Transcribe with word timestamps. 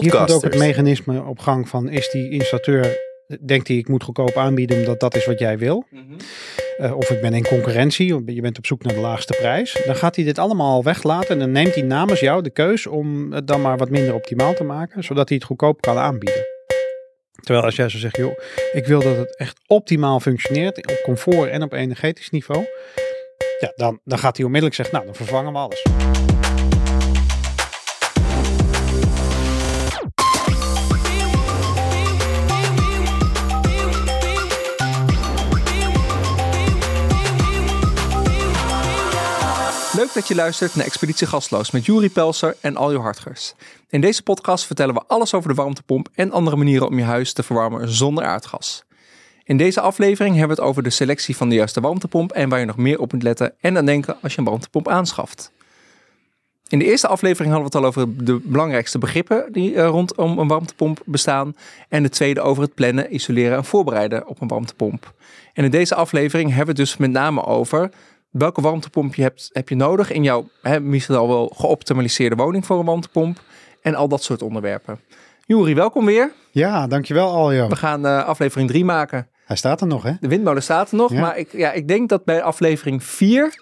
Hier 0.00 0.10
komt 0.10 0.32
ook 0.32 0.42
het 0.42 0.58
mechanisme 0.58 1.22
op 1.22 1.38
gang 1.38 1.68
van 1.68 1.88
is 1.88 2.10
die 2.10 2.30
installateur, 2.30 2.98
denkt 3.46 3.68
hij 3.68 3.76
ik 3.76 3.88
moet 3.88 4.02
goedkoop 4.02 4.36
aanbieden 4.36 4.78
omdat 4.78 5.00
dat 5.00 5.16
is 5.16 5.26
wat 5.26 5.38
jij 5.38 5.58
wil. 5.58 5.84
Eh, 6.78 6.96
of 6.96 7.10
ik 7.10 7.20
ben 7.20 7.34
in 7.34 7.46
concurrentie, 7.46 8.14
of 8.14 8.22
je 8.26 8.40
bent 8.40 8.58
op 8.58 8.66
zoek 8.66 8.82
naar 8.82 8.94
de 8.94 9.00
laagste 9.00 9.36
prijs. 9.38 9.82
Dan 9.86 9.96
gaat 9.96 10.16
hij 10.16 10.24
dit 10.24 10.38
allemaal 10.38 10.82
weglaten 10.82 11.28
en 11.28 11.38
dan 11.38 11.50
neemt 11.50 11.74
hij 11.74 11.82
namens 11.82 12.20
jou 12.20 12.42
de 12.42 12.50
keus 12.50 12.86
om 12.86 13.32
het 13.32 13.46
dan 13.46 13.60
maar 13.60 13.76
wat 13.76 13.90
minder 13.90 14.14
optimaal 14.14 14.54
te 14.54 14.64
maken, 14.64 15.04
zodat 15.04 15.28
hij 15.28 15.36
het 15.36 15.46
goedkoop 15.46 15.80
kan 15.80 15.96
aanbieden. 15.96 16.52
Terwijl 17.44 17.64
als 17.64 17.76
jij 17.76 17.88
zo 17.88 17.98
zegt, 17.98 18.16
joh, 18.16 18.38
ik 18.72 18.86
wil 18.86 19.02
dat 19.02 19.16
het 19.16 19.36
echt 19.36 19.60
optimaal 19.66 20.20
functioneert 20.20 20.76
op 20.76 21.00
comfort 21.02 21.50
en 21.50 21.62
op 21.62 21.72
energetisch 21.72 22.30
niveau. 22.30 22.64
Ja, 23.60 23.72
dan, 23.76 24.00
dan 24.04 24.18
gaat 24.18 24.36
hij 24.36 24.46
onmiddellijk 24.46 24.80
zeggen, 24.80 24.94
nou 24.94 25.06
dan 25.06 25.16
vervangen 25.16 25.52
we 25.52 25.58
alles. 25.58 25.82
Leuk 40.04 40.14
dat 40.14 40.28
je 40.28 40.34
luistert 40.34 40.74
naar 40.74 40.84
Expeditie 40.86 41.26
Gastloos 41.26 41.70
met 41.70 41.86
Juri 41.86 42.10
Pelser 42.10 42.56
en 42.60 42.76
Aljo 42.76 43.00
Hartgers. 43.00 43.54
In 43.88 44.00
deze 44.00 44.22
podcast 44.22 44.66
vertellen 44.66 44.94
we 44.94 45.02
alles 45.06 45.34
over 45.34 45.48
de 45.48 45.54
warmtepomp 45.54 46.08
en 46.14 46.30
andere 46.30 46.56
manieren 46.56 46.86
om 46.86 46.98
je 46.98 47.04
huis 47.04 47.32
te 47.32 47.42
verwarmen 47.42 47.88
zonder 47.88 48.24
aardgas. 48.24 48.84
In 49.44 49.56
deze 49.56 49.80
aflevering 49.80 50.36
hebben 50.36 50.56
we 50.56 50.62
het 50.62 50.70
over 50.70 50.82
de 50.82 50.90
selectie 50.90 51.36
van 51.36 51.48
de 51.48 51.54
juiste 51.54 51.80
warmtepomp 51.80 52.32
en 52.32 52.48
waar 52.48 52.58
je 52.58 52.64
nog 52.64 52.76
meer 52.76 52.98
op 52.98 53.12
moet 53.12 53.22
letten 53.22 53.54
en 53.60 53.76
aan 53.76 53.86
denken 53.86 54.16
als 54.22 54.32
je 54.32 54.38
een 54.38 54.44
warmtepomp 54.44 54.88
aanschaft. 54.88 55.52
In 56.68 56.78
de 56.78 56.84
eerste 56.84 57.08
aflevering 57.08 57.52
hadden 57.52 57.70
we 57.70 57.76
het 57.76 57.84
al 57.84 58.02
over 58.02 58.24
de 58.24 58.40
belangrijkste 58.42 58.98
begrippen 58.98 59.52
die 59.52 59.74
eh, 59.74 59.86
rondom 59.86 60.38
een 60.38 60.48
warmtepomp 60.48 61.02
bestaan. 61.04 61.56
En 61.88 62.02
de 62.02 62.08
tweede 62.08 62.40
over 62.40 62.62
het 62.62 62.74
plannen, 62.74 63.14
isoleren 63.14 63.56
en 63.56 63.64
voorbereiden 63.64 64.26
op 64.26 64.40
een 64.40 64.48
warmtepomp. 64.48 65.14
En 65.52 65.64
in 65.64 65.70
deze 65.70 65.94
aflevering 65.94 66.48
hebben 66.48 66.74
we 66.74 66.80
het 66.80 66.90
dus 66.90 66.96
met 66.96 67.10
name 67.10 67.44
over 67.44 67.90
welke 68.38 68.60
warmtepomp 68.60 69.14
je 69.14 69.22
hebt, 69.22 69.50
heb 69.52 69.68
je 69.68 69.74
nodig 69.74 70.10
in 70.10 70.22
jouw 70.22 70.48
hè, 70.62 70.80
misschien 70.80 71.14
al 71.14 71.28
wel 71.28 71.52
geoptimaliseerde 71.56 72.36
woning 72.36 72.66
voor 72.66 72.78
een 72.78 72.84
warmtepomp. 72.84 73.42
En 73.82 73.94
al 73.94 74.08
dat 74.08 74.22
soort 74.22 74.42
onderwerpen. 74.42 75.00
Juri, 75.46 75.74
welkom 75.74 76.04
weer. 76.04 76.32
Ja, 76.50 76.86
dankjewel 76.86 77.30
Aljo. 77.30 77.68
We 77.68 77.76
gaan 77.76 78.06
eh, 78.06 78.24
aflevering 78.24 78.68
3 78.68 78.84
maken. 78.84 79.28
Hij 79.44 79.56
staat 79.56 79.80
er 79.80 79.86
nog 79.86 80.02
hè? 80.02 80.12
De 80.20 80.28
windmolen 80.28 80.62
staat 80.62 80.90
er 80.90 80.96
nog. 80.96 81.12
Ja. 81.12 81.20
Maar 81.20 81.38
ik, 81.38 81.52
ja, 81.52 81.72
ik 81.72 81.88
denk 81.88 82.08
dat 82.08 82.24
bij 82.24 82.42
aflevering 82.42 83.04
4 83.04 83.54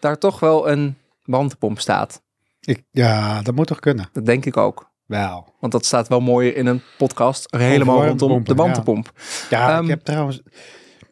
daar 0.00 0.18
toch 0.18 0.40
wel 0.40 0.70
een 0.70 0.96
warmtepomp 1.24 1.80
staat. 1.80 2.22
Ik, 2.60 2.82
ja, 2.90 3.42
dat 3.42 3.54
moet 3.54 3.66
toch 3.66 3.80
kunnen? 3.80 4.08
Dat 4.12 4.26
denk 4.26 4.44
ik 4.44 4.56
ook. 4.56 4.90
Wel. 5.06 5.54
Want 5.60 5.72
dat 5.72 5.84
staat 5.84 6.08
wel 6.08 6.20
mooier 6.20 6.56
in 6.56 6.66
een 6.66 6.82
podcast. 6.98 7.46
Helemaal 7.56 8.06
rondom 8.06 8.44
de 8.44 8.54
warmtepomp. 8.54 9.12
Ja, 9.50 9.70
Ehm, 9.74 9.82
ik 9.82 9.88
heb 9.88 10.00
trouwens. 10.00 10.42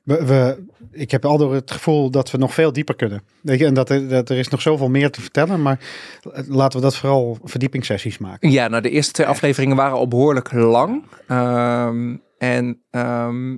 We, 0.05 0.25
we, 0.25 0.65
ik 0.91 1.11
heb 1.11 1.25
al 1.25 1.39
door 1.39 1.55
het 1.55 1.71
gevoel 1.71 2.11
dat 2.11 2.31
we 2.31 2.39
nog 2.39 2.55
veel 2.55 2.73
dieper 2.73 2.97
kunnen. 2.97 3.23
Weet 3.41 3.59
je, 3.59 3.67
en 3.67 3.75
dat 3.75 3.91
er, 3.91 4.09
dat 4.09 4.29
er 4.29 4.39
is 4.39 4.49
nog 4.49 4.63
zoveel 4.63 4.89
meer 4.89 5.11
te 5.11 5.21
vertellen. 5.21 5.63
Maar 5.63 5.81
laten 6.49 6.79
we 6.79 6.85
dat 6.85 6.97
vooral 6.97 7.39
verdiepingssessies 7.45 8.19
maken. 8.19 8.51
Ja, 8.51 8.69
nou 8.69 8.83
de 8.83 8.91
eerste 8.91 9.13
twee 9.13 9.27
afleveringen 9.27 9.77
waren 9.77 9.97
al 9.97 10.09
behoorlijk 10.09 10.53
lang. 10.53 11.05
Ehm, 11.27 12.17
en 12.39 12.83
ehm, 12.91 13.57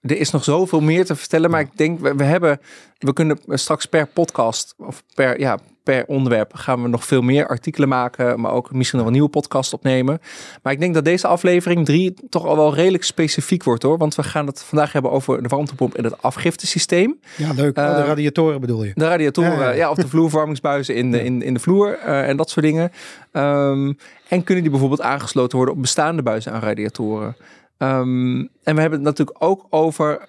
er 0.00 0.18
is 0.18 0.30
nog 0.30 0.44
zoveel 0.44 0.80
meer 0.80 1.04
te 1.04 1.16
vertellen. 1.16 1.50
Maar 1.50 1.60
ik 1.60 1.76
denk, 1.76 2.00
we, 2.00 2.14
we 2.14 2.24
hebben, 2.24 2.60
we 2.98 3.12
kunnen 3.12 3.38
straks 3.46 3.86
per 3.86 4.06
podcast 4.06 4.74
of 4.76 5.02
per, 5.14 5.40
ja, 5.40 5.58
per 5.86 6.04
onderwerp 6.06 6.54
gaan 6.54 6.82
we 6.82 6.88
nog 6.88 7.04
veel 7.04 7.22
meer 7.22 7.46
artikelen 7.46 7.88
maken. 7.88 8.40
Maar 8.40 8.52
ook 8.52 8.72
misschien 8.72 8.98
nog 8.98 9.06
een 9.06 9.12
nieuwe 9.12 9.28
podcast 9.28 9.72
opnemen. 9.72 10.18
Maar 10.62 10.72
ik 10.72 10.80
denk 10.80 10.94
dat 10.94 11.04
deze 11.04 11.26
aflevering 11.26 11.84
drie 11.84 12.14
toch 12.28 12.44
al 12.46 12.56
wel 12.56 12.74
redelijk 12.74 13.04
specifiek 13.04 13.62
wordt 13.64 13.82
hoor. 13.82 13.98
Want 13.98 14.14
we 14.14 14.22
gaan 14.22 14.46
het 14.46 14.62
vandaag 14.62 14.92
hebben 14.92 15.10
over 15.10 15.42
de 15.42 15.48
warmtepomp 15.48 15.94
en 15.94 16.04
het 16.04 16.22
afgiftesysteem. 16.22 17.18
Ja, 17.36 17.52
leuk. 17.52 17.78
Oh, 17.78 17.84
de 17.86 17.92
Eh, 18.00 18.06
radiatoren 18.06 18.60
bedoel 18.60 18.84
je? 18.84 18.92
De 18.94 19.08
radiatoren, 19.08 19.52
Ja, 19.52 19.60
ja, 19.62 19.70
ja. 19.70 19.90
of 19.90 19.96
de 19.96 20.08
vloerverwarmingsbuizen 20.08 20.94
in 20.94 21.10
de, 21.10 21.24
in, 21.24 21.42
in 21.42 21.54
de 21.54 21.60
vloer 21.60 21.98
eh, 21.98 22.28
en 22.28 22.36
dat 22.36 22.50
soort 22.50 22.64
dingen. 22.66 22.92
Ehm, 23.32 23.92
en 24.28 24.44
kunnen 24.44 24.62
die 24.62 24.70
bijvoorbeeld 24.72 25.00
aangesloten 25.02 25.56
worden 25.56 25.74
op 25.74 25.80
bestaande 25.80 26.22
buizen 26.22 26.52
aan 26.52 26.60
radiatoren? 26.60 27.36
Ehm, 27.78 28.38
en 28.62 28.74
we 28.74 28.80
hebben 28.80 28.92
het 28.98 29.02
natuurlijk 29.02 29.36
ook 29.44 29.66
over 29.70 30.24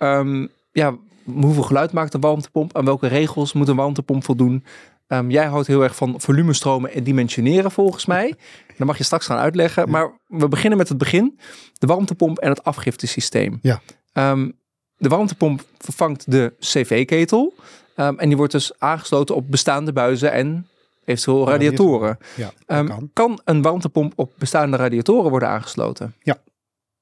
ja, 0.71 0.95
hoeveel 1.23 1.63
geluid 1.63 1.91
maakt 1.91 2.13
een 2.13 2.21
warmtepomp? 2.21 2.77
Aan 2.77 2.85
welke 2.85 3.07
regels 3.07 3.53
moet 3.53 3.67
een 3.67 3.75
warmtepomp 3.75 4.23
voldoen? 4.23 4.63
Ehm, 5.07 5.29
jij 5.29 5.45
houdt 5.45 5.67
heel 5.67 5.83
erg 5.83 5.95
van 5.95 6.21
volumestromen 6.21 6.93
en 6.93 7.03
dimensioneren 7.03 7.71
volgens 7.71 8.05
mij. 8.05 8.35
Dat 8.77 8.87
mag 8.87 8.97
je 8.97 9.03
straks 9.03 9.25
gaan 9.25 9.37
uitleggen. 9.37 9.89
Maar 9.89 10.19
we 10.27 10.47
beginnen 10.47 10.77
met 10.77 10.89
het 10.89 10.97
begin. 10.97 11.39
De 11.73 11.87
warmtepomp 11.87 12.37
en 12.37 12.49
het 12.49 12.63
afgiftesysteem. 12.63 13.59
Ja. 13.61 13.81
Ehm, 14.13 14.51
de 14.97 15.09
warmtepomp 15.09 15.63
vervangt 15.77 16.31
de 16.31 16.53
CV-ketel. 16.59 17.53
Ehm, 17.95 18.15
en 18.17 18.27
die 18.27 18.37
wordt 18.37 18.51
dus 18.51 18.71
aangesloten 18.79 19.35
op 19.35 19.51
bestaande 19.51 19.93
buizen 19.93 20.31
en 20.31 20.67
eventueel 21.05 21.47
radiatoren. 21.49 22.17
Ja, 22.35 22.51
Ehm, 22.65 22.87
kan. 22.87 23.09
kan 23.13 23.39
een 23.43 23.61
warmtepomp 23.61 24.13
op 24.15 24.33
bestaande 24.37 24.77
radiatoren 24.77 25.29
worden 25.29 25.49
aangesloten? 25.49 26.15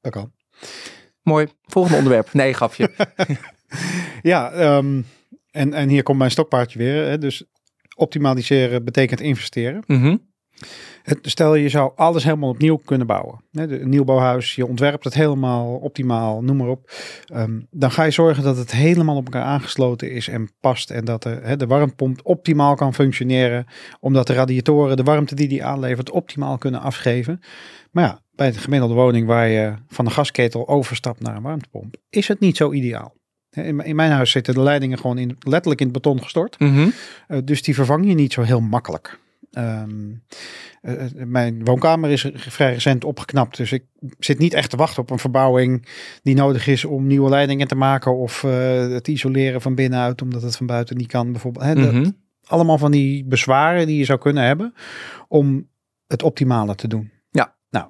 Dat 0.01 0.11
kan. 0.11 0.31
Mooi. 1.21 1.47
Volgende 1.63 1.97
onderwerp. 1.97 2.33
Nee, 2.33 2.53
grapje. 2.53 2.91
Ja, 4.21 4.51
en, 5.51 5.73
en 5.73 5.89
hier 5.89 6.03
komt 6.03 6.17
mijn 6.17 6.31
stokpaardje 6.31 6.77
weer. 6.79 7.05
Hè, 7.05 7.17
dus 7.17 7.43
optimaliseren 7.95 8.83
betekent 8.85 9.21
investeren. 9.21 9.83
Mhm. 9.87 10.15
Het, 11.03 11.19
stel 11.21 11.55
je 11.55 11.69
zou 11.69 11.91
alles 11.95 12.23
helemaal 12.23 12.49
opnieuw 12.49 12.75
kunnen 12.75 13.07
bouwen. 13.07 13.43
De, 13.51 13.81
een 13.81 13.89
nieuwbouwhuis, 13.89 14.55
je 14.55 14.65
ontwerpt 14.65 15.03
het 15.03 15.13
helemaal 15.13 15.75
optimaal, 15.75 16.41
noem 16.41 16.57
maar 16.57 16.67
op. 16.67 16.91
Ehm, 17.25 17.59
dan 17.71 17.91
ga 17.91 18.03
je 18.03 18.11
zorgen 18.11 18.43
dat 18.43 18.57
het 18.57 18.71
helemaal 18.71 19.15
op 19.15 19.25
elkaar 19.25 19.43
aangesloten 19.43 20.11
is 20.11 20.27
en 20.27 20.49
past. 20.59 20.91
En 20.91 21.05
dat 21.05 21.23
de, 21.23 21.39
hè, 21.41 21.57
de 21.57 21.67
warmtepomp 21.67 22.19
optimaal 22.23 22.75
kan 22.75 22.93
functioneren. 22.93 23.65
Omdat 23.99 24.27
de 24.27 24.33
radiatoren 24.33 24.97
de 24.97 25.03
warmte 25.03 25.35
die 25.35 25.47
die 25.47 25.63
aanlevert 25.63 26.11
optimaal 26.11 26.57
kunnen 26.57 26.81
afgeven. 26.81 27.39
Maar 27.91 28.03
ja, 28.03 28.21
bij 28.31 28.51
de 28.51 28.59
gemiddelde 28.59 28.93
woning 28.93 29.27
waar 29.27 29.47
je 29.47 29.73
van 29.87 30.05
een 30.05 30.11
gasketel 30.11 30.67
overstapt 30.67 31.21
naar 31.21 31.35
een 31.35 31.41
warmtepomp, 31.41 31.95
is 32.09 32.27
het 32.27 32.39
niet 32.39 32.57
zo 32.57 32.71
ideaal. 32.71 33.15
In, 33.55 33.75
mijn- 33.75 33.87
in 33.89 33.95
mijn 33.95 34.11
huis 34.11 34.31
zitten 34.31 34.53
de 34.53 34.61
leidingen 34.61 34.97
gewoon 34.99 35.17
in, 35.17 35.37
letterlijk 35.39 35.79
in 35.81 35.87
het 35.87 35.95
beton 35.95 36.21
gestort. 36.23 36.59
Mhm. 36.59 36.79
Uh, 37.27 37.37
dus 37.43 37.61
die 37.61 37.73
vervang 37.75 38.07
je 38.07 38.13
niet 38.13 38.33
zo 38.33 38.41
heel 38.41 38.61
makkelijk. 38.61 39.19
Ehm, 39.51 39.89
eh, 40.81 41.05
eh, 41.05 41.11
mijn 41.25 41.63
woonkamer 41.65 42.09
is 42.09 42.29
vrij 42.33 42.73
recent 42.73 43.03
opgeknapt. 43.03 43.57
Dus 43.57 43.71
ik 43.71 43.83
zit 44.19 44.39
niet 44.39 44.53
echt 44.53 44.69
te 44.69 44.77
wachten 44.77 45.01
op 45.01 45.09
een 45.09 45.19
verbouwing 45.19 45.87
die 46.23 46.35
nodig 46.35 46.67
is 46.67 46.85
om 46.85 47.07
nieuwe 47.07 47.29
leidingen 47.29 47.67
te 47.67 47.75
maken. 47.75 48.15
Of 48.17 48.43
eh, 48.43 48.87
het 48.89 49.07
isoleren 49.07 49.61
van 49.61 49.75
binnenuit, 49.75 50.21
omdat 50.21 50.41
het 50.41 50.55
van 50.57 50.65
buiten 50.65 50.97
niet 50.97 51.07
kan. 51.07 51.31
Bijvoorbeeld. 51.31 51.75
Dat- 51.75 51.93
Mhm. 51.93 52.09
allemaal 52.45 52.77
van 52.77 52.91
die 52.91 53.25
bezwaren 53.25 53.87
die 53.87 53.97
je 53.97 54.05
zou 54.05 54.19
kunnen 54.19 54.43
hebben 54.43 54.73
om 55.27 55.69
het 56.07 56.23
optimale 56.23 56.75
te 56.75 56.87
doen. 56.87 57.11
Ja. 57.31 57.55
Nou, 57.69 57.87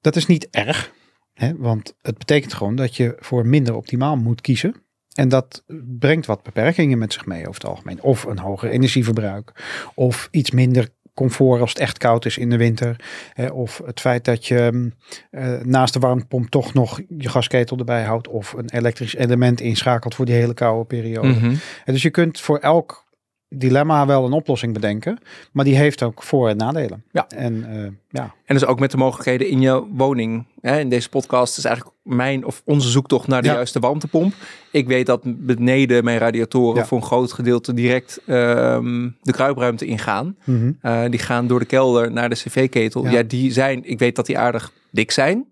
dat 0.00 0.16
is 0.16 0.26
niet 0.26 0.48
erg. 0.50 0.92
Hè, 1.34 1.56
want 1.56 1.94
het 2.02 2.18
betekent 2.18 2.52
gewoon 2.54 2.74
dat 2.76 2.96
je 2.96 3.16
voor 3.18 3.46
minder 3.46 3.74
optimaal 3.74 4.16
moet 4.16 4.40
kiezen. 4.40 4.74
En 5.16 5.28
dat 5.28 5.62
brengt 5.98 6.26
wat 6.26 6.42
beperkingen 6.42 6.98
met 6.98 7.12
zich 7.12 7.26
mee 7.26 7.48
over 7.48 7.60
het 7.60 7.70
algemeen. 7.70 8.02
Of 8.02 8.24
een 8.24 8.38
hoger 8.38 8.70
energieverbruik. 8.70 9.52
Of 9.94 10.28
iets 10.30 10.50
minder 10.50 10.88
comfort 11.14 11.60
als 11.60 11.70
het 11.70 11.78
echt 11.78 11.98
koud 11.98 12.24
is 12.24 12.38
in 12.38 12.50
de 12.50 12.56
winter. 12.56 12.96
Hè, 13.32 13.46
of 13.46 13.80
het 13.84 14.00
feit 14.00 14.24
dat 14.24 14.46
je 14.46 14.68
mm, 14.72 14.92
eh, 15.30 15.60
naast 15.62 15.92
de 15.92 15.98
warmtepomp 15.98 16.50
toch 16.50 16.74
nog 16.74 17.00
je 17.18 17.28
gasketel 17.28 17.78
erbij 17.78 18.02
houdt. 18.02 18.28
Of 18.28 18.52
een 18.52 18.70
elektrisch 18.70 19.14
element 19.14 19.60
inschakelt 19.60 20.14
voor 20.14 20.24
die 20.24 20.34
hele 20.34 20.54
koude 20.54 20.84
periode. 20.84 21.28
Mhm. 21.28 21.54
En 21.84 21.92
dus 21.92 22.02
je 22.02 22.10
kunt 22.10 22.40
voor 22.40 22.58
elk 22.58 23.05
dilemma 23.48 24.06
wel 24.06 24.24
een 24.24 24.32
oplossing 24.32 24.72
bedenken. 24.72 25.18
Maar 25.52 25.64
die 25.64 25.76
heeft 25.76 26.02
ook 26.02 26.22
voor- 26.22 26.48
en 26.48 26.56
nadelen. 26.56 27.04
Ja. 27.12 27.26
En 27.28 27.64
eh, 27.84 27.90
ja, 28.08 28.34
En 28.44 28.54
dus 28.54 28.64
ook 28.64 28.80
met 28.80 28.90
de 28.90 28.96
mogelijkheden 28.96 29.48
in 29.48 29.60
je 29.60 29.84
woning. 29.92 30.46
Hè, 30.60 30.78
in 30.78 30.88
deze 30.88 31.08
podcast 31.08 31.58
is 31.58 31.64
eigenlijk 31.64 31.96
mijn 32.02 32.44
of 32.44 32.62
onze 32.64 32.88
zoektocht 32.90 33.26
naar 33.28 33.42
de 33.42 33.48
Ja. 33.48 33.54
juiste 33.54 33.78
warmtepomp. 33.78 34.34
Ik 34.72 34.86
weet 34.86 35.06
dat 35.06 35.20
beneden 35.24 36.04
mijn 36.04 36.18
radiatoren 36.18 36.80
Ja. 36.80 36.86
voor 36.86 36.98
een 36.98 37.04
groot 37.04 37.32
gedeelte 37.32 37.74
direct 37.74 38.20
ehm, 38.26 39.08
de 39.22 39.32
kruipruimte 39.32 39.86
ingaan. 39.86 40.36
Mhm. 40.44 40.72
Eh, 40.80 41.02
die 41.10 41.20
gaan 41.20 41.46
door 41.46 41.58
de 41.58 41.64
kelder 41.66 42.12
naar 42.12 42.28
de 42.28 42.34
cv-ketel. 42.34 43.04
Ja. 43.04 43.10
Ja. 43.10 43.22
die 43.22 43.52
zijn, 43.52 43.84
ik 43.84 43.98
weet 43.98 44.16
dat 44.16 44.26
die 44.26 44.38
aardig 44.38 44.72
dik 44.90 45.10
zijn. 45.10 45.44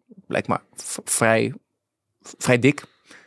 Maar 0.47 0.63
v- 0.75 0.99
vrij, 1.05 1.53
vrij 2.39 2.59
dik, 2.59 2.85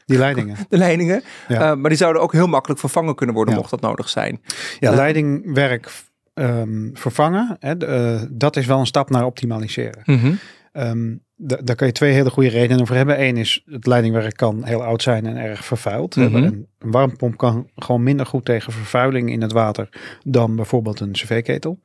die 0.08 0.18
leidingen. 0.18 0.56
de 0.70 0.78
leidingen. 0.78 1.24
Ja. 1.48 1.72
Eh, 1.72 1.78
maar 1.78 1.90
die 1.90 1.98
zouden 2.00 2.22
ook 2.22 2.32
heel 2.32 2.48
makkelijk 2.48 2.80
vervangen 2.80 3.16
kunnen 3.16 3.36
worden, 3.36 3.54
Ja. 3.54 3.60
mocht 3.60 3.72
dat 3.72 3.82
nodig 3.82 4.10
zijn. 4.10 4.42
Ja, 4.80 4.90
Eh, 4.90 4.96
leidingwerk 4.96 5.90
ehm, 6.34 6.90
vervangen. 6.94 7.58
Hè, 7.60 7.78
eh, 7.78 8.22
dat 8.30 8.56
is 8.56 8.66
wel 8.66 8.80
een 8.80 8.86
stap 8.86 9.10
naar 9.10 9.26
optimaliseren. 9.26 10.02
Mhm. 10.06 10.34
Ehm, 10.72 11.16
da- 11.36 11.60
daar 11.64 11.76
kan 11.76 11.88
je 11.88 11.94
twee 11.94 12.14
hele 12.14 12.30
goede 12.30 12.50
redenen 12.50 12.88
voor 12.88 12.96
hebben. 12.96 13.22
Eén 13.22 13.38
is, 13.38 13.64
het 13.66 13.86
leidingwerk 13.86 14.36
kan 14.38 14.64
heel 14.66 14.84
oud 14.84 15.02
zijn 15.02 15.26
en 15.26 15.38
erg 15.38 15.66
vervuild. 15.66 16.16
Mhm. 16.16 16.36
Een, 16.36 16.44
een 16.80 16.92
warmtepomp 16.92 17.38
kan 17.38 17.70
gewoon 17.76 18.04
minder 18.04 18.26
goed 18.26 18.46
tegen 18.46 18.74
vervuiling 18.74 19.32
in 19.32 19.42
het 19.42 19.52
water 19.52 19.90
dan 20.24 20.56
bijvoorbeeld 20.56 21.00
een 21.00 21.12
cv-ketel. 21.12 21.80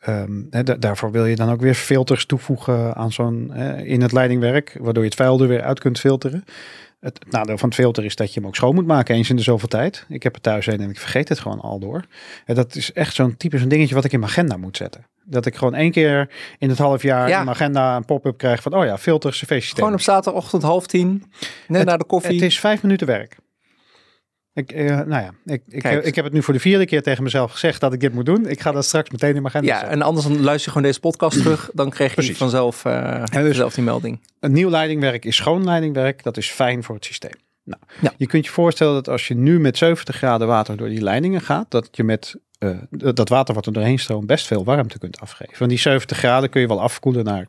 Ehm, 0.00 0.42
daarvoor 0.78 1.10
wil 1.10 1.26
je 1.26 1.36
dan 1.36 1.50
ook 1.50 1.60
weer 1.60 1.74
filters 1.74 2.26
toevoegen 2.26 2.94
aan 2.94 3.12
zo'n 3.12 3.54
in 3.84 4.02
het 4.02 4.12
leidingwerk, 4.12 4.76
waardoor 4.80 5.02
je 5.02 5.08
het 5.08 5.18
vuil 5.18 5.40
er 5.42 5.48
weer 5.48 5.62
uit 5.62 5.80
kunt 5.80 5.98
filteren. 6.00 6.44
Het, 7.00 7.18
het 7.18 7.32
nadeel 7.32 7.58
van 7.58 7.68
het 7.68 7.78
filter 7.78 8.04
is 8.04 8.16
dat 8.16 8.34
je 8.34 8.40
hem 8.40 8.48
ook 8.48 8.56
schoon 8.56 8.74
moet 8.74 8.86
maken 8.86 9.14
eens 9.14 9.30
in 9.30 9.36
de 9.36 9.42
zoveel 9.42 9.68
tijd. 9.68 10.06
Ik 10.08 10.22
heb 10.22 10.34
het 10.34 10.42
thuis 10.42 10.66
een 10.66 10.80
en 10.80 10.90
ik 10.90 10.98
vergeet 10.98 11.28
het 11.28 11.38
gewoon 11.38 11.60
al 11.60 11.78
door. 11.78 12.04
En 12.44 12.54
dat 12.54 12.74
is 12.74 12.92
echt 12.92 13.14
zo'n 13.14 13.36
type 13.36 13.58
zo'n 13.58 13.68
dingetje 13.68 13.94
wat 13.94 14.04
ik 14.04 14.12
in 14.12 14.18
mijn 14.20 14.30
agenda 14.30 14.56
moet 14.56 14.76
zetten. 14.76 15.06
Dat 15.24 15.46
ik 15.46 15.54
gewoon 15.56 15.74
één 15.74 15.90
keer 15.90 16.30
in 16.58 16.68
het 16.68 16.78
half 16.78 17.02
jaar 17.02 17.28
Ja. 17.28 17.38
in 17.38 17.44
mijn 17.44 17.56
agenda 17.56 17.96
een 17.96 18.04
pop-up 18.04 18.38
krijg 18.38 18.62
van, 18.62 18.74
oh 18.74 18.84
ja, 18.84 18.98
filter 18.98 19.30
cv-systeem. 19.30 19.76
Gewoon 19.84 19.92
op 19.92 20.00
zaterdagochtend 20.00 20.62
half 20.62 20.86
tien, 20.86 21.32
net 21.68 21.86
na 21.86 21.96
de 21.96 22.04
koffie. 22.04 22.34
Het 22.34 22.42
is 22.42 22.60
vijf 22.60 22.82
minuten 22.82 23.06
werk. 23.06 23.36
Ik, 24.52 24.72
eh, 24.72 24.86
nou 24.86 25.08
ja, 25.08 25.30
ik, 25.44 25.62
ik, 25.68 25.82
Kijk. 25.82 26.04
ik 26.04 26.14
heb 26.14 26.24
het 26.24 26.34
nu 26.34 26.42
voor 26.42 26.54
de 26.54 26.60
vierde 26.60 26.84
keer 26.86 27.02
tegen 27.02 27.22
mezelf 27.22 27.52
gezegd 27.52 27.80
dat 27.80 27.92
ik 27.92 28.00
dit 28.00 28.12
moet 28.12 28.26
doen. 28.26 28.46
Ik 28.46 28.60
ga 28.60 28.72
dat 28.72 28.84
straks 28.84 29.10
meteen 29.10 29.34
in 29.34 29.42
mijn 29.42 29.54
agenda 29.54 29.68
ja, 29.72 29.78
zetten. 29.78 29.94
en 29.96 30.02
anders 30.02 30.26
dan 30.26 30.34
luister 30.42 30.64
je 30.64 30.70
gewoon 30.70 30.82
deze 30.82 31.00
podcast 31.00 31.38
terug. 31.38 31.70
Dan 31.72 31.90
krijg 31.90 32.10
je 32.10 32.16
Precies. 32.16 32.36
vanzelf, 32.38 32.82
dus- 32.82 33.30
vanzelf 33.30 33.74
die 33.74 33.84
melding. 33.84 34.20
Een 34.40 34.52
nieuw 34.52 34.70
leidingwerk 34.70 35.24
is 35.24 35.36
schoon 35.36 35.64
leidingwerk. 35.64 36.22
Dat 36.22 36.36
is 36.36 36.50
fijn 36.50 36.82
voor 36.84 36.94
het 36.94 37.04
systeem. 37.04 37.32
Nou, 37.64 37.80
Ja. 38.00 38.12
Je 38.16 38.26
kunt 38.26 38.44
je 38.44 38.50
voorstellen 38.52 38.94
dat 38.94 39.08
als 39.08 39.28
je 39.28 39.34
nu 39.34 39.60
met 39.60 39.76
70 39.78 40.16
graden 40.16 40.46
water 40.46 40.76
door 40.76 40.88
die 40.88 41.02
leidingen 41.02 41.40
gaat, 41.40 41.70
dat 41.70 41.88
je 41.90 42.04
met 42.04 42.34
eh, 42.58 42.70
dat 42.90 43.28
water 43.28 43.54
wat 43.54 43.66
er 43.66 43.72
doorheen 43.72 43.98
stroomt 43.98 44.26
best 44.26 44.46
veel 44.46 44.64
warmte 44.64 44.98
kunt 44.98 45.20
afgeven. 45.20 45.58
Want 45.58 45.70
die 45.70 45.78
70 45.80 46.16
graden 46.18 46.50
kun 46.50 46.60
je 46.60 46.66
wel 46.66 46.80
afkoelen 46.80 47.24
naar 47.24 47.46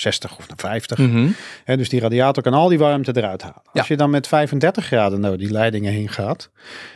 60 0.00 0.38
of 0.38 0.48
naar 0.48 0.56
50. 0.56 0.98
Mhm. 0.98 1.28
Dus 1.64 1.88
die 1.88 2.00
radiator 2.00 2.42
kan 2.42 2.52
al 2.52 2.68
die 2.68 2.78
warmte 2.78 3.12
eruit 3.16 3.42
halen. 3.42 3.62
Ja. 3.64 3.70
Als 3.72 3.88
je 3.88 3.96
dan 3.96 4.10
met 4.10 4.26
35 4.26 4.84
graden 4.84 5.20
door 5.20 5.38
die 5.38 5.50
leidingen 5.50 5.92
heen 5.92 6.08
gaat. 6.08 6.50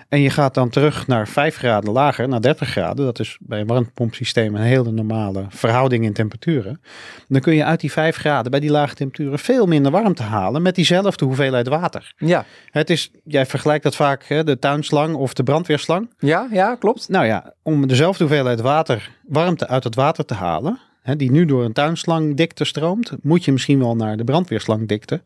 En 0.08 0.20
je 0.20 0.30
gaat 0.30 0.54
dan 0.54 0.68
terug 0.68 1.06
naar 1.06 1.28
5 1.28 1.56
graden 1.56 1.92
lager, 1.92 2.28
naar 2.28 2.40
30 2.40 2.68
graden. 2.68 3.04
Dat 3.04 3.18
is 3.18 3.36
bij 3.40 3.60
een 3.60 3.66
warmtepompsysteem 3.66 4.54
een 4.54 4.62
hele 4.62 4.90
normale 4.90 5.44
verhouding 5.48 6.04
in 6.04 6.12
temperaturen. 6.12 6.80
Dan 7.28 7.40
kun 7.40 7.54
je 7.54 7.64
uit 7.64 7.80
die 7.80 7.92
5 7.92 8.16
graden 8.16 8.50
bij 8.50 8.60
die 8.60 8.70
lage 8.70 8.94
temperaturen 8.94 9.38
veel 9.38 9.66
minder 9.66 9.92
warmte 9.92 10.22
halen 10.22 10.62
met 10.62 10.74
diezelfde 10.74 11.24
hoeveelheid 11.24 11.68
water. 11.68 12.12
Ja. 12.16 12.44
Het 12.70 12.90
is, 12.90 13.10
jij 13.24 13.46
vergelijkt 13.46 13.84
dat 13.84 13.96
vaak, 13.96 14.24
hè, 14.24 14.44
de 14.44 14.58
tuinslang 14.58 15.14
of 15.14 15.32
de 15.32 15.42
brandweerslang. 15.42 16.10
ja, 16.18 16.48
ja, 16.50 16.74
klopt. 16.74 17.08
Nou 17.08 17.26
ja, 17.26 17.54
om 17.62 17.86
dezelfde 17.86 18.24
hoeveelheid 18.24 18.60
water, 18.60 19.10
warmte 19.26 19.68
uit 19.68 19.84
het 19.84 19.94
water 19.94 20.24
te 20.24 20.34
halen, 20.34 20.78
hè, 21.02 21.16
die 21.16 21.30
nu 21.30 21.44
door 21.44 21.64
een 21.64 21.72
tuinslangdikte 21.72 22.64
stroomt, 22.64 23.12
moet 23.22 23.44
je 23.44 23.52
misschien 23.52 23.78
wel 23.78 23.96
naar 23.96 24.16
de 24.16 24.24
brandweerslangdikte 24.24 25.22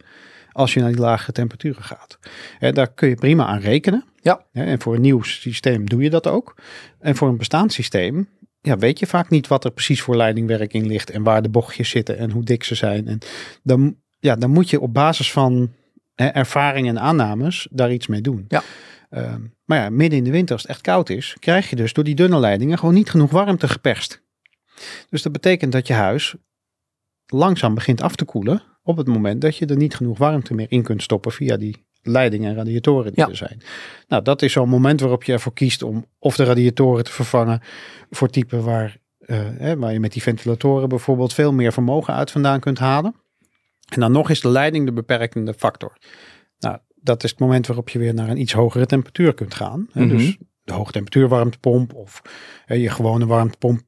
als 0.52 0.74
je 0.74 0.80
naar 0.80 0.92
die 0.92 1.00
lage 1.00 1.32
temperaturen 1.32 1.82
gaat. 1.82 2.18
Hè, 2.58 2.72
daar 2.72 2.92
kun 2.92 3.08
je 3.08 3.14
prima 3.14 3.46
aan 3.46 3.60
rekenen. 3.60 4.04
Ja. 4.20 4.44
Hè, 4.52 4.64
en 4.64 4.80
voor 4.80 4.94
een 4.94 5.00
nieuw 5.00 5.22
systeem 5.22 5.88
doe 5.88 6.02
je 6.02 6.10
dat 6.10 6.26
ook. 6.26 6.54
En 6.98 7.16
voor 7.16 7.28
een 7.28 7.36
bestaand 7.36 7.72
systeem 7.72 8.28
ja, 8.66 8.78
weet 8.78 8.98
je 8.98 9.06
vaak 9.06 9.30
niet 9.30 9.46
wat 9.46 9.64
er 9.64 9.70
precies 9.70 10.02
voor 10.02 10.16
leidingwerk 10.16 10.72
in 10.72 10.86
ligt 10.86 11.10
en 11.10 11.22
waar 11.22 11.42
de 11.42 11.48
bochtjes 11.48 11.90
zitten 11.90 12.18
en 12.18 12.30
hoe 12.30 12.44
dik 12.44 12.64
ze 12.64 12.74
zijn. 12.74 13.08
En 13.08 13.18
dan, 13.62 13.96
ja, 14.18 14.36
dan 14.36 14.50
moet 14.50 14.70
je 14.70 14.80
op 14.80 14.94
basis 14.94 15.32
van 15.32 15.72
hè, 16.14 16.26
ervaring 16.26 16.88
en 16.88 17.00
aannames 17.00 17.68
daar 17.70 17.92
iets 17.92 18.06
mee 18.06 18.20
doen. 18.20 18.44
Ja. 18.48 18.62
Ehm, 19.10 19.40
maar 19.64 19.78
ja, 19.78 19.90
midden 19.90 20.18
in 20.18 20.24
de 20.24 20.30
winter 20.30 20.52
als 20.52 20.62
het 20.62 20.70
echt 20.70 20.80
koud 20.80 21.10
is, 21.10 21.36
krijg 21.38 21.70
je 21.70 21.76
dus 21.76 21.92
door 21.92 22.04
die 22.04 22.14
dunne 22.14 22.38
leidingen 22.38 22.78
gewoon 22.78 22.94
niet 22.94 23.10
genoeg 23.10 23.30
warmte 23.30 23.68
geperst. 23.68 24.22
Dus 25.10 25.22
dat 25.22 25.32
betekent 25.32 25.72
dat 25.72 25.86
je 25.86 25.92
huis 25.92 26.34
langzaam 27.26 27.74
begint 27.74 28.02
af 28.02 28.16
te 28.16 28.24
koelen 28.24 28.62
op 28.82 28.96
het 28.96 29.06
moment 29.06 29.40
dat 29.40 29.56
je 29.56 29.66
er 29.66 29.76
niet 29.76 29.94
genoeg 29.96 30.18
warmte 30.18 30.54
meer 30.54 30.66
in 30.68 30.82
kunt 30.82 31.02
stoppen 31.02 31.32
via 31.32 31.56
die 31.56 31.84
leidingen 32.02 32.50
en 32.50 32.56
radiatoren 32.56 33.12
die 33.12 33.24
Ja. 33.24 33.28
er 33.30 33.36
zijn. 33.36 33.62
Nou, 34.08 34.22
dat 34.22 34.42
is 34.42 34.52
zo'n 34.52 34.68
moment 34.68 35.00
waarop 35.00 35.24
je 35.24 35.32
ervoor 35.32 35.52
kiest 35.52 35.82
om 35.82 36.06
of 36.18 36.36
de 36.36 36.44
radiatoren 36.44 37.04
te 37.04 37.12
vervangen 37.12 37.60
voor 38.10 38.28
typen 38.28 38.64
waar, 38.64 38.96
eh, 39.18 39.38
hè, 39.58 39.76
waar 39.78 39.92
je 39.92 40.00
met 40.00 40.12
die 40.12 40.22
ventilatoren 40.22 40.88
bijvoorbeeld 40.88 41.32
veel 41.34 41.52
meer 41.52 41.72
vermogen 41.72 42.14
uit 42.14 42.30
vandaan 42.30 42.60
kunt 42.60 42.78
halen. 42.78 43.14
En 43.88 44.00
dan 44.00 44.12
nog 44.12 44.30
is 44.30 44.40
de 44.40 44.48
leiding 44.48 44.86
de 44.86 44.92
beperkende 44.92 45.54
factor. 45.54 45.96
Nou, 46.58 46.78
dat 46.94 47.24
is 47.24 47.30
het 47.30 47.38
moment 47.38 47.66
waarop 47.66 47.88
je 47.88 47.98
weer 47.98 48.14
naar 48.14 48.28
een 48.28 48.40
iets 48.40 48.52
hogere 48.52 48.86
temperatuur 48.86 49.34
kunt 49.34 49.54
gaan. 49.54 49.88
Hè, 49.92 50.04
Mhm. 50.04 50.16
Dus 50.16 50.36
de 50.62 50.72
hoogtemperatuur 50.72 51.28
warmtepomp 51.28 51.94
of 51.94 52.22
hè, 52.66 52.74
je 52.74 52.90
gewone 52.90 53.26
warmtepomp 53.26 53.80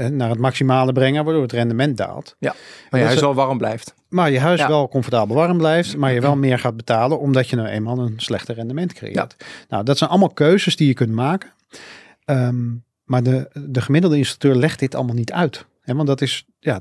naar 0.00 0.28
het 0.30 0.38
maximale 0.38 0.92
brengen, 0.92 1.24
waardoor 1.24 1.42
het 1.42 1.52
rendement 1.52 1.96
daalt. 1.96 2.36
Maar 2.40 2.54
En 2.90 2.98
je 2.98 3.04
huis 3.04 3.14
is- 3.14 3.20
wel 3.20 3.34
warm 3.34 3.58
blijft. 3.58 3.94
maar 4.08 4.30
je 4.30 4.40
huis 4.40 4.60
Ja. 4.60 4.68
wel 4.68 4.88
comfortabel 4.88 5.36
warm 5.36 5.58
blijft, 5.58 5.96
maar 5.96 6.12
je 6.12 6.20
wel 6.20 6.36
meer 6.36 6.58
gaat 6.58 6.76
betalen 6.76 7.18
omdat 7.18 7.48
je 7.48 7.56
nou 7.56 7.68
eenmaal 7.68 7.98
een 7.98 8.14
slechter 8.16 8.54
rendement 8.54 8.92
creëert. 8.92 9.36
Nou, 9.68 9.84
dat 9.84 9.98
zijn 9.98 10.10
allemaal 10.10 10.32
keuzes 10.32 10.76
die 10.76 10.86
je 10.86 10.94
kunt 10.94 11.12
maken. 11.12 11.50
Ehm, 12.24 12.64
maar 13.04 13.22
de, 13.22 13.50
de 13.52 13.80
gemiddelde 13.80 14.16
installateur 14.16 14.60
legt 14.60 14.78
dit 14.78 14.94
allemaal 14.94 15.14
niet 15.14 15.32
uit. 15.32 15.66
Hè, 15.82 15.94
want 15.94 16.06
dat 16.06 16.20
is, 16.20 16.44
ja, 16.58 16.80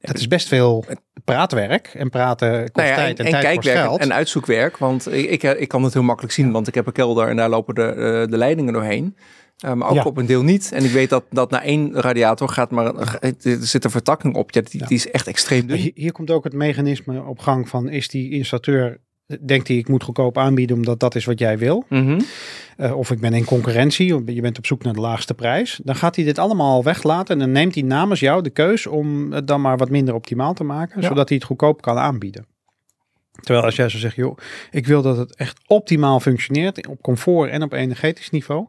dat 0.00 0.18
is 0.18 0.28
best 0.28 0.48
veel 0.48 0.84
praatwerk. 1.24 1.86
En 1.94 2.10
praten 2.10 2.60
kost 2.60 2.74
Nou 2.74 2.88
ja, 2.88 2.94
tijd 2.94 3.18
en, 3.18 3.24
en, 3.26 3.30
tijd 3.40 3.56
kost 3.56 3.68
geld. 3.68 4.00
en 4.00 4.12
uitzoekwerk. 4.12 4.76
Want 4.76 5.12
ik, 5.12 5.30
ik, 5.30 5.42
ik 5.42 5.68
kan 5.68 5.82
het 5.84 5.92
heel 5.92 6.02
makkelijk 6.02 6.34
zien, 6.34 6.52
want 6.52 6.68
ik 6.68 6.74
heb 6.74 6.86
een 6.86 6.92
kelder 6.92 7.28
en 7.28 7.36
daar 7.36 7.48
lopen 7.48 7.74
de, 7.74 7.82
eh, 7.82 8.30
de 8.30 8.36
leidingen 8.36 8.72
doorheen. 8.72 9.16
Eh, 9.60 9.72
maar 9.72 9.88
ook 9.88 9.94
Ja. 9.94 10.02
op 10.02 10.16
een 10.16 10.26
deel 10.26 10.42
niet. 10.42 10.72
En 10.72 10.84
ik 10.84 10.90
weet 10.90 11.10
dat, 11.10 11.24
dat 11.30 11.50
na 11.50 11.62
één 11.62 11.92
radiator 11.94 12.48
gaat 12.48 12.70
maar 12.70 12.94
er 12.94 13.36
zit 13.60 13.84
een 13.84 13.90
vertakking 13.90 14.34
op. 14.34 14.50
Ja, 14.50 14.60
die, 14.60 14.80
Ja. 14.80 14.86
die 14.86 14.96
is 14.96 15.10
echt 15.10 15.26
extreem 15.26 15.66
dun. 15.66 15.76
Hier, 15.76 15.90
hier 15.94 16.12
komt 16.12 16.30
ook 16.30 16.44
het 16.44 16.52
mechanisme 16.52 17.22
op 17.22 17.38
gang 17.38 17.68
van 17.68 17.88
is 17.88 18.08
die 18.08 18.30
installateur, 18.30 18.98
denkt 19.46 19.68
hij 19.68 19.76
ik 19.76 19.88
moet 19.88 20.02
goedkoop 20.02 20.38
aanbieden 20.38 20.76
omdat 20.76 21.00
dat 21.00 21.14
is 21.14 21.24
wat 21.24 21.38
jij 21.38 21.58
wil. 21.58 21.84
Mhm. 21.88 22.20
Eh, 22.76 22.96
of 22.96 23.10
ik 23.10 23.20
ben 23.20 23.32
in 23.32 23.44
concurrentie, 23.44 24.14
of 24.16 24.22
je 24.26 24.40
bent 24.40 24.58
op 24.58 24.66
zoek 24.66 24.82
naar 24.82 24.92
de 24.94 25.00
laagste 25.00 25.34
prijs. 25.34 25.80
Dan 25.84 25.94
gaat 25.96 26.16
hij 26.16 26.24
dit 26.24 26.38
allemaal 26.38 26.82
weglaten 26.84 27.34
en 27.34 27.40
dan 27.40 27.52
neemt 27.52 27.74
hij 27.74 27.84
namens 27.84 28.20
jou 28.20 28.42
de 28.42 28.50
keus 28.50 28.86
om 28.86 29.32
het 29.32 29.46
dan 29.46 29.60
maar 29.60 29.76
wat 29.76 29.90
minder 29.90 30.14
optimaal 30.14 30.54
te 30.54 30.64
maken, 30.64 31.02
zodat 31.02 31.28
hij 31.28 31.38
het 31.38 31.46
goedkoop 31.46 31.82
kan 31.82 31.98
aanbieden. 31.98 32.46
Terwijl 33.40 33.64
als 33.64 33.76
jij 33.76 33.88
zo 33.88 33.98
zegt, 33.98 34.16
joh, 34.16 34.36
ik 34.70 34.86
wil 34.86 35.02
dat 35.02 35.16
het 35.16 35.36
echt 35.36 35.60
optimaal 35.66 36.20
functioneert 36.20 36.86
op 36.86 37.02
comfort 37.02 37.50
en 37.50 37.62
op 37.62 37.72
energetisch 37.72 38.30
niveau. 38.30 38.66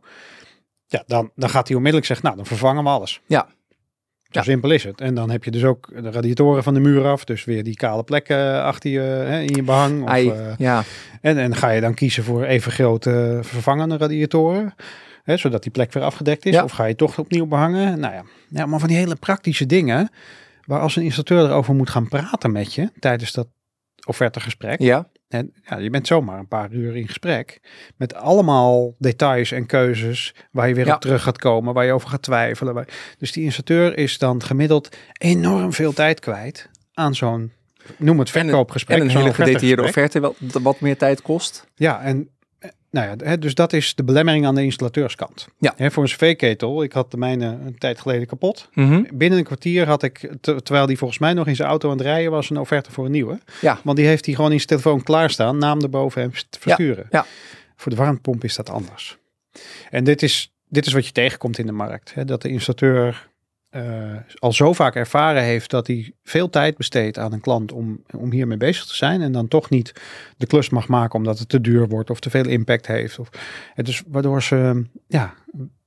Ja, 0.92 1.04
dan, 1.08 1.32
dan 1.36 1.50
gaat 1.50 1.68
hij 1.68 1.76
onmiddellijk 1.76 2.08
zeggen, 2.12 2.26
nou 2.26 2.38
dan 2.38 2.46
vervangen 2.48 2.84
we 2.84 2.90
alles. 2.90 3.22
Ja. 3.28 3.48
Zo 3.50 4.40
Ja. 4.40 4.44
simpel 4.44 4.72
is 4.72 4.84
het. 4.84 5.02
En 5.02 5.14
dan 5.16 5.30
heb 5.30 5.44
je 5.44 5.52
dus 5.52 5.64
ook 5.64 5.90
de 6.02 6.12
radiatoren 6.12 6.64
van 6.64 6.74
de 6.74 6.80
muur 6.80 7.06
af. 7.06 7.24
Dus 7.24 7.44
weer 7.44 7.64
die 7.64 7.76
kale 7.76 8.04
plekken 8.04 8.64
achter 8.64 8.90
je 8.90 9.00
hè, 9.00 9.40
in 9.42 9.56
je 9.56 9.64
behang. 9.64 10.04
Of, 10.04 10.10
Ai, 10.10 10.30
eh, 10.30 10.58
ja, 10.58 10.84
en, 11.22 11.38
en 11.38 11.56
ga 11.56 11.70
je 11.70 11.82
dan 11.82 11.94
kiezen 11.94 12.24
voor 12.24 12.44
even 12.44 12.72
grote 12.72 13.40
vervangende 13.42 13.98
radiatoren, 13.98 14.74
hè, 15.24 15.38
zodat 15.38 15.64
die 15.64 15.72
plek 15.72 15.94
weer 15.94 16.04
afgedekt 16.04 16.46
is? 16.46 16.54
Ja. 16.54 16.64
Of 16.64 16.72
ga 16.72 16.86
je 16.86 16.96
toch 16.96 17.20
opnieuw 17.20 17.46
behangen? 17.46 18.00
Nou 18.00 18.14
ja, 18.14 18.24
ja, 18.50 18.66
maar 18.66 18.80
van 18.80 18.88
die 18.88 18.98
hele 18.98 19.16
praktische 19.16 19.66
dingen, 19.66 20.10
waar 20.66 20.80
als 20.80 20.96
een 20.96 21.04
installateur 21.04 21.50
erover 21.50 21.74
moet 21.76 21.90
gaan 21.90 22.08
praten 22.08 22.52
met 22.52 22.74
je 22.74 22.90
tijdens 23.00 23.32
dat 23.32 23.48
offertegesprek. 24.08 24.80
ja. 24.82 25.10
En 25.32 25.54
ja, 25.70 25.78
je 25.78 25.90
bent 25.90 26.08
zomaar 26.08 26.40
een 26.40 26.48
paar 26.48 26.72
uur 26.72 26.96
in 26.96 27.08
gesprek 27.08 27.60
met 27.98 28.14
allemaal 28.14 28.96
details 29.00 29.52
en 29.52 29.66
keuzes 29.66 30.36
waar 30.52 30.68
je 30.68 30.74
weer 30.76 30.86
Ja. 30.86 30.94
op 30.96 31.02
terug 31.02 31.24
gaat 31.24 31.38
komen, 31.38 31.74
waar 31.74 31.86
je 31.86 31.92
over 31.92 32.10
gaat 32.10 32.22
twijfelen. 32.22 32.86
Dus 33.18 33.32
die 33.32 33.44
installateur 33.44 33.98
is 33.98 34.18
dan 34.18 34.44
gemiddeld 34.44 34.98
enorm 35.18 35.74
veel 35.74 35.94
tijd 35.94 36.20
kwijt 36.20 36.70
aan 36.94 37.16
zo'n, 37.16 37.52
noem 37.98 38.20
het 38.20 38.36
En 38.36 38.40
een- 38.42 38.48
verkoopgesprek. 38.48 38.98
En 38.98 39.04
een 39.04 39.10
hele 39.18 39.34
gedetailleerde 39.34 39.84
offerte, 39.84 40.20
wat, 40.20 40.36
wat 40.62 40.80
meer 40.80 40.98
tijd 40.98 41.22
kost. 41.22 41.68
Ja, 41.76 42.02
en 42.02 42.30
nou 42.92 43.18
ja, 43.24 43.36
dus 43.36 43.56
dat 43.56 43.74
is 43.74 43.96
de 43.96 44.04
belemmering 44.04 44.46
aan 44.46 44.56
de 44.56 44.64
installateurskant. 44.64 45.48
Ja. 45.58 45.74
Hè, 45.76 45.92
voor 45.92 46.04
een 46.04 46.10
cv-ketel, 46.10 46.84
ik 46.84 46.92
had 46.92 47.12
de 47.12 47.18
mijne 47.18 47.46
een 47.46 47.78
tijd 47.78 48.00
geleden 48.00 48.28
kapot. 48.28 48.70
Mhm. 48.74 49.04
Binnen 49.14 49.40
een 49.40 49.46
kwartier 49.46 49.88
had 49.88 50.04
ik, 50.04 50.30
ter- 50.42 50.64
terwijl 50.64 50.86
die 50.86 50.98
volgens 50.98 51.20
mij 51.20 51.34
nog 51.34 51.48
in 51.48 51.56
zijn 51.56 51.68
auto 51.70 51.90
aan 51.92 51.98
het 51.98 52.06
rijden 52.06 52.32
was, 52.32 52.50
een 52.50 52.58
offerte 52.58 52.92
voor 52.92 53.06
een 53.06 53.12
nieuwe. 53.12 53.40
Ja. 53.62 53.80
Want 53.84 53.98
die 53.98 54.06
heeft 54.06 54.26
hij 54.26 54.36
gewoon 54.36 54.52
in 54.52 54.58
zijn 54.58 54.68
telefoon 54.70 55.04
klaarstaan, 55.04 55.58
naam 55.58 55.82
erboven 55.82 56.22
en 56.22 56.32
versturen. 56.60 57.08
ja. 57.10 57.26
Voor 57.76 57.92
de 57.92 57.98
warmtepomp 57.98 58.44
is 58.44 58.56
dat 58.56 58.70
anders. 58.70 59.18
En 59.90 60.04
dit 60.04 60.22
is, 60.22 60.54
dit 60.68 60.86
is 60.86 60.94
wat 60.94 61.06
je 61.06 61.12
tegenkomt 61.12 61.58
in 61.58 61.66
de 61.66 61.72
markt. 61.72 62.14
Dat 62.28 62.42
de 62.42 62.50
installateur 62.50 63.30
eh, 63.72 64.16
al 64.40 64.54
zo 64.54 64.74
vaak 64.74 64.96
ervaren 64.96 65.44
heeft 65.44 65.70
dat 65.70 65.88
hij 65.88 66.14
veel 66.24 66.50
tijd 66.50 66.78
besteedt 66.78 67.18
aan 67.18 67.34
een 67.34 67.42
klant 67.42 67.72
om, 67.72 68.04
om 68.16 68.32
hiermee 68.32 68.58
bezig 68.58 68.86
te 68.86 68.96
zijn. 68.96 69.22
En 69.22 69.32
dan 69.32 69.48
toch 69.48 69.70
niet 69.70 69.94
de 70.38 70.48
klus 70.48 70.70
mag 70.70 70.88
maken 70.88 71.16
omdat 71.16 71.40
het 71.40 71.50
te 71.50 71.62
duur 71.62 71.88
wordt 71.88 72.10
of 72.10 72.20
te 72.20 72.30
veel 72.30 72.48
impact 72.48 72.88
heeft. 72.88 73.20
Of, 73.20 73.30
het 73.74 73.86
dus 73.86 74.04
waardoor 74.08 74.44
ze 74.44 74.86
ja, 75.08 75.34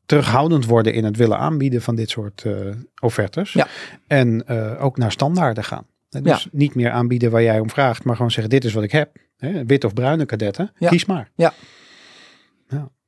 terughoudend 0.06 0.66
worden 0.66 0.92
in 0.92 1.04
het 1.04 1.16
willen 1.16 1.38
aanbieden 1.38 1.82
van 1.82 1.94
dit 1.94 2.10
soort 2.10 2.44
eh, 2.44 2.52
offertes. 3.00 3.52
Ja. 3.52 3.66
En 4.06 4.46
eh, 4.46 4.84
ook 4.84 4.96
naar 4.96 5.12
standaarden 5.12 5.64
gaan. 5.64 5.86
Dus 6.22 6.48
niet 6.52 6.74
meer 6.74 6.90
aanbieden 6.90 7.30
waar 7.30 7.42
jij 7.42 7.58
om 7.58 7.70
vraagt, 7.70 8.04
maar 8.04 8.16
gewoon 8.16 8.30
zeggen 8.30 8.50
dit 8.50 8.64
is 8.64 8.72
wat 8.72 8.84
ik 8.84 8.92
heb. 8.92 9.16
Hè, 9.36 9.64
wit 9.64 9.84
of 9.84 9.92
bruine 9.94 10.26
kadetten, 10.26 10.72
Ja. 10.78 10.88
kies 10.88 11.04
maar. 11.04 11.30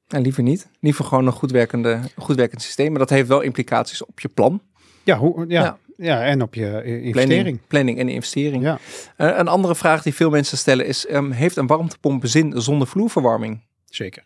En 0.08 0.22
liever 0.22 0.42
niet. 0.42 0.68
Liever 0.80 1.04
gewoon 1.04 1.26
een 1.26 1.32
goed, 1.32 1.50
werkende, 1.50 2.00
goed 2.16 2.36
werkend 2.36 2.62
systeem. 2.62 2.90
Maar 2.90 2.98
dat 2.98 3.10
heeft 3.10 3.28
wel 3.28 3.40
implicaties 3.40 4.04
op 4.04 4.20
je 4.20 4.28
plan. 4.28 4.62
Ja, 5.04 5.16
hoe, 5.18 5.44
ja, 5.48 5.62
Ja. 5.62 5.78
Ja, 5.98 6.22
en 6.24 6.42
op 6.42 6.54
je 6.54 6.66
eh, 6.66 7.04
investering. 7.04 7.28
Planning, 7.28 7.60
planning 7.66 7.98
en 7.98 8.08
investering. 8.08 8.62
Ja. 8.62 8.78
Eh, 9.16 9.36
een 9.38 9.48
andere 9.48 9.74
vraag 9.74 10.02
die 10.02 10.14
veel 10.14 10.30
mensen 10.30 10.58
stellen 10.58 10.86
is, 10.86 11.06
ehm, 11.06 11.30
heeft 11.30 11.56
een 11.56 11.66
warmtepomp 11.66 12.26
zin 12.26 12.52
zonder 12.60 12.86
vloerverwarming? 12.86 13.64
Zeker. 13.84 14.24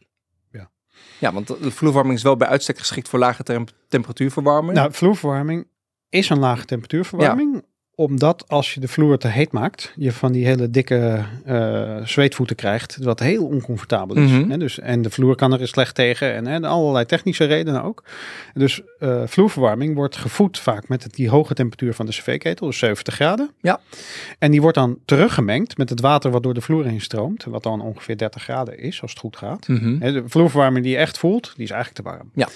Ja, 1.18 1.32
want 1.32 1.46
de 1.46 1.54
vloerverwarming 1.54 2.16
is 2.16 2.22
wel 2.22 2.36
bij 2.36 2.48
uitstek 2.48 2.78
geschikt 2.78 3.08
voor 3.08 3.18
lage 3.18 3.42
tem- 3.42 3.66
temperatuurverwarming. 3.88 4.72
Nou, 4.78 4.92
vloerverwarming 4.92 5.66
is 6.08 6.28
een 6.30 6.38
lage 6.38 6.64
temperatuurverwarming. 6.64 7.64
Omdat 8.00 8.44
als 8.48 8.74
je 8.74 8.80
de 8.80 8.88
vloer 8.88 9.18
te 9.18 9.28
heet 9.28 9.52
maakt, 9.52 9.92
je 9.96 10.12
van 10.12 10.32
die 10.32 10.46
hele 10.46 10.70
dikke 10.70 11.24
eh, 11.44 11.96
zweetvoeten 12.04 12.56
krijgt, 12.56 12.96
wat 13.00 13.20
heel 13.20 13.46
oncomfortabel 13.46 14.16
is. 14.16 14.30
Mhm. 14.30 14.50
Hè, 14.50 14.56
dus, 14.58 14.78
en 14.78 15.02
de 15.02 15.10
vloer 15.10 15.34
kan 15.34 15.52
er 15.60 15.68
slecht 15.68 15.94
tegen 15.94 16.34
en, 16.34 16.46
en 16.46 16.64
allerlei 16.64 17.06
technische 17.06 17.44
redenen 17.44 17.82
ook. 17.82 18.04
Dus 18.54 18.80
eh, 18.98 19.22
vloerverwarming 19.26 19.94
wordt 19.94 20.16
gevoed 20.16 20.58
vaak 20.58 20.88
met 20.88 21.02
het- 21.02 21.14
die 21.14 21.28
hoge 21.28 21.54
temperatuur 21.54 21.94
van 21.94 22.06
de 22.06 22.12
cv-ketel, 22.12 22.66
dus 22.66 22.78
70 22.78 23.14
graden. 23.14 23.50
Ja. 23.60 23.80
En 24.38 24.50
die 24.50 24.60
wordt 24.60 24.76
dan 24.76 24.98
teruggemengd 25.04 25.76
met 25.76 25.88
het 25.90 26.00
water 26.00 26.30
wat 26.30 26.42
door 26.42 26.54
de 26.54 26.60
vloer 26.60 26.84
heen 26.84 27.00
stroomt, 27.00 27.44
wat 27.44 27.62
dan 27.62 27.80
ongeveer 27.80 28.16
30 28.16 28.42
graden 28.42 28.78
is, 28.78 29.02
als 29.02 29.10
het 29.10 29.20
goed 29.20 29.36
gaat. 29.36 29.68
Mhm. 29.68 29.96
Hè, 30.00 30.12
De 30.12 30.22
vloerverwarming 30.26 30.84
die 30.84 30.92
je 30.92 30.98
echt 31.00 31.18
voelt, 31.18 31.52
die 31.56 31.64
is 31.64 31.70
eigenlijk 31.70 32.04
te 32.04 32.10
warm. 32.12 32.30
Ja. 32.34 32.48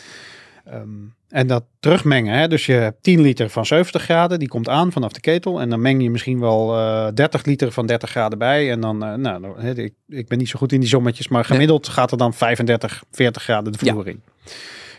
Ehm, 0.64 0.88
en 1.28 1.47
dat 1.47 1.64
terugmengen, 1.80 2.38
hè, 2.38 2.49
dus 2.49 2.66
je 2.66 2.73
hebt 2.73 3.02
10 3.02 3.21
liter 3.21 3.50
van 3.50 3.66
70 3.66 4.02
graden, 4.02 4.38
die 4.38 4.49
komt 4.49 4.68
aan 4.68 4.92
vanaf 4.92 5.12
de 5.12 5.21
ketel. 5.21 5.61
En 5.61 5.71
dan 5.71 5.80
meng 5.80 6.02
je 6.02 6.11
misschien 6.11 6.40
wel 6.40 6.76
eh 6.76 7.09
30 7.14 7.44
liter 7.44 7.73
van 7.73 7.87
30 7.87 8.11
graden 8.11 8.38
bij. 8.38 8.71
En 8.71 8.80
dan, 8.80 9.04
eh, 9.04 9.14
nou, 9.14 9.61
ik, 9.61 9.94
ik 10.09 10.28
ben 10.28 10.38
niet 10.38 10.49
zo 10.49 10.59
goed 10.59 10.73
in 10.73 10.80
die 10.80 10.88
sommetjes, 10.88 11.28
maar 11.28 11.44
gemiddeld 11.44 11.88
gaat 11.88 12.11
er 12.11 12.18
dan 12.18 12.35
35, 12.35 13.04
40 13.11 13.42
graden 13.42 13.73
de 13.73 13.78
vloer 13.78 14.09
in. 14.09 14.23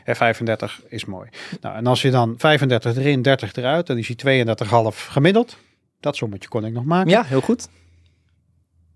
Hè, 0.03 0.15
35 0.15 0.81
is 0.87 1.05
mooi. 1.05 1.29
Nou, 1.61 1.75
en 1.75 1.87
als 1.87 2.01
je 2.01 2.11
dan 2.11 2.35
35 2.37 2.97
erin, 2.97 3.21
30 3.21 3.53
eruit, 3.53 3.87
dan 3.87 3.97
is 3.97 4.07
hij 4.07 4.45
32,5 4.45 5.07
gemiddeld. 5.09 5.57
Dat 5.99 6.15
sommetje 6.15 6.49
kon 6.49 6.65
ik 6.65 6.73
nog 6.73 6.83
maken. 6.83 7.09
Ja, 7.09 7.23
heel 7.23 7.41
goed. 7.41 7.67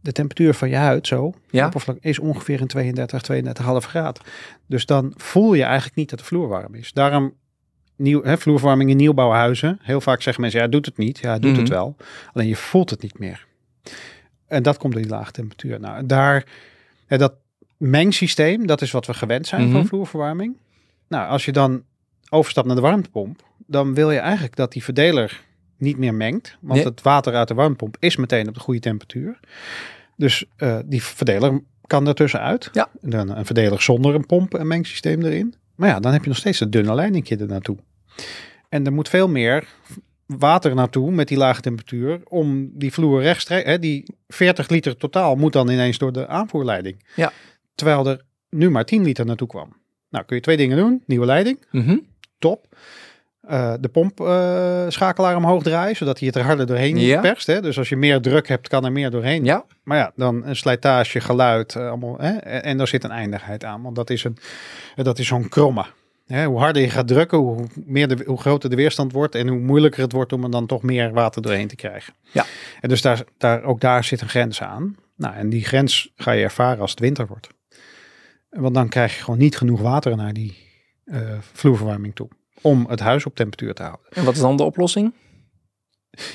De 0.01 0.11
temperatuur 0.11 0.53
van 0.53 0.69
je 0.69 0.75
huid 0.75 1.07
zo, 1.07 1.33
Ja. 1.49 1.65
oppervlak, 1.65 1.97
is 2.01 2.19
ongeveer 2.19 2.61
een 2.61 2.67
32, 2.67 3.21
32,5 3.21 3.87
graad. 3.89 4.19
Dus 4.65 4.85
dan 4.85 5.13
voel 5.15 5.53
je 5.53 5.63
eigenlijk 5.63 5.95
niet 5.95 6.09
dat 6.09 6.19
de 6.19 6.25
vloer 6.25 6.47
warm 6.47 6.75
is. 6.75 6.91
Daarom 6.93 7.33
nieuw, 7.95 8.23
hè, 8.23 8.37
vloerverwarming 8.37 8.89
in 8.89 8.97
nieuwbouwhuizen. 8.97 9.79
Heel 9.81 10.01
vaak 10.01 10.21
zeggen 10.21 10.41
mensen, 10.41 10.61
ja, 10.61 10.67
doet 10.67 10.85
het 10.85 10.97
niet. 10.97 11.17
Ja, 11.19 11.39
doet 11.39 11.55
het 11.55 11.65
Mhm. 11.65 11.73
wel. 11.73 11.95
Alleen 12.33 12.47
je 12.47 12.55
voelt 12.55 12.89
het 12.89 13.01
niet 13.01 13.19
meer. 13.19 13.45
En 14.47 14.63
dat 14.63 14.77
komt 14.77 14.93
door 14.93 15.01
die 15.01 15.11
lage 15.11 15.31
temperatuur. 15.31 15.79
Nou, 15.79 16.05
daar, 16.05 16.45
hè, 17.07 17.17
dat 17.17 17.33
mengsysteem, 17.77 18.67
dat 18.67 18.81
is 18.81 18.91
wat 18.91 19.05
we 19.05 19.13
gewend 19.13 19.47
zijn 19.47 19.61
Mhm. 19.63 19.71
van 19.71 19.85
vloerverwarming. 19.85 20.57
Nou, 21.07 21.29
als 21.29 21.45
je 21.45 21.51
dan 21.51 21.83
overstapt 22.29 22.67
naar 22.67 22.75
de 22.75 22.81
warmtepomp, 22.81 23.41
dan 23.57 23.93
wil 23.93 24.11
je 24.11 24.19
eigenlijk 24.19 24.55
dat 24.55 24.71
die 24.71 24.83
verdeler 24.83 25.41
niet 25.79 25.97
meer 25.97 26.13
mengt. 26.13 26.57
Want 26.61 26.73
Nee. 26.79 26.87
het 26.89 27.01
water 27.01 27.35
uit 27.35 27.47
de 27.47 27.53
warmtepomp 27.53 27.97
is 27.99 28.15
meteen 28.15 28.47
op 28.47 28.53
de 28.53 28.59
goede 28.59 28.79
temperatuur. 28.79 29.39
Dus 30.15 30.45
eh, 30.55 30.79
die 30.85 31.03
verdeler 31.03 31.59
kan 31.87 32.07
ertussen 32.07 32.39
uit. 32.41 32.69
Ja. 32.71 32.89
En 33.01 33.09
Dan 33.09 33.35
een 33.37 33.45
verdeler 33.45 33.81
zonder 33.81 34.15
een 34.15 34.25
pomp 34.25 34.53
en 34.53 34.67
mengsysteem 34.67 35.21
erin. 35.25 35.53
Maar 35.75 35.89
ja, 35.89 35.99
dan 35.99 36.11
heb 36.11 36.21
je 36.23 36.27
nog 36.29 36.37
steeds 36.37 36.59
dat 36.59 36.71
dunne 36.71 36.95
leidingje 36.95 37.37
er 37.37 37.47
naartoe. 37.47 37.77
En 38.69 38.85
er 38.85 38.93
moet 38.93 39.09
veel 39.09 39.27
meer 39.29 39.67
water 40.25 40.75
naartoe 40.75 41.11
met 41.11 41.27
die 41.27 41.37
lage 41.37 41.61
temperatuur 41.61 42.21
om 42.23 42.69
die 42.73 42.93
vloer 42.93 43.21
rechtstreeks, 43.21 43.79
die 43.79 44.03
40 44.27 44.69
liter 44.69 44.97
totaal 44.97 45.35
moet 45.35 45.53
dan 45.53 45.69
ineens 45.69 45.97
door 45.97 46.11
de 46.13 46.27
aanvoerleiding. 46.27 47.05
Ja. 47.15 47.31
Terwijl 47.75 48.07
er 48.07 48.21
nu 48.49 48.69
maar 48.69 48.85
10 48.85 49.03
liter 49.03 49.25
naartoe 49.25 49.47
kwam. 49.47 49.73
Nou, 50.09 50.25
kun 50.25 50.35
je 50.35 50.41
twee 50.41 50.57
dingen 50.57 50.77
doen. 50.77 51.03
Nieuwe 51.05 51.25
leiding, 51.25 51.65
Mhm. 51.71 51.97
top. 52.39 52.75
Eh, 53.49 53.73
de 53.79 53.89
pompschakelaar 53.89 55.35
omhoog 55.35 55.63
draaien, 55.63 55.95
zodat 55.95 56.17
hij 56.19 56.27
het 56.27 56.35
er 56.37 56.43
harder 56.43 56.65
doorheen 56.65 56.97
Ja. 56.97 57.21
perst. 57.21 57.47
Hè? 57.47 57.61
Dus 57.61 57.77
als 57.77 57.89
je 57.89 57.95
meer 57.95 58.21
druk 58.21 58.47
hebt, 58.47 58.67
kan 58.67 58.85
er 58.85 58.91
meer 58.91 59.09
doorheen. 59.09 59.45
Ja, 59.45 59.65
Maar 59.83 59.97
ja, 59.97 60.11
dan 60.15 60.45
een 60.45 60.55
slijtage, 60.55 61.19
geluid, 61.19 61.75
eh, 61.75 61.87
allemaal, 61.87 62.17
hè? 62.17 62.31
En, 62.31 62.63
en 62.63 62.77
daar 62.77 62.87
zit 62.87 63.03
een 63.03 63.11
eindigheid 63.11 63.63
aan, 63.63 63.81
want 63.81 63.95
dat 63.95 64.09
is, 64.09 64.23
een, 64.23 64.37
eh, 64.95 65.05
dat 65.05 65.19
is 65.19 65.27
zo'n 65.27 65.49
kromme. 65.49 65.85
Hè? 66.27 66.45
Hoe 66.45 66.59
harder 66.59 66.81
je 66.81 66.89
gaat 66.89 67.07
drukken, 67.07 67.37
hoe, 67.37 67.65
meer 67.85 68.07
de, 68.07 68.23
hoe 68.25 68.39
groter 68.39 68.69
de 68.69 68.75
weerstand 68.75 69.11
wordt 69.11 69.35
en 69.35 69.47
hoe 69.47 69.59
moeilijker 69.59 70.01
het 70.01 70.11
wordt 70.11 70.33
om 70.33 70.43
er 70.43 70.51
dan 70.51 70.65
toch 70.65 70.83
meer 70.83 71.11
water 71.13 71.41
doorheen 71.41 71.67
te 71.67 71.75
krijgen. 71.75 72.13
Ja. 72.31 72.45
En 72.81 72.89
dus 72.89 73.01
daar, 73.01 73.23
daar, 73.37 73.63
ook 73.63 73.81
daar 73.81 74.03
zit 74.03 74.21
een 74.21 74.29
grens 74.29 74.61
aan. 74.61 74.95
Nou, 75.15 75.35
en 75.35 75.49
die 75.49 75.63
grens 75.65 76.11
ga 76.15 76.31
je 76.31 76.43
ervaren 76.43 76.81
als 76.81 76.91
het 76.91 76.99
winter 76.99 77.27
wordt. 77.27 77.47
Want 78.49 78.73
dan 78.73 78.89
krijg 78.89 79.15
je 79.17 79.23
gewoon 79.23 79.39
niet 79.39 79.57
genoeg 79.57 79.81
water 79.81 80.15
naar 80.15 80.33
die 80.33 80.57
eh, 81.05 81.19
vloerverwarming 81.53 82.15
toe. 82.15 82.27
Om 82.61 82.85
het 82.89 82.99
huis 82.99 83.25
op 83.25 83.35
temperatuur 83.35 83.73
te 83.73 83.83
houden. 83.83 84.05
en 84.09 84.23
wat 84.23 84.33
is 84.33 84.39
dan 84.39 84.57
de 84.57 84.63
oplossing? 84.63 85.13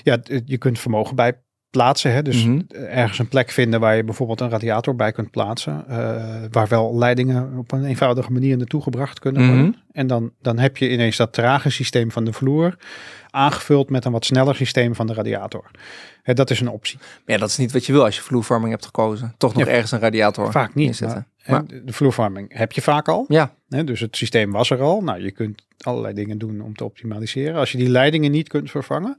Ja, 0.02 0.18
je 0.44 0.58
kunt 0.58 0.78
vermogen 0.78 1.16
bij 1.16 1.43
plaatsen. 1.74 2.12
Hè? 2.12 2.22
Dus 2.22 2.44
Mhm. 2.44 2.60
ergens 2.74 3.18
een 3.18 3.28
plek 3.28 3.50
vinden 3.50 3.80
waar 3.80 3.96
je 3.96 4.04
bijvoorbeeld 4.04 4.40
een 4.40 4.50
radiator 4.50 4.96
bij 4.96 5.12
kunt 5.12 5.30
plaatsen. 5.30 5.84
eh, 5.88 6.24
waar 6.50 6.68
wel 6.68 6.98
leidingen 6.98 7.58
op 7.58 7.72
een 7.72 7.84
eenvoudige 7.84 8.32
manier 8.32 8.56
naartoe 8.56 8.82
gebracht 8.82 9.18
kunnen 9.18 9.42
Mhm. 9.42 9.52
worden. 9.54 9.76
En 9.92 10.06
dan, 10.06 10.32
dan 10.42 10.58
heb 10.58 10.76
je 10.76 10.90
ineens 10.90 11.16
dat 11.16 11.32
trage 11.32 11.70
systeem 11.70 12.10
van 12.10 12.24
de 12.24 12.32
vloer 12.32 12.76
aangevuld 13.30 13.90
met 13.90 14.04
een 14.04 14.12
wat 14.12 14.24
sneller 14.24 14.54
systeem 14.54 14.94
van 14.94 15.06
de 15.06 15.14
radiator. 15.14 15.70
Hè, 16.22 16.34
dat 16.34 16.50
is 16.50 16.60
een 16.60 16.68
optie. 16.68 16.98
Ja, 17.26 17.36
dat 17.38 17.48
is 17.48 17.56
niet 17.56 17.72
wat 17.72 17.86
je 17.86 17.92
wil 17.92 18.04
als 18.04 18.16
je 18.16 18.22
vloerverwarming 18.22 18.72
hebt 18.72 18.84
gekozen. 18.84 19.34
Toch 19.38 19.54
nog 19.54 19.66
Ja, 19.66 19.72
ergens 19.72 19.90
een 19.92 19.98
radiator 20.00 20.50
Vaak 20.50 20.74
niet. 20.74 21.00
Maar, 21.00 21.26
Maar, 21.46 21.66
de 21.66 21.92
vloerverwarming 21.92 22.56
heb 22.58 22.72
je 22.72 22.82
vaak 22.82 23.08
al. 23.08 23.24
ja, 23.28 23.54
Hè, 23.68 23.84
dus 23.84 24.00
het 24.00 24.16
systeem 24.16 24.52
was 24.52 24.70
er 24.70 24.80
al. 24.80 25.00
Nou, 25.00 25.22
je 25.22 25.30
kunt 25.30 25.66
allerlei 25.78 26.14
dingen 26.14 26.38
doen 26.38 26.60
om 26.60 26.74
te 26.74 26.84
optimaliseren. 26.84 27.54
Als 27.58 27.72
je 27.72 27.78
die 27.78 27.88
leidingen 27.88 28.30
niet 28.30 28.48
kunt 28.48 28.70
vervangen 28.70 29.16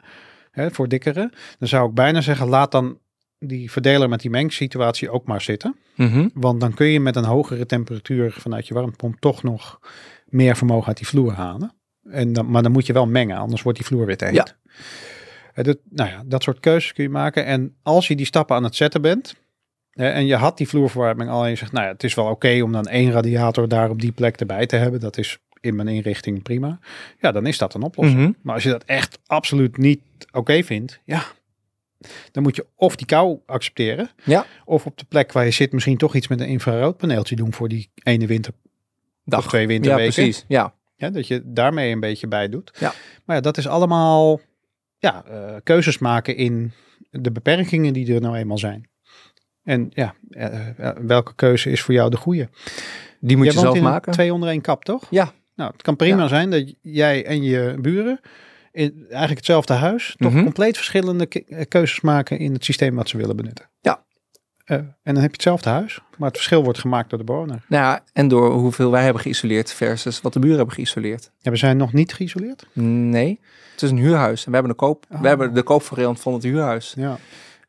hè, 0.56 0.72
voor 0.72 0.88
dikkere, 0.88 1.32
dan 1.60 1.68
zou 1.68 1.90
ik 1.90 1.96
bijna 1.96 2.22
zeggen, 2.22 2.48
laat 2.48 2.72
dan 2.72 2.98
die 3.40 3.72
verdeler 3.72 4.10
met 4.10 4.22
die 4.22 4.30
mengsituatie 4.30 5.10
ook 5.10 5.26
maar 5.26 5.42
zitten. 5.42 5.76
Mhm. 5.96 6.28
Want 6.34 6.60
dan 6.60 6.74
kun 6.74 6.88
je 6.88 7.00
met 7.00 7.16
een 7.16 7.26
hogere 7.26 7.66
temperatuur 7.66 8.32
vanuit 8.32 8.68
je 8.68 8.74
warmtepomp 8.74 9.20
toch 9.20 9.44
nog 9.44 9.80
meer 10.26 10.56
vermogen 10.56 10.88
uit 10.88 10.98
die 10.98 11.08
vloer 11.08 11.34
halen. 11.34 11.74
En 12.10 12.34
dan, 12.34 12.50
maar 12.50 12.64
dan 12.64 12.72
moet 12.72 12.86
je 12.86 12.94
wel 12.94 13.08
mengen, 13.08 13.38
anders 13.38 13.62
wordt 13.62 13.78
die 13.78 13.88
vloer 13.88 14.06
weer 14.06 14.18
te 14.18 14.26
heet. 14.26 14.36
Ja. 14.36 14.48
Eh, 15.54 15.64
Dat, 15.64 15.78
nou 15.90 16.10
ja, 16.10 16.24
dat 16.26 16.44
soort 16.44 16.60
keuzes 16.60 16.94
kun 16.94 17.04
je 17.04 17.10
maken. 17.10 17.46
En 17.46 17.76
als 17.84 18.08
je 18.08 18.16
die 18.16 18.26
stappen 18.26 18.56
aan 18.56 18.64
het 18.64 18.76
zetten 18.76 19.02
bent, 19.02 19.36
hè, 19.92 20.10
en 20.10 20.26
je 20.26 20.36
had 20.36 20.58
die 20.58 20.68
vloerverwarming 20.68 21.30
al 21.30 21.44
en 21.44 21.50
je 21.50 21.56
zegt, 21.56 21.72
nou 21.72 21.86
ja, 21.86 21.92
het 21.92 22.04
is 22.04 22.14
wel 22.14 22.26
oké 22.26 22.62
om 22.62 22.72
dan 22.72 22.86
één 22.86 23.12
radiator 23.12 23.68
daar 23.68 23.90
op 23.90 24.02
die 24.02 24.12
plek 24.12 24.40
erbij 24.40 24.66
te 24.66 24.76
hebben. 24.76 25.00
Dat 25.00 25.18
is 25.18 25.40
in 25.66 25.76
mijn 25.76 25.88
inrichting 25.88 26.42
prima. 26.44 26.80
Ja, 27.22 27.32
dan 27.32 27.46
is 27.46 27.58
dat 27.58 27.74
een 27.74 27.82
oplossing. 27.84 28.20
Mhm. 28.22 28.32
Maar 28.42 28.54
als 28.54 28.64
je 28.64 28.70
dat 28.70 28.84
echt 28.84 29.20
absoluut 29.26 29.78
niet 29.78 30.00
oké 30.32 30.64
vindt, 30.64 31.00
ja, 31.04 31.24
dan 32.32 32.44
moet 32.44 32.56
je 32.56 32.66
of 32.76 32.96
die 32.96 33.06
kou 33.06 33.40
accepteren, 33.46 34.10
Ja. 34.24 34.46
of 34.66 34.86
op 34.86 34.98
de 34.98 35.06
plek 35.10 35.32
waar 35.32 35.46
je 35.46 35.52
zit 35.52 35.72
misschien 35.72 35.98
toch 35.98 36.16
iets 36.16 36.28
met 36.28 36.40
een 36.40 36.48
infraroodpaneeltje 36.48 37.36
doen 37.36 37.54
voor 37.54 37.70
die 37.70 37.90
ene 38.04 38.28
winter 38.28 38.54
Dag. 39.24 39.40
of 39.40 39.48
twee 39.48 39.62
Ja, 39.62 39.68
winterweken. 39.68 40.14
precies. 40.14 40.46
Ja. 40.48 40.74
Ja, 40.98 41.10
dat 41.10 41.28
je 41.28 41.42
daarmee 41.46 41.92
een 41.92 42.00
beetje 42.00 42.28
bij 42.28 42.50
doet. 42.50 42.72
Ja. 42.80 42.94
Maar 43.26 43.36
ja, 43.36 43.42
dat 43.42 43.58
is 43.58 43.68
allemaal 43.68 44.40
ja, 44.98 45.26
eh, 45.26 45.56
keuzes 45.64 45.98
maken 45.98 46.36
in 46.36 46.72
de 47.12 47.32
beperkingen 47.32 47.94
die 47.94 48.14
er 48.16 48.22
nou 48.22 48.36
eenmaal 48.36 48.58
zijn. 48.58 48.90
En 49.64 49.90
ja, 49.94 50.16
eh, 50.30 50.68
eh, 50.80 50.98
welke 51.02 51.36
keuze 51.36 51.70
is 51.72 51.82
voor 51.82 51.94
jou 51.94 52.10
de 52.10 52.18
goede? 52.18 52.50
Die 53.20 53.38
moet 53.38 53.46
Jij 53.46 53.54
je 53.56 53.60
zelf 53.60 53.80
maken. 53.80 54.12
twee 54.12 54.34
onder 54.34 54.50
één 54.50 54.62
kap, 54.62 54.84
toch? 54.86 55.08
Ja. 55.10 55.32
Nou, 55.56 55.72
het 55.72 55.82
kan 55.82 55.96
prima 55.96 56.22
Ja. 56.22 56.28
zijn 56.28 56.50
dat 56.50 56.74
jij 56.82 57.26
en 57.26 57.44
je 57.44 57.76
buren 57.82 58.20
in 58.72 58.94
eigenlijk 59.10 59.36
hetzelfde 59.38 59.74
huis 59.74 60.16
toch 60.18 60.34
Mhm. 60.34 60.44
compleet 60.44 60.76
verschillende 60.76 61.26
ke- 61.26 61.44
eh, 61.48 61.62
keuzes 61.68 62.02
maken 62.02 62.40
in 62.40 62.54
het 62.54 62.66
systeem 62.66 62.96
wat 62.96 63.10
ze 63.10 63.18
willen 63.18 63.36
benutten. 63.36 63.70
Ja. 63.82 64.04
Eh, 64.66 64.78
en 64.78 64.96
dan 65.04 65.16
heb 65.16 65.24
je 65.26 65.32
hetzelfde 65.32 65.70
huis, 65.70 66.00
maar 66.18 66.28
het 66.28 66.38
verschil 66.38 66.64
wordt 66.64 66.80
gemaakt 66.80 67.10
door 67.10 67.20
de 67.20 67.26
bewoner. 67.26 67.66
Nou 67.68 67.84
ja, 67.84 68.04
en 68.14 68.28
door 68.28 68.52
hoeveel 68.52 68.92
wij 68.92 69.04
hebben 69.04 69.22
geïsoleerd 69.22 69.74
versus 69.74 70.22
wat 70.22 70.34
de 70.34 70.40
buren 70.40 70.58
hebben 70.58 70.76
geïsoleerd. 70.76 71.32
Ja, 71.40 71.52
we 71.52 71.58
zijn 71.58 71.78
nog 71.78 71.94
niet 71.94 72.14
geïsoleerd. 72.14 72.66
Nee, 72.74 73.40
het 73.72 73.82
is 73.82 73.90
een 73.92 73.98
huurhuis. 73.98 74.40
En 74.46 74.48
we 74.52 74.54
hebben 74.58 74.72
de 74.76 74.78
koop. 74.80 75.06
Oh. 75.12 75.22
We 75.22 75.28
hebben 75.28 75.54
de 75.54 75.64
koopvariant 75.64 76.20
van 76.20 76.34
het 76.34 76.44
huurhuis. 76.44 76.94
Ja. 76.98 77.18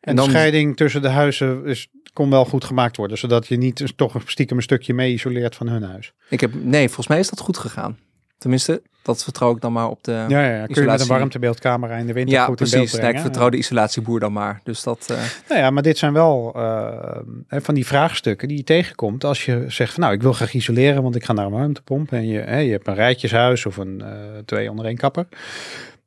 En, 0.06 0.14
de 0.16 0.20
dan 0.22 0.30
scheiding 0.30 0.76
tussen 0.76 1.02
de 1.02 1.08
huizen 1.08 1.64
is, 1.64 1.88
kon 2.12 2.30
wel 2.30 2.44
goed 2.44 2.64
gemaakt 2.64 2.96
worden, 2.96 3.18
zodat 3.18 3.46
je 3.46 3.56
niet 3.56 3.92
toch 3.96 4.14
een 4.14 4.22
stiekem 4.26 4.56
een 4.56 4.62
stukje 4.62 4.94
mee 4.94 5.12
isoleert 5.12 5.54
van 5.54 5.68
hun 5.68 5.82
huis. 5.82 6.12
ik 6.28 6.40
heb 6.40 6.54
nee, 6.54 6.86
volgens 6.86 7.06
mij 7.06 7.18
is 7.18 7.30
dat 7.30 7.40
goed 7.40 7.58
gegaan. 7.58 7.98
Tenminste, 8.38 8.82
dat 9.02 9.24
vertrouw 9.24 9.54
ik 9.54 9.60
dan 9.60 9.72
maar 9.72 9.88
op 9.88 10.04
de. 10.04 10.12
Ja, 10.12 10.26
Ja, 10.28 10.44
ja, 10.44 10.56
ja. 10.56 10.66
kun 10.66 10.82
je 10.82 10.88
met 10.88 11.00
een 11.00 11.06
warmtebeeldcamera 11.06 11.96
in 11.96 12.06
de 12.06 12.12
winter 12.12 12.40
goed 12.40 12.60
in 12.60 12.70
beeld 12.70 12.70
precies. 12.70 12.98
Brengen. 12.98 13.14
ik 13.14 13.20
vertrouw 13.20 13.48
de 13.48 13.56
isolatieboer 13.56 14.20
dan 14.20 14.32
maar. 14.32 14.60
Dus 14.64 14.82
dat. 14.82 15.06
eh, 15.10 15.16
Nou 15.48 15.60
ja, 15.60 15.70
maar 15.70 15.82
dit 15.82 15.98
zijn 15.98 16.12
wel 16.12 16.52
eh, 16.54 17.20
van 17.48 17.74
die 17.74 17.86
vraagstukken 17.86 18.48
die 18.48 18.56
je 18.56 18.64
tegenkomt 18.64 19.24
als 19.24 19.44
je 19.44 19.64
zegt 19.68 19.92
van 19.92 20.02
nou, 20.02 20.14
ik 20.14 20.22
wil 20.22 20.32
graag 20.32 20.54
isoleren, 20.54 21.02
want 21.02 21.16
ik 21.16 21.24
ga 21.24 21.32
naar 21.32 21.44
een 21.46 21.52
warmtepomp 21.52 22.12
en 22.12 22.26
je, 22.26 22.38
hè, 22.38 22.58
je 22.58 22.70
hebt 22.70 22.86
een 22.86 22.94
rijtjeshuis 22.94 23.66
of 23.66 23.76
een 23.76 24.00
eh, 24.00 24.12
twee 24.44 24.70
onder 24.70 24.86
één 24.86 24.96
kapper. 24.96 25.28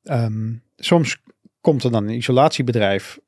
Ehm, 0.03 0.51
soms 0.77 1.17
komt 1.61 1.83
er 1.83 1.91
dan 1.91 2.07
een 2.07 2.15
isolatiebedrijf 2.15 3.19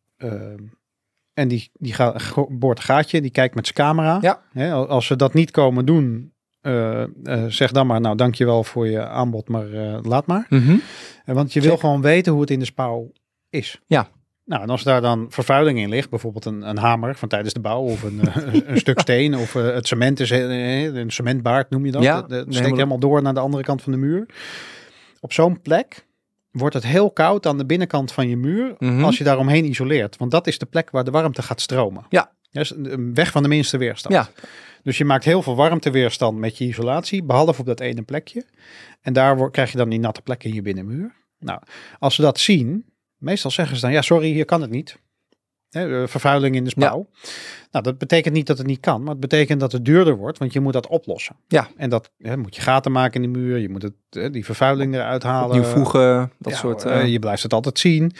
en 1.33 1.47
die, 1.47 1.69
die 1.73 1.93
gaat, 1.93 2.33
boort 2.49 2.77
een 2.77 2.83
gaatje, 2.83 3.21
die 3.21 3.31
kijkt 3.31 3.55
met 3.55 3.65
zijn 3.65 3.77
camera. 3.87 4.17
Ja. 4.21 4.41
Hè, 4.53 4.71
al- 4.71 4.87
als 4.87 5.05
ze 5.05 5.15
dat 5.15 5.33
niet 5.33 5.51
komen 5.51 5.85
doen 5.85 6.33
eh, 6.61 7.01
eh, 7.03 7.09
zeg 7.47 7.71
dan 7.71 7.87
maar, 7.87 8.01
nou 8.01 8.15
dankjewel 8.15 8.63
voor 8.63 8.87
je 8.87 9.05
aanbod, 9.07 9.47
maar 9.49 9.71
eh, 9.73 9.97
laat 10.01 10.25
maar. 10.25 10.45
Eh, 11.25 11.35
want 11.35 11.53
je 11.53 11.61
wil 11.61 11.77
gewoon 11.77 12.01
weten 12.01 12.31
hoe 12.31 12.41
het 12.41 12.49
in 12.49 12.59
de 12.59 12.65
spouw 12.65 13.11
is. 13.49 13.81
Ja. 13.85 14.09
Nou, 14.45 14.63
en 14.63 14.69
als 14.69 14.83
daar 14.83 15.01
dan 15.01 15.25
vervuiling 15.29 15.79
in 15.79 15.89
ligt, 15.89 16.09
bijvoorbeeld 16.09 16.45
een, 16.45 16.69
een 16.69 16.77
hamer 16.77 17.15
van 17.15 17.27
tijdens 17.29 17.53
de 17.53 17.59
bouw 17.59 17.81
of 17.81 18.03
een, 18.03 18.19
een 18.69 18.77
stuk 18.77 18.99
steen 18.99 19.35
of 19.35 19.53
het 19.53 19.87
cement 19.87 20.19
is 20.19 20.29
een 20.29 21.11
cementbaard 21.11 21.69
noem 21.69 21.85
je 21.85 21.91
dat. 21.91 22.03
Ja, 22.03 22.21
Dat- 22.21 22.29
dat 22.29 22.45
steekt 22.53 22.69
helemaal 22.75 22.99
door 22.99 23.21
naar 23.21 23.33
de 23.33 23.39
andere 23.39 23.63
kant 23.63 23.81
van 23.81 23.91
de 23.91 23.97
muur. 23.97 24.25
Op 25.19 25.33
zo'n 25.33 25.61
plek 25.61 26.05
wordt 26.51 26.75
het 26.75 26.83
heel 26.85 27.11
koud 27.11 27.45
aan 27.45 27.57
de 27.57 27.65
binnenkant 27.65 28.11
van 28.11 28.27
je 28.29 28.37
muur 28.37 28.75
Mhm. 28.79 29.03
als 29.03 29.17
je 29.17 29.23
daaromheen 29.23 29.65
isoleert. 29.65 30.17
Want 30.17 30.31
dat 30.31 30.47
is 30.47 30.57
de 30.57 30.65
plek 30.65 30.89
waar 30.89 31.03
de 31.03 31.11
warmte 31.11 31.41
gaat 31.41 31.61
stromen. 31.61 32.05
Ja. 32.09 32.31
Dus 32.51 32.75
een 32.75 33.13
weg 33.13 33.31
van 33.31 33.43
de 33.43 33.49
minste 33.49 33.77
weerstand. 33.77 34.15
Ja. 34.15 34.29
Dus 34.83 34.97
je 34.97 35.05
maakt 35.05 35.25
heel 35.25 35.41
veel 35.41 35.55
warmteweerstand 35.55 36.37
met 36.37 36.57
je 36.57 36.65
isolatie, 36.65 37.23
behalve 37.23 37.59
op 37.59 37.65
dat 37.65 37.79
ene 37.79 38.01
plekje. 38.01 38.45
En 39.01 39.13
daar 39.13 39.51
krijg 39.51 39.71
je 39.71 39.77
dan 39.77 39.89
die 39.89 39.99
natte 39.99 40.21
plek 40.21 40.43
in 40.43 40.53
je 40.53 40.61
binnenmuur. 40.61 41.15
Nou, 41.39 41.61
als 41.99 42.15
ze 42.15 42.21
dat 42.21 42.39
zien, 42.39 42.85
meestal 43.17 43.51
zeggen 43.51 43.75
ze 43.75 43.81
dan, 43.81 43.91
ja 43.91 44.01
sorry, 44.01 44.31
hier 44.31 44.45
kan 44.45 44.61
het 44.61 44.69
niet. 44.69 44.97
Hè, 45.71 46.01
eh, 46.01 46.07
vervuiling 46.07 46.55
in 46.55 46.63
de 46.63 46.69
spouw. 46.69 47.07
Nou, 47.71 47.83
dat 47.83 47.97
betekent 47.97 48.33
niet 48.33 48.47
dat 48.47 48.57
het 48.57 48.67
niet 48.67 48.79
kan, 48.79 49.01
maar 49.01 49.11
het 49.11 49.19
betekent 49.19 49.59
dat 49.59 49.71
het 49.71 49.85
duurder 49.85 50.15
wordt, 50.15 50.37
want 50.37 50.53
je 50.53 50.59
moet 50.59 50.73
dat 50.73 50.87
oplossen. 50.87 51.35
Ja. 51.47 51.67
En 51.77 51.89
dat 51.89 52.11
hè, 52.17 52.37
moet 52.37 52.55
je 52.55 52.61
gaten 52.61 52.91
maken 52.91 53.23
in 53.23 53.31
de 53.33 53.39
muur, 53.39 53.57
je 53.57 53.69
moet 53.69 53.81
het, 53.81 53.93
eh, 54.09 54.31
die 54.31 54.45
vervuiling 54.45 54.93
eruit 54.95 55.23
halen. 55.23 55.47
Opnieuw 55.57 55.63
voegen, 55.71 56.31
dat 56.39 56.51
Ja, 56.53 56.57
soort... 56.59 56.85
eh, 56.85 57.07
je 57.07 57.19
blijft 57.19 57.43
het 57.43 57.53
altijd 57.53 57.79
zien. 57.79 58.11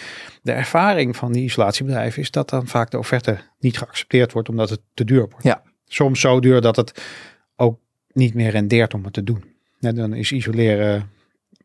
De 0.41 0.51
ervaring 0.51 1.15
van 1.15 1.31
die 1.31 1.43
isolatiebedrijven 1.43 2.21
is 2.21 2.31
dat 2.31 2.49
dan 2.49 2.67
vaak 2.67 2.91
de 2.91 2.97
offerte 2.97 3.37
niet 3.59 3.77
geaccepteerd 3.77 4.31
wordt 4.31 4.49
omdat 4.49 4.69
het 4.69 4.81
te 4.93 5.03
duur 5.03 5.27
wordt. 5.29 5.43
Ja. 5.43 5.61
Soms 5.85 6.19
zo 6.19 6.39
duur 6.39 6.61
dat 6.61 6.75
het 6.75 7.03
ook 7.55 7.79
niet 8.11 8.33
meer 8.33 8.49
rendeert 8.49 8.93
om 8.93 9.03
het 9.03 9.13
te 9.13 9.23
doen. 9.23 9.43
Ja, 9.79 9.91
dan 9.91 10.13
is 10.13 10.31
isoleren, 10.31 11.09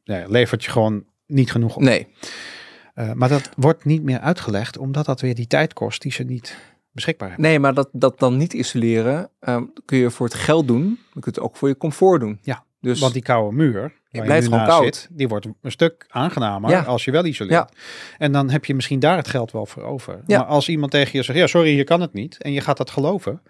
ja, 0.05 0.25
levert 0.29 0.65
je 0.65 0.71
gewoon 0.71 1.05
niet 1.27 1.51
genoeg 1.51 1.77
op. 1.77 1.83
nee, 1.83 2.07
Eh, 2.97 3.13
maar 3.13 3.29
dat 3.29 3.49
wordt 3.57 3.85
niet 3.85 4.03
meer 4.03 4.19
uitgelegd 4.21 4.79
omdat 4.79 5.07
dat 5.07 5.21
weer 5.21 5.35
die 5.35 5.47
tijd 5.47 5.73
kost 5.73 6.03
die 6.03 6.13
ze 6.13 6.23
niet 6.23 6.57
beschikbaar 6.93 7.29
hebben. 7.29 7.47
nee, 7.47 7.59
maar 7.59 7.75
dat, 7.75 7.89
dat 7.93 8.19
dan 8.19 8.37
niet 8.37 8.53
isoleren 8.53 9.29
ehm, 9.41 9.63
kun 9.85 9.99
je 9.99 10.11
voor 10.11 10.27
het 10.27 10.35
geld 10.35 10.67
doen. 10.69 10.83
Dan 10.85 11.23
kun 11.23 11.23
je 11.25 11.31
het 11.31 11.41
ook 11.41 11.57
voor 11.57 11.69
je 11.69 11.77
comfort 11.77 12.21
doen. 12.21 12.39
Ja, 12.43 12.65
Dus 12.81 13.01
Want 13.01 13.13
die 13.13 13.23
koude 13.23 13.57
muur, 13.57 13.81
waar 13.81 13.91
je 14.11 14.23
blijft 14.23 14.43
nu 14.47 14.53
gewoon 14.53 14.67
naast 14.67 14.79
koud. 14.81 14.95
zit, 14.97 15.09
die 15.11 15.29
wordt 15.29 15.47
een 15.63 15.71
stuk 15.71 16.07
aangenamer 16.09 16.71
Ja. 16.71 16.83
als 16.83 17.05
je 17.05 17.11
wel 17.11 17.25
isoleert. 17.25 17.73
En 18.19 18.33
dan 18.33 18.51
heb 18.51 18.65
je 18.65 18.75
misschien 18.75 18.99
daar 19.01 19.17
het 19.17 19.29
geld 19.29 19.53
wel 19.53 19.67
voor 19.67 19.83
over. 19.83 20.21
Ja. 20.27 20.39
Maar 20.39 20.47
als 20.47 20.69
iemand 20.69 20.91
tegen 20.91 21.19
je 21.19 21.25
zegt, 21.25 21.39
ja 21.39 21.47
sorry, 21.47 21.71
hier 21.71 21.85
kan 21.85 22.01
het 22.01 22.13
niet. 22.13 22.43
En 22.43 22.53
je 22.53 22.61
gaat 22.61 22.77
dat 22.77 22.91
geloven. 22.91 23.41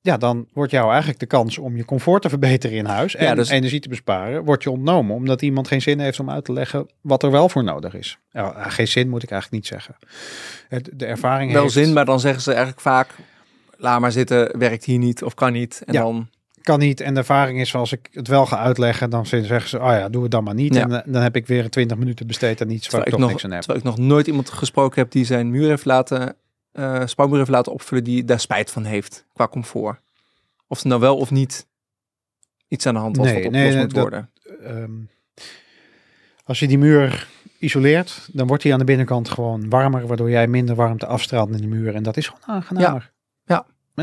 Ja, 0.00 0.16
dan 0.16 0.46
wordt 0.52 0.70
jou 0.72 0.88
eigenlijk 0.90 1.20
de 1.20 1.26
kans 1.26 1.58
om 1.58 1.76
je 1.76 1.84
comfort 1.84 2.22
te 2.22 2.28
verbeteren 2.28 2.76
in 2.76 2.84
huis 2.84 3.14
en 3.16 3.24
Ja, 3.26 3.34
dus- 3.34 3.48
energie 3.48 3.80
te 3.80 3.88
besparen, 3.88 4.44
wordt 4.44 4.62
je 4.62 4.70
ontnomen. 4.70 5.14
Omdat 5.14 5.42
iemand 5.42 5.68
geen 5.68 5.82
zin 5.82 5.98
heeft 6.00 6.20
om 6.20 6.30
uit 6.30 6.44
te 6.44 6.52
leggen 6.52 6.86
wat 7.00 7.22
er 7.22 7.30
wel 7.30 7.48
voor 7.48 7.64
nodig 7.64 7.94
is. 7.94 8.18
Ja, 8.30 8.68
geen 8.68 8.88
zin 8.88 9.08
moet 9.08 9.22
ik 9.22 9.30
eigenlijk 9.30 9.62
niet 9.62 9.72
zeggen. 9.72 9.96
De 10.96 11.06
ervaring 11.06 11.52
wel 11.52 11.62
heeft, 11.62 11.74
zin, 11.74 11.92
maar 11.92 12.04
dan 12.04 12.20
zeggen 12.20 12.42
ze 12.42 12.50
eigenlijk 12.50 12.80
vaak... 12.80 13.08
Laat 13.80 14.00
maar 14.00 14.12
zitten, 14.12 14.58
werkt 14.58 14.84
hier 14.84 14.98
niet 14.98 15.22
of 15.22 15.34
kan 15.34 15.52
niet. 15.52 15.82
En 15.86 15.92
Ja. 15.94 16.00
dan... 16.02 16.28
kan 16.62 16.78
niet. 16.78 17.00
En 17.00 17.12
de 17.14 17.18
ervaring 17.20 17.60
is, 17.60 17.74
als 17.74 17.92
ik 17.92 18.08
het 18.12 18.28
wel 18.28 18.46
ga 18.46 18.58
uitleggen, 18.58 19.10
dan 19.10 19.26
zeggen 19.26 19.68
ze, 19.68 19.78
oh 19.78 19.86
ja, 19.86 20.08
doe 20.08 20.22
het 20.22 20.30
dan 20.30 20.44
maar 20.44 20.54
niet. 20.54 20.74
Ja. 20.74 20.80
En 20.82 20.92
eh, 21.04 21.12
dan 21.12 21.22
heb 21.22 21.36
ik 21.36 21.46
weer 21.46 21.70
20 21.70 21.96
minuten 21.96 22.26
besteed 22.26 22.60
aan 22.62 22.70
iets 22.70 22.88
waar 22.88 23.02
Terwijl 23.02 23.06
ik 23.06 23.06
ik, 23.06 23.12
toch 23.12 23.20
nog, 23.20 23.30
niks 23.30 23.44
aan 23.44 23.50
heb. 23.50 23.60
terwijl 23.60 23.78
ik 23.84 23.96
nog 23.98 24.06
nooit 24.08 24.26
iemand 24.26 24.50
gesproken 24.50 25.02
heb 25.02 25.10
die 25.10 25.24
zijn 25.24 25.50
muur 25.50 25.68
heeft 25.68 25.84
laten, 25.84 26.36
eh 26.78 27.06
spouwmuur 27.06 27.38
heeft 27.38 27.50
laten 27.50 27.72
opvullen 27.72 28.04
die 28.04 28.24
daar 28.24 28.40
spijt 28.40 28.70
van 28.70 28.84
heeft 28.84 29.26
qua 29.32 29.48
comfort. 29.48 30.00
Of 30.66 30.80
er 30.80 30.86
nou 30.88 31.00
wel 31.00 31.16
of 31.16 31.30
niet 31.30 31.66
iets 32.68 32.86
aan 32.86 32.94
de 32.94 33.00
hand 33.00 33.16
was 33.16 33.26
Nee, 33.26 33.34
wat 33.34 33.44
opgelost 33.46 33.72
nee, 33.74 33.82
moet 33.84 33.94
dat- 33.94 34.02
worden. 34.02 34.30
Ehm, 34.62 34.92
als 36.44 36.58
je 36.58 36.66
die 36.68 36.78
muur 36.78 37.28
isoleert, 37.58 38.28
dan 38.32 38.46
wordt 38.46 38.62
die 38.62 38.72
aan 38.72 38.78
de 38.78 38.84
binnenkant 38.84 39.28
gewoon 39.28 39.68
warmer, 39.68 40.06
waardoor 40.06 40.30
jij 40.30 40.46
minder 40.46 40.74
warmte 40.74 41.06
afstraalt 41.06 41.50
in 41.50 41.56
de 41.60 41.66
muur. 41.66 41.94
En 41.94 42.02
dat 42.02 42.16
is 42.16 42.26
gewoon 42.26 42.56
aangenamer. 42.56 43.12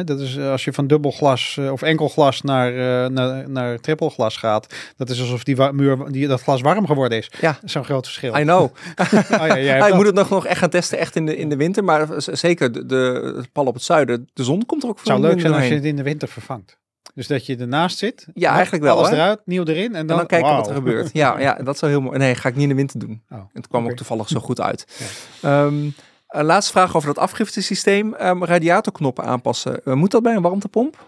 Dat 0.03 0.19
is 0.19 0.35
eh, 0.35 0.51
als 0.51 0.63
je 0.63 0.73
van 0.73 0.87
dubbel 0.87 1.11
glas 1.11 1.57
eh, 1.59 1.71
of 1.71 1.81
enkel 1.81 2.09
glas 2.09 2.41
naar, 2.41 2.71
eh, 2.71 3.09
naar, 3.09 3.49
naar 3.49 3.79
triple 3.79 4.09
glas 4.09 4.37
gaat. 4.37 4.75
Dat 4.97 5.09
is 5.09 5.19
alsof 5.19 5.43
die 5.43 5.71
muur, 5.71 6.11
die, 6.11 6.27
dat 6.27 6.41
glas 6.41 6.61
warm 6.61 6.85
geworden 6.85 7.17
is. 7.17 7.31
Ja. 7.39 7.59
Zo'n 7.63 7.83
groot 7.85 8.05
verschil. 8.05 8.37
I 8.37 8.41
know. 8.41 8.69
Oh, 9.35 9.47
ja, 9.47 9.59
jij 9.59 9.93
moet 9.95 10.05
het 10.05 10.15
nog, 10.15 10.29
nog 10.29 10.45
echt 10.45 10.59
gaan 10.59 10.69
testen, 10.69 10.97
echt 10.97 11.15
in 11.15 11.25
de, 11.25 11.37
in 11.37 11.49
de 11.49 11.55
winter. 11.55 11.83
Maar 11.83 12.07
zeker 12.17 12.87
de, 12.87 13.45
pal 13.51 13.65
op 13.65 13.73
het 13.73 13.83
zuiden, 13.83 14.29
de 14.33 14.43
zon 14.43 14.65
komt 14.65 14.83
er 14.83 14.89
ook 14.89 14.97
Het 14.97 15.07
zou 15.07 15.19
leuk 15.19 15.39
zijn 15.39 15.53
als 15.53 15.67
je 15.67 15.73
het 15.73 15.83
in 15.83 15.95
de 15.95 16.03
winter 16.03 16.27
vervangt. 16.27 16.77
Dus 17.15 17.27
dat 17.27 17.45
je 17.45 17.57
ernaast 17.57 17.97
zit. 17.97 18.27
Ja, 18.33 18.53
eigenlijk 18.53 18.83
wel, 18.83 18.97
Alles 18.97 19.09
hè? 19.09 19.15
eruit, 19.15 19.39
nieuw 19.45 19.63
erin. 19.63 19.85
En 19.85 19.91
dan, 19.91 19.99
En 19.99 20.07
dan 20.07 20.25
kijken 20.25 20.55
wat 20.55 20.67
er 20.67 20.73
gebeurt. 20.73 21.09
Ja, 21.13 21.39
ja, 21.39 21.53
dat 21.53 21.77
zou 21.77 21.91
heel 21.91 22.01
mooi. 22.01 22.17
Nee, 22.17 22.35
ga 22.35 22.49
ik 22.49 22.55
niet 22.55 22.63
in 22.63 22.69
de 22.69 22.75
winter 22.75 22.99
doen. 22.99 23.23
Oh, 23.29 23.39
Het 23.53 23.67
kwam 23.67 23.85
ook 23.85 23.95
toevallig 23.95 24.27
zo 24.27 24.39
goed 24.39 24.61
uit. 24.61 24.85
Ehm, 25.41 25.89
eh, 26.27 26.43
laatste 26.43 26.71
vraag 26.71 26.95
over 26.95 27.13
dat 27.13 27.23
afgiftesysteem. 27.23 28.13
Ehm, 28.13 28.43
radiatorknoppen 28.43 29.23
aanpassen. 29.23 29.83
Eh, 29.83 29.93
moet 29.93 30.11
dat 30.11 30.23
bij 30.23 30.35
een 30.35 30.41
warmtepomp? 30.41 31.05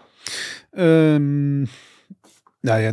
Ehm, 0.70 1.58
nou 2.60 2.80
ja, 2.80 2.92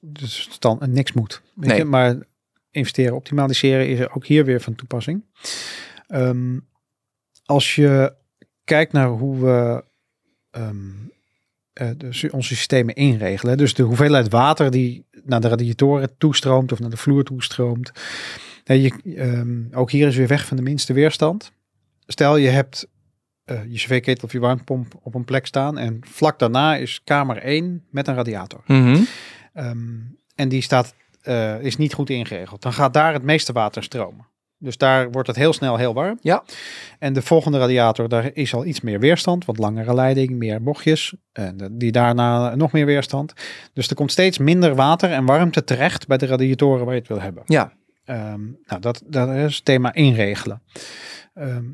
dus 0.00 0.48
stand, 0.50 0.86
niks 0.86 1.12
moet. 1.12 1.42
Weet 1.54 1.68
Nee. 1.68 1.78
je? 1.78 1.84
Maar 1.84 2.16
investeren, 2.70 3.14
optimaliseren 3.14 3.88
is 3.88 4.08
ook 4.08 4.26
hier 4.26 4.44
weer 4.44 4.60
van 4.60 4.74
toepassing. 4.74 5.24
Ehm, 6.06 6.58
als 7.44 7.74
je 7.74 8.14
kijkt 8.64 8.92
naar 8.92 9.08
hoe 9.08 9.38
we 9.40 9.84
eh, 11.80 11.90
dus 11.96 12.30
onze 12.30 12.54
systemen 12.54 12.94
inregelen. 12.94 13.56
Dus 13.56 13.74
de 13.74 13.82
hoeveelheid 13.82 14.28
water 14.28 14.70
die 14.70 15.06
naar 15.24 15.40
de 15.40 15.48
radiatoren 15.48 16.16
toestroomt 16.18 16.72
of 16.72 16.78
naar 16.80 16.90
de 16.90 16.96
vloer 16.96 17.24
toestroomt. 17.24 17.92
Je, 18.74 18.92
ehm, 19.16 19.78
ook 19.78 19.90
hier 19.90 20.06
is 20.06 20.16
weer 20.16 20.26
weg 20.26 20.46
van 20.46 20.56
de 20.56 20.62
minste 20.62 20.92
weerstand. 20.92 21.52
Stel 22.06 22.36
je 22.36 22.48
hebt 22.48 22.86
eh, 23.44 23.64
je 23.68 23.76
cv-ketel 23.76 24.24
of 24.24 24.32
je 24.32 24.38
warmtepomp 24.38 24.94
op 25.02 25.14
een 25.14 25.24
plek 25.24 25.46
staan. 25.46 25.78
En 25.78 26.00
vlak 26.00 26.38
daarna 26.38 26.76
is 26.76 27.00
kamer 27.04 27.44
1 27.44 27.84
met 27.90 28.08
een 28.08 28.14
radiator. 28.14 28.62
Ehm, 28.66 29.98
en 30.34 30.48
die 30.48 30.62
staat, 30.62 30.94
eh, 31.22 31.60
is 31.60 31.76
niet 31.76 31.94
goed 31.94 32.10
ingeregeld. 32.10 32.62
Dan 32.62 32.72
gaat 32.72 32.94
daar 32.94 33.12
het 33.12 33.22
meeste 33.22 33.52
water 33.52 33.82
stromen. 33.82 34.26
Dus 34.58 34.76
daar 34.76 35.10
wordt 35.10 35.28
het 35.28 35.36
heel 35.36 35.52
snel 35.52 35.76
heel 35.76 35.94
warm. 35.94 36.18
Ja. 36.20 36.44
En 36.98 37.12
de 37.12 37.22
volgende 37.22 37.58
radiator, 37.58 38.08
daar 38.08 38.30
is 38.32 38.54
al 38.54 38.64
iets 38.64 38.80
meer 38.80 39.00
weerstand. 39.00 39.44
Wat 39.44 39.58
langere 39.58 39.94
leiding, 39.94 40.30
meer 40.30 40.62
bochtjes. 40.62 41.14
En 41.32 41.68
die 41.72 41.92
daarna 41.92 42.54
nog 42.54 42.72
meer 42.72 42.86
weerstand. 42.86 43.32
Dus 43.72 43.88
er 43.88 43.96
komt 43.96 44.12
steeds 44.12 44.38
minder 44.38 44.74
water 44.74 45.10
en 45.10 45.24
warmte 45.24 45.64
terecht 45.64 46.06
bij 46.06 46.16
de 46.16 46.26
radiatoren 46.26 46.84
waar 46.84 46.94
je 46.94 47.00
het 47.00 47.08
wil 47.08 47.20
hebben. 47.20 47.42
Ja, 47.46 47.72
Ehm, 48.10 48.40
nou, 48.66 48.80
dat, 48.80 49.02
dat 49.06 49.28
is 49.28 49.56
het 49.56 49.64
thema 49.64 49.94
inregelen. 49.94 50.62
Ehm, 51.34 51.64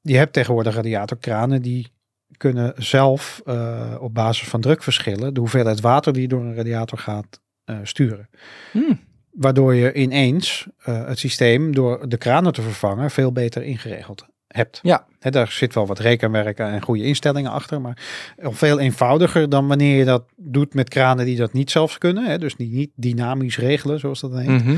je 0.00 0.16
hebt 0.16 0.32
tegenwoordig 0.32 0.74
radiatorkranen 0.74 1.62
die 1.62 1.92
kunnen 2.36 2.72
zelf 2.76 3.42
eh, 3.44 3.96
op 4.00 4.14
basis 4.14 4.48
van 4.48 4.60
drukverschillen 4.60 5.34
de 5.34 5.40
hoeveelheid 5.40 5.80
water 5.80 6.12
die 6.12 6.28
door 6.28 6.40
een 6.40 6.54
radiator 6.54 6.98
gaat 6.98 7.40
eh, 7.64 7.78
sturen. 7.82 8.28
Hmm. 8.72 9.00
Waardoor 9.30 9.74
je 9.74 9.92
ineens 9.94 10.66
eh, 10.78 11.06
het 11.06 11.18
systeem 11.18 11.74
door 11.74 12.08
de 12.08 12.16
kranen 12.16 12.52
te 12.52 12.62
vervangen 12.62 13.10
veel 13.10 13.32
beter 13.32 13.62
ingeregeld 13.62 14.26
hebt. 14.48 14.80
Ja. 14.82 15.06
Daar 15.20 15.50
zit 15.50 15.74
wel 15.74 15.86
wat 15.86 15.98
rekenwerk 15.98 16.58
en 16.58 16.82
goede 16.82 17.02
instellingen 17.02 17.50
achter, 17.50 17.80
maar 17.80 17.98
veel 18.38 18.78
eenvoudiger 18.78 19.48
dan 19.48 19.66
wanneer 19.66 19.98
je 19.98 20.04
dat 20.04 20.24
doet 20.36 20.74
met 20.74 20.88
kranen 20.88 21.24
die 21.24 21.36
dat 21.36 21.52
niet 21.52 21.70
zelf 21.70 21.98
kunnen. 21.98 22.40
Dus 22.40 22.54
die 22.54 22.70
niet 22.70 22.90
dynamisch 22.94 23.58
regelen, 23.58 23.98
zoals 23.98 24.20
dat 24.20 24.36
heet. 24.36 24.64
Mhm. 24.64 24.76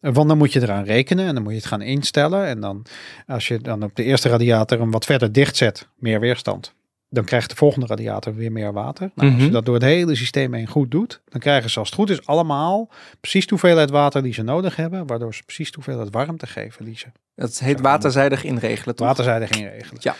Want 0.00 0.28
dan 0.28 0.38
moet 0.38 0.52
je 0.52 0.62
eraan 0.62 0.84
rekenen 0.84 1.26
en 1.26 1.34
dan 1.34 1.42
moet 1.42 1.52
je 1.52 1.58
het 1.58 1.66
gaan 1.66 1.82
instellen. 1.82 2.46
En 2.46 2.60
dan, 2.60 2.86
als 3.26 3.48
je 3.48 3.58
dan 3.58 3.82
op 3.82 3.96
de 3.96 4.02
eerste 4.02 4.28
radiator 4.28 4.78
hem 4.78 4.90
wat 4.90 5.04
verder 5.04 5.32
dicht 5.32 5.56
zet, 5.56 5.88
meer 5.96 6.20
weerstand. 6.20 6.74
Dan 7.08 7.24
krijgt 7.24 7.50
de 7.50 7.56
volgende 7.56 7.86
radiator 7.86 8.34
weer 8.34 8.52
meer 8.52 8.72
water. 8.72 9.10
Nou, 9.14 9.28
Als 9.30 9.38
je 9.38 9.44
Mhm. 9.44 9.52
dat 9.52 9.64
door 9.64 9.74
het 9.74 9.82
hele 9.82 10.14
systeem 10.14 10.54
heen 10.54 10.66
goed 10.66 10.90
doet, 10.90 11.22
dan 11.24 11.40
krijgen 11.40 11.70
ze 11.70 11.78
als 11.78 11.88
het 11.88 11.98
goed 11.98 12.10
is 12.10 12.26
allemaal 12.26 12.90
precies 13.20 13.44
de 13.44 13.50
hoeveelheid 13.50 13.90
water 13.90 14.22
die 14.22 14.32
ze 14.32 14.42
nodig 14.42 14.76
hebben. 14.76 15.06
Waardoor 15.06 15.34
ze 15.34 15.42
precies 15.42 15.68
de 15.68 15.74
hoeveelheid 15.74 16.10
warmte 16.10 16.46
geven 16.46 16.84
die 16.84 16.96
ze 16.96 17.06
dat 17.34 17.58
heet 17.58 17.80
waterzijdig 17.80 18.44
inregelen, 18.44 18.96
toch? 18.96 19.06
waterzijdig 19.06 19.50
inregelen. 19.50 20.00
Ja. 20.02 20.12
En 20.12 20.18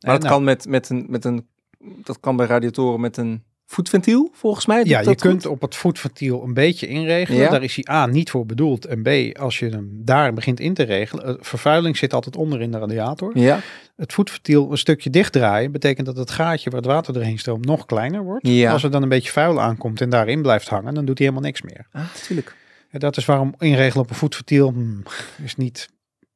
Maar 0.00 0.12
dat 0.12 0.22
nou, 0.22 0.34
kan 0.34 0.44
met, 0.44 0.66
met, 0.68 0.88
een, 0.88 1.06
met 1.08 1.24
een... 1.24 1.46
Dat 1.78 2.20
kan 2.20 2.36
bij 2.36 2.46
radiatoren 2.46 3.00
met 3.00 3.16
een 3.16 3.44
voetventiel, 3.66 4.30
volgens 4.32 4.66
mij. 4.66 4.84
Ja, 4.84 5.00
je 5.00 5.14
kunt 5.14 5.46
op 5.46 5.60
het 5.60 5.74
voetventiel 5.74 6.42
een 6.42 6.54
beetje 6.54 6.86
inregelen. 6.86 7.40
Ja. 7.40 7.50
Daar 7.50 7.62
is 7.62 7.74
hij 7.74 7.94
A 7.94 8.06
niet 8.06 8.30
voor 8.30 8.46
bedoeld. 8.46 8.84
En 8.84 9.02
B, 9.02 9.38
als 9.38 9.58
je 9.58 9.68
hem 9.68 9.90
daar 10.04 10.32
begint 10.32 10.60
in 10.60 10.74
te 10.74 10.82
regelen. 10.82 11.26
eh, 11.26 11.34
Vervuiling 11.40 11.96
zit 11.96 12.12
altijd 12.12 12.36
onder 12.36 12.60
in 12.60 12.70
de 12.70 12.78
radiator. 12.78 13.38
Ja, 13.38 13.60
het 13.96 14.12
voetventiel 14.12 14.70
een 14.70 14.78
stukje 14.78 15.10
dichtdraaien, 15.10 15.72
betekent 15.72 16.06
dat 16.06 16.16
het 16.16 16.30
gaatje 16.30 16.70
waar 16.70 16.80
het 16.80 16.88
water 16.90 17.12
doorheen 17.12 17.38
stroomt 17.38 17.64
nog 17.64 17.86
kleiner 17.86 18.22
wordt. 18.22 18.46
Ja. 18.46 18.72
Als 18.72 18.82
er 18.82 18.90
dan 18.90 19.02
een 19.02 19.08
beetje 19.08 19.32
vuil 19.32 19.60
aankomt 19.60 20.00
en 20.00 20.10
daarin 20.10 20.42
blijft 20.42 20.68
hangen, 20.68 20.94
dan 20.94 21.04
doet 21.04 21.18
hij 21.18 21.26
helemaal 21.26 21.48
niks 21.48 21.62
meer. 21.62 21.86
ah, 21.92 22.02
natuurlijk. 22.14 22.56
En 22.90 22.98
dat 23.00 23.16
is 23.16 23.24
waarom 23.24 23.54
inregelen 23.58 24.04
op 24.04 24.10
een 24.10 24.16
voetventiel 24.16 24.68
hmm, 24.70 25.02
is 25.42 25.56
niet 25.56 25.88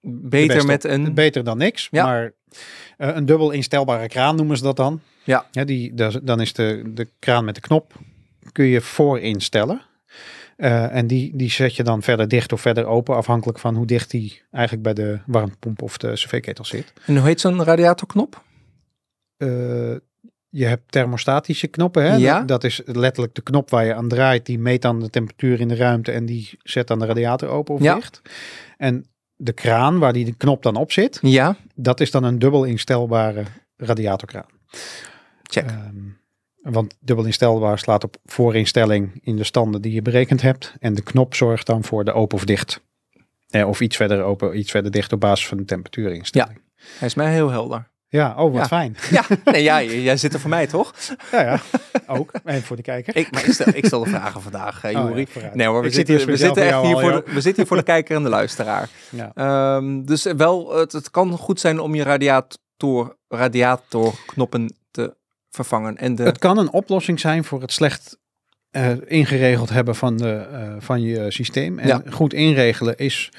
Beter 0.03 0.55
beste 0.55 0.67
met 0.67 0.85
een... 0.85 1.15
beter 1.15 1.45
dan 1.45 1.59
niks. 1.59 1.89
Ja. 1.91 2.05
Maar 2.05 2.33
eh, 2.97 3.09
een 3.15 3.27
dubbel 3.27 3.51
instelbare 3.51 4.09
kraan 4.09 4.37
noemen 4.37 4.57
ze 4.57 4.63
dat 4.63 4.77
dan. 4.77 5.01
Ja. 5.25 5.47
die, 5.65 5.95
dat 5.95 6.15
is- 6.15 6.21
dan 6.23 6.41
is 6.41 6.53
de, 6.53 6.83
de 6.95 7.09
kraan 7.19 7.45
met 7.45 7.55
de 7.55 7.61
knop 7.61 7.93
kun 8.53 8.65
je 8.65 8.81
voorinstellen. 8.81 9.83
Eh 10.57 10.97
en 10.97 11.07
die, 11.07 11.37
die 11.37 11.51
zet 11.51 11.77
je 11.77 11.83
dan 11.83 12.03
verder 12.03 12.29
dicht 12.29 12.53
of 12.53 12.61
verder 12.61 12.85
open, 12.87 13.17
afhankelijk 13.17 13.59
van 13.59 13.75
hoe 13.75 13.87
dicht 13.87 14.11
die 14.11 14.43
eigenlijk 14.51 14.85
bij 14.85 14.95
de 15.05 15.19
warmtepomp 15.27 15.83
of 15.83 15.97
de 15.99 16.13
cv-ketel 16.13 16.65
zit. 16.65 16.93
En 17.07 17.17
hoe 17.17 17.27
heet 17.27 17.41
zo'n 17.41 17.65
radiatorknop? 17.65 18.43
Eh, 19.37 19.49
je 20.49 20.65
hebt 20.67 20.93
thermostatische 20.93 21.67
knoppen. 21.67 22.03
Hè? 22.05 22.15
Ja. 22.15 22.39
Dat, 22.39 22.49
dat 22.49 22.65
is 22.65 22.81
letterlijk 22.85 23.35
de 23.35 23.43
knop 23.43 23.71
waar 23.71 23.85
je 23.85 23.95
aan 23.95 24.09
draait. 24.09 24.47
Die 24.47 24.59
meet 24.59 24.83
dan 24.83 25.01
de 25.01 25.11
temperatuur 25.11 25.61
in 25.61 25.69
de 25.69 25.77
ruimte 25.77 26.13
en 26.13 26.27
die 26.27 26.59
zet 26.63 26.87
dan 26.87 26.99
de 26.99 27.07
radiator 27.07 27.49
open 27.49 27.75
of 27.75 27.83
Ja. 27.83 27.95
dicht. 27.95 28.23
En 28.77 29.05
de 29.37 29.53
kraan 29.53 29.99
waar 29.99 30.13
die 30.13 30.25
de 30.25 30.35
knop 30.37 30.63
dan 30.63 30.77
op 30.77 30.93
zit, 30.93 31.19
Ja, 31.23 31.57
dat 31.75 32.01
is 32.01 32.11
dan 32.11 32.25
een 32.25 32.39
dubbel 32.39 32.65
instelbare 32.65 33.43
radiatorkraan. 33.77 34.47
Check. 35.43 35.67
Ehm, 35.67 35.97
want 36.63 36.95
dubbel 37.01 37.25
instelbaar 37.25 37.79
slaat 37.79 38.05
op 38.05 38.17
voorinstelling 38.25 39.21
in 39.23 39.37
de 39.37 39.45
standen 39.45 39.83
die 39.83 39.93
je 39.93 40.03
berekend 40.03 40.43
hebt. 40.43 40.75
En 40.81 40.95
de 40.95 41.03
knop 41.03 41.35
zorgt 41.35 41.67
dan 41.67 41.85
voor 41.85 42.05
de 42.05 42.13
open 42.13 42.37
of 42.37 42.45
dicht. 42.45 42.81
Eh, 43.49 43.69
of 43.69 43.81
iets 43.81 43.97
verder 43.97 44.23
open, 44.23 44.59
iets 44.59 44.71
verder 44.71 44.91
dicht 44.91 45.13
op 45.13 45.21
basis 45.21 45.47
van 45.49 45.57
de 45.57 45.65
temperatuurinstelling. 45.65 46.61
Hij 46.99 47.09
is 47.09 47.15
mij 47.15 47.33
heel 47.33 47.51
helder. 47.51 47.89
Ja, 48.09 48.35
oh 48.37 48.53
wat 48.53 48.61
Ja. 48.61 48.67
fijn. 48.67 48.97
Ja, 49.11 49.25
nee, 49.45 49.63
ja, 49.63 49.83
j- 49.83 49.91
jij 50.03 50.17
zit 50.17 50.35
er 50.35 50.41
voor 50.41 50.51
mij 50.51 50.67
toch? 50.67 50.95
Ja, 51.33 51.41
ja. 51.41 51.61
Ook. 52.07 52.33
En 52.45 52.63
voor 52.63 52.77
de 52.77 52.83
kijker. 52.83 53.17
Ik, 53.17 53.31
maar 53.31 53.45
ik, 53.47 53.53
stel, 53.53 53.67
ik 53.75 53.87
stel 53.87 54.05
de 54.05 54.11
vragen 54.11 54.43
vandaag, 54.43 54.85
eh, 54.85 55.05
Oh, 55.05 55.19
ja, 55.19 55.51
nee 55.55 55.67
hoor, 55.67 55.81
we 55.81 55.87
Ik 55.87 55.95
zit 55.95 56.07
zitten, 56.07 56.17
hier 56.17 56.27
we, 56.27 56.37
zitten 56.37 56.63
voor 56.63 56.73
echt 56.73 56.83
hier 56.87 56.95
al, 56.95 57.01
voor 57.01 57.11
de, 57.13 57.23
we 57.25 57.33
zitten 57.41 57.55
hier 57.57 57.67
voor 57.67 57.77
de 57.77 57.83
kijker 57.83 58.17
en 58.17 58.23
de 58.23 58.29
luisteraar. 58.29 58.89
Ja. 59.11 59.33
Ehm, 59.35 60.05
dus 60.05 60.23
wel, 60.37 60.77
het, 60.77 60.93
het 60.93 61.11
kan 61.11 61.31
goed 61.39 61.61
zijn 61.61 61.81
om 61.81 61.95
je 61.95 62.03
radiator, 62.03 62.59
radiatorknoppen 63.29 64.75
te 64.91 65.15
vervangen. 65.51 65.97
En 65.97 66.15
de, 66.15 66.23
Het 66.23 66.39
kan 66.39 66.59
een 66.59 66.71
oplossing 66.73 67.21
zijn 67.21 67.45
voor 67.45 67.61
het 67.61 67.73
slecht 67.73 68.19
eh, 68.71 68.91
ingeregeld 69.07 69.69
hebben 69.71 69.95
van, 69.95 70.17
de, 70.17 70.33
eh, 70.33 70.75
van 70.79 71.01
je 71.01 71.31
systeem. 71.31 71.79
En 71.79 71.87
Ja. 71.89 72.03
goed 72.11 72.35
inregelen 72.35 72.97
is, 72.97 73.33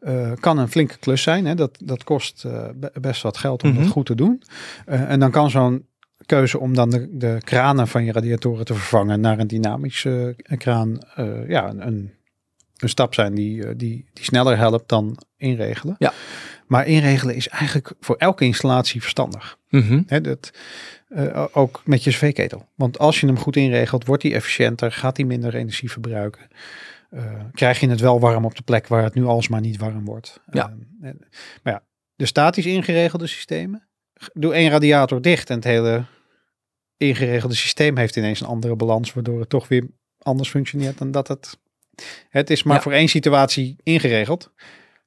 eh, 0.00 0.32
kan 0.40 0.58
een 0.58 0.68
flinke 0.70 0.98
klus 0.98 1.22
zijn. 1.22 1.44
Hè? 1.46 1.54
Dat, 1.54 1.78
dat 1.84 2.04
kost 2.04 2.42
be- 2.74 2.92
best 3.00 3.22
wat 3.22 3.36
geld 3.36 3.62
om 3.62 3.70
Mhm. 3.70 3.82
dat 3.82 3.90
goed 3.90 4.06
te 4.06 4.14
doen. 4.14 4.42
En 4.86 5.20
dan 5.20 5.30
kan 5.30 5.50
zo'n 5.50 5.86
keuze 6.26 6.58
om 6.58 6.74
dan 6.74 6.90
de, 6.90 7.08
de 7.16 7.38
kranen 7.44 7.88
van 7.88 8.04
je 8.04 8.12
radiatoren 8.12 8.64
te 8.64 8.74
vervangen 8.74 9.20
naar 9.20 9.38
een 9.38 9.46
dynamische 9.46 10.36
kraan. 10.58 10.98
ja, 11.48 11.68
een, 11.68 12.12
een 12.76 12.88
stap 12.88 13.14
zijn 13.14 13.34
die, 13.34 13.76
die, 13.76 14.06
die 14.12 14.24
sneller 14.24 14.56
helpt 14.56 14.88
dan 14.88 15.16
inregelen. 15.36 15.94
Ja. 15.98 16.12
Maar 16.72 16.86
inregelen 16.86 17.34
is 17.34 17.48
eigenlijk 17.48 17.92
voor 18.00 18.16
elke 18.16 18.44
installatie 18.44 19.00
verstandig. 19.00 19.58
Mhm. 19.68 20.22
Dat, 20.22 20.50
eh, 21.08 21.46
ook 21.52 21.82
met 21.84 22.04
je 22.04 22.10
cv-ketel. 22.10 22.68
Want 22.74 22.98
als 22.98 23.20
je 23.20 23.26
hem 23.26 23.38
goed 23.38 23.56
inregelt, 23.56 24.06
wordt 24.06 24.22
hij 24.22 24.34
efficiënter, 24.34 24.92
gaat 24.92 25.16
hij 25.16 25.26
minder 25.26 25.54
energie 25.54 25.90
verbruiken. 25.90 26.48
Eh, 27.10 27.40
krijg 27.52 27.80
je 27.80 27.88
het 27.88 28.00
wel 28.00 28.20
warm 28.20 28.44
op 28.44 28.54
de 28.54 28.62
plek 28.62 28.86
waar 28.86 29.02
het 29.02 29.14
nu 29.14 29.24
alsmaar 29.24 29.60
niet 29.60 29.76
warm 29.76 30.04
wordt. 30.04 30.40
Ja. 30.50 30.74
Eh, 31.00 31.08
en- 31.08 31.20
maar 31.62 31.72
ja, 31.72 31.82
de 32.16 32.26
statisch 32.26 32.66
ingeregelde 32.66 33.26
systemen. 33.26 33.88
Doe 34.32 34.54
één 34.54 34.70
radiator 34.70 35.22
dicht 35.22 35.50
en 35.50 35.56
het 35.56 35.64
hele 35.64 36.04
ingeregelde 36.96 37.54
systeem 37.54 37.96
heeft 37.96 38.16
ineens 38.16 38.40
een 38.40 38.46
andere 38.46 38.76
balans, 38.76 39.12
waardoor 39.12 39.40
het 39.40 39.48
toch 39.48 39.68
weer 39.68 39.86
anders 40.18 40.48
functioneert 40.50 40.98
dan 40.98 41.10
dat 41.10 41.28
het. 41.28 41.58
Het 42.28 42.50
is 42.50 42.62
maar 42.62 42.76
Ja. 42.76 42.82
voor 42.82 42.92
één 42.92 43.08
situatie 43.08 43.76
ingeregeld. 43.82 44.52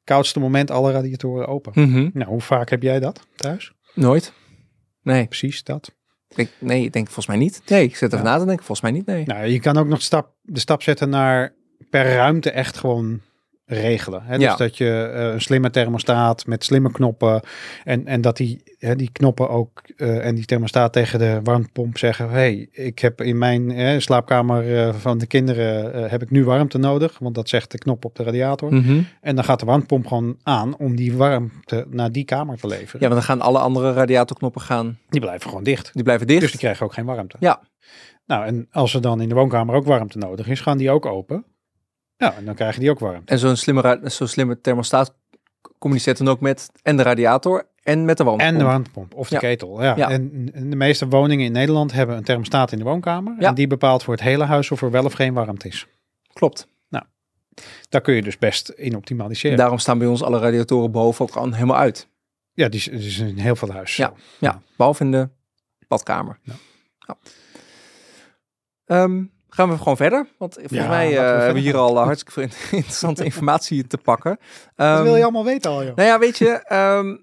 Koudste 0.05 0.39
moment 0.39 0.71
alle 0.71 0.91
radiatoren 0.91 1.47
open. 1.47 1.71
Mhm. 1.75 2.09
Nou, 2.13 2.29
hoe 2.29 2.41
vaak 2.41 2.69
heb 2.69 2.81
jij 2.81 2.99
dat 2.99 3.27
thuis? 3.35 3.73
Nooit. 3.93 4.33
Nee, 5.01 5.25
Precies 5.27 5.63
dat. 5.63 5.91
ik, 6.35 6.51
nee, 6.59 6.83
ik 6.83 6.93
denk 6.93 7.05
volgens 7.05 7.27
mij 7.27 7.37
niet. 7.37 7.61
Nee, 7.67 7.83
ik 7.83 7.95
zit 7.95 8.13
even 8.13 8.25
Ja. 8.25 8.31
na 8.31 8.39
te 8.39 8.45
denken. 8.45 8.65
Volgens 8.65 8.81
mij 8.81 8.91
niet, 8.97 9.05
nee. 9.05 9.25
Nou, 9.25 9.45
je 9.45 9.59
kan 9.59 9.77
ook 9.77 9.87
nog 9.87 10.01
stap, 10.01 10.33
de 10.41 10.59
stap 10.59 10.81
zetten 10.81 11.09
naar 11.09 11.53
per 11.89 12.03
ruimte 12.13 12.51
echt 12.51 12.77
gewoon 12.77 13.21
regelen. 13.65 14.21
Hè? 14.23 14.33
Dus 14.37 14.43
Ja. 14.45 14.55
dat 14.55 14.77
je 14.77 15.11
eh, 15.13 15.33
een 15.33 15.41
slimme 15.41 15.69
thermostaat 15.69 16.45
met 16.45 16.63
slimme 16.63 16.91
knoppen 16.91 17.41
en, 17.83 18.05
en 18.07 18.21
dat 18.21 18.37
die, 18.37 18.63
hè, 18.79 18.95
die 18.95 19.09
knoppen 19.11 19.49
ook 19.49 19.81
eh, 19.97 20.25
en 20.25 20.35
die 20.35 20.45
thermostaat 20.45 20.93
tegen 20.93 21.19
de 21.19 21.39
warmtepomp 21.43 21.97
zeggen, 21.97 22.29
hey, 22.29 22.67
ik 22.71 22.99
heb 22.99 23.21
in 23.21 23.37
mijn 23.37 23.71
eh, 23.71 23.99
slaapkamer 23.99 24.77
eh, 24.87 24.93
van 24.93 25.17
de 25.17 25.25
kinderen 25.27 26.09
heb 26.09 26.21
ik 26.21 26.29
nu 26.29 26.45
warmte 26.45 26.77
nodig, 26.77 27.19
want 27.19 27.35
dat 27.35 27.49
zegt 27.49 27.71
de 27.71 27.77
knop 27.77 28.05
op 28.05 28.15
de 28.15 28.23
radiator. 28.23 28.73
Mhm. 28.73 29.01
En 29.21 29.35
dan 29.35 29.43
gaat 29.43 29.59
de 29.59 29.65
warmtepomp 29.65 30.07
gewoon 30.07 30.37
aan 30.43 30.77
om 30.77 30.95
die 30.95 31.13
warmte 31.15 31.85
naar 31.89 32.11
die 32.11 32.25
kamer 32.25 32.57
te 32.57 32.67
leveren. 32.67 33.01
Ja, 33.01 33.07
want 33.07 33.13
dan 33.13 33.23
gaan 33.23 33.41
alle 33.41 33.59
andere 33.59 33.93
radiatorknoppen 33.93 34.61
gaan, 34.61 34.97
Die 35.09 35.21
blijven 35.21 35.49
gewoon 35.49 35.63
dicht. 35.63 35.89
die 35.93 36.03
blijven 36.03 36.27
dicht. 36.27 36.41
Dus 36.41 36.51
die 36.51 36.59
krijgen 36.59 36.85
ook 36.85 36.93
geen 36.93 37.05
warmte. 37.05 37.35
Ja. 37.39 37.61
Nou, 38.25 38.45
en 38.45 38.67
als 38.71 38.93
er 38.93 39.01
dan 39.01 39.21
in 39.21 39.29
de 39.29 39.35
woonkamer 39.35 39.75
ook 39.75 39.85
warmte 39.85 40.17
nodig 40.17 40.47
is, 40.47 40.61
gaan 40.61 40.77
die 40.77 40.91
ook 40.91 41.05
open. 41.05 41.45
Ja, 42.17 42.33
en 42.35 42.45
dan 42.45 42.55
krijgen 42.55 42.79
die 42.79 42.89
ook 42.89 42.99
warmte. 42.99 43.31
En 43.31 43.39
zo'n 43.39 43.55
slimme, 43.55 43.99
zo'n 44.03 44.27
slimme 44.27 44.61
thermostaat 44.61 45.13
communiceert 45.79 46.17
dan 46.17 46.27
ook 46.27 46.39
met 46.39 46.71
en 46.83 46.97
de 46.97 47.03
radiator 47.03 47.67
en 47.83 48.05
met 48.05 48.17
de 48.17 48.23
warmtepomp. 48.23 48.53
En 48.53 48.59
de 48.59 48.65
warmtepomp 48.69 49.13
of 49.13 49.27
de 49.27 49.33
Ja. 49.35 49.39
ketel. 49.41 49.83
Ja. 49.83 49.95
Ja. 49.95 50.09
En, 50.09 50.45
de 50.69 50.75
meeste 50.75 51.07
woningen 51.07 51.45
in 51.45 51.51
Nederland 51.51 51.91
hebben 51.91 52.17
een 52.17 52.23
thermostaat 52.23 52.71
in 52.71 52.77
de 52.77 52.83
woonkamer. 52.83 53.35
Ja. 53.39 53.47
En 53.47 53.55
die 53.55 53.67
bepaalt 53.67 54.03
voor 54.03 54.13
het 54.13 54.23
hele 54.23 54.43
huis 54.43 54.71
of 54.71 54.81
er 54.81 54.91
wel 54.91 55.05
of 55.05 55.13
geen 55.13 55.33
warmte 55.33 55.67
is. 55.67 55.87
Klopt. 56.33 56.67
Daar 57.89 58.01
kun 58.01 58.13
je 58.13 58.21
dus 58.21 58.37
best 58.37 58.69
in 58.69 58.95
optimaliseren. 58.95 59.57
Daarom 59.57 59.77
staan 59.77 59.97
bij 59.97 60.07
ons 60.07 60.23
alle 60.23 60.39
radiatoren 60.39 60.91
boven 60.91 61.25
ook 61.25 61.35
al 61.35 61.51
helemaal 61.53 61.77
uit. 61.77 62.07
Ja, 62.53 62.69
die 62.69 62.91
is, 62.91 63.19
in 63.19 63.37
heel 63.37 63.55
veel 63.55 63.71
huizen. 63.71 64.03
Ja. 64.03 64.13
Ja, 64.39 64.61
behalve 64.77 65.03
in 65.03 65.11
de 65.11 65.29
badkamer. 65.87 66.39
Ja. 66.43 66.53
Ja. 68.85 69.07
Ehm, 69.55 69.67
gaan 69.67 69.69
we 69.69 69.77
gewoon 69.77 69.97
verder? 69.97 70.27
Want 70.37 70.53
volgens 70.53 70.73
Ja, 70.79 70.87
mij 70.87 71.17
eh, 71.17 71.37
hebben 71.37 71.53
we 71.53 71.59
hier 71.59 71.77
al 71.77 71.97
eh, 71.97 72.03
hartstikke 72.03 72.33
veel 72.33 72.43
interessante 72.79 73.23
informatie 73.23 73.87
te 73.87 73.97
pakken. 73.97 74.39
Dat 74.75 74.87
Ehm, 74.87 75.03
wil 75.03 75.15
je 75.15 75.23
allemaal 75.23 75.45
weten 75.45 75.71
al, 75.71 75.83
joh. 75.83 75.95
Nou 75.95 76.07
ja, 76.09 76.19
weet 76.19 76.37
je, 76.37 76.49
ehm, 76.49 77.15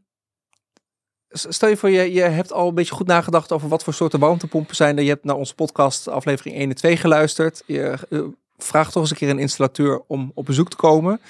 stel 1.29 1.69
je 1.69 1.77
voor, 1.77 1.91
je, 1.91 2.13
je 2.13 2.21
hebt 2.23 2.53
al 2.53 2.69
een 2.69 2.75
beetje 2.75 2.95
goed 2.95 3.07
nagedacht 3.07 3.53
over 3.53 3.69
wat 3.69 3.85
voor 3.85 3.95
soorten 3.95 4.21
warmtepompen 4.21 4.77
zijn. 4.77 4.97
er. 4.97 5.03
Je 5.03 5.09
hebt 5.09 5.25
naar 5.25 5.37
onze 5.37 5.55
podcast 5.55 6.09
aflevering 6.09 6.57
1 6.57 6.69
en 6.69 6.75
2 6.77 6.97
geluisterd. 6.97 7.63
Je 7.67 7.99
eh, 8.11 8.21
vraagt 8.57 8.93
toch 8.93 9.03
eens 9.03 9.11
een 9.11 9.17
keer 9.17 9.31
een 9.31 9.39
installateur 9.39 10.03
om 10.07 10.31
op 10.35 10.45
bezoek 10.45 10.71
te 10.71 10.77
komen. 10.77 11.21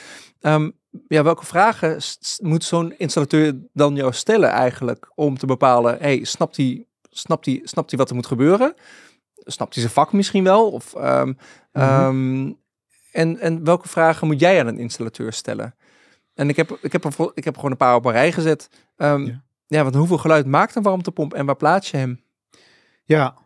Ehm, 0.40 0.70
ja, 1.08 1.22
welke 1.22 1.46
vragen 1.46 2.00
moet 2.42 2.64
zo'n 2.64 2.94
installateur 2.98 3.58
dan 3.72 3.94
jou 3.94 4.12
stellen 4.12 4.50
eigenlijk 4.50 5.10
om 5.14 5.38
te 5.38 5.46
bepalen, 5.46 5.96
hey, 6.00 6.24
snapt 6.24 6.56
hij 6.56 6.86
snapt 7.14 7.46
hij 7.46 7.60
snapt 7.64 7.90
hij 7.90 7.98
wat 7.98 8.08
er 8.08 8.14
moet 8.14 8.26
gebeuren? 8.26 8.74
Snapt 9.44 9.74
hij 9.74 9.82
zijn 9.82 9.94
vak 9.94 10.12
misschien 10.12 10.44
wel? 10.44 10.70
Of, 10.70 10.94
ehm, 10.94 11.32
ehm, 11.72 12.52
en, 13.12 13.38
en 13.38 13.64
welke 13.64 13.88
vragen 13.88 14.26
moet 14.26 14.40
jij 14.40 14.60
aan 14.60 14.66
een 14.66 14.78
installateur 14.78 15.32
stellen? 15.32 15.74
En 16.34 16.48
ik 16.48 16.56
heb, 16.56 16.78
ik 16.82 16.92
heb, 16.92 17.04
er, 17.04 17.30
ik 17.34 17.44
heb 17.44 17.54
gewoon 17.56 17.70
een 17.70 17.76
paar 17.76 17.94
op 17.94 18.04
een 18.04 18.12
rij 18.12 18.32
gezet. 18.32 18.68
Ehm, 18.96 19.24
Ja. 19.24 19.42
ja. 19.66 19.82
want 19.82 19.94
hoeveel 19.94 20.18
geluid 20.18 20.46
maakt 20.46 20.74
een 20.74 20.82
warmtepomp 20.82 21.34
en 21.34 21.46
waar 21.46 21.56
plaats 21.56 21.90
je 21.90 21.96
hem? 21.96 22.20
Ja. 23.04 23.36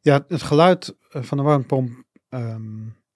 ja, 0.00 0.24
het 0.28 0.42
geluid 0.42 0.94
eh, 1.10 1.22
van 1.22 1.36
de 1.36 1.42
warmtepomp, 1.44 1.90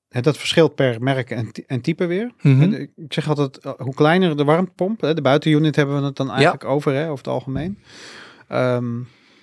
hè, 0.09 0.21
dat 0.21 0.37
verschilt 0.39 0.75
per 0.75 1.03
merk 1.03 1.31
en, 1.31 1.51
en 1.67 1.81
type 1.81 2.07
weer. 2.07 2.33
Mhm. 2.43 2.73
Ik 2.97 3.13
zeg 3.13 3.29
altijd, 3.29 3.59
eh, 3.59 3.73
hoe 3.77 3.95
kleiner 3.95 4.37
de 4.37 4.45
warmtepomp, 4.45 5.01
hè, 5.01 5.15
de 5.15 5.23
buitenunit 5.23 5.77
hebben 5.77 6.01
we 6.01 6.07
het 6.07 6.17
dan 6.17 6.31
eigenlijk 6.31 6.65
over, 6.65 6.93
hè, 6.95 7.05
over 7.05 7.25
het 7.25 7.35
algemeen. 7.35 7.79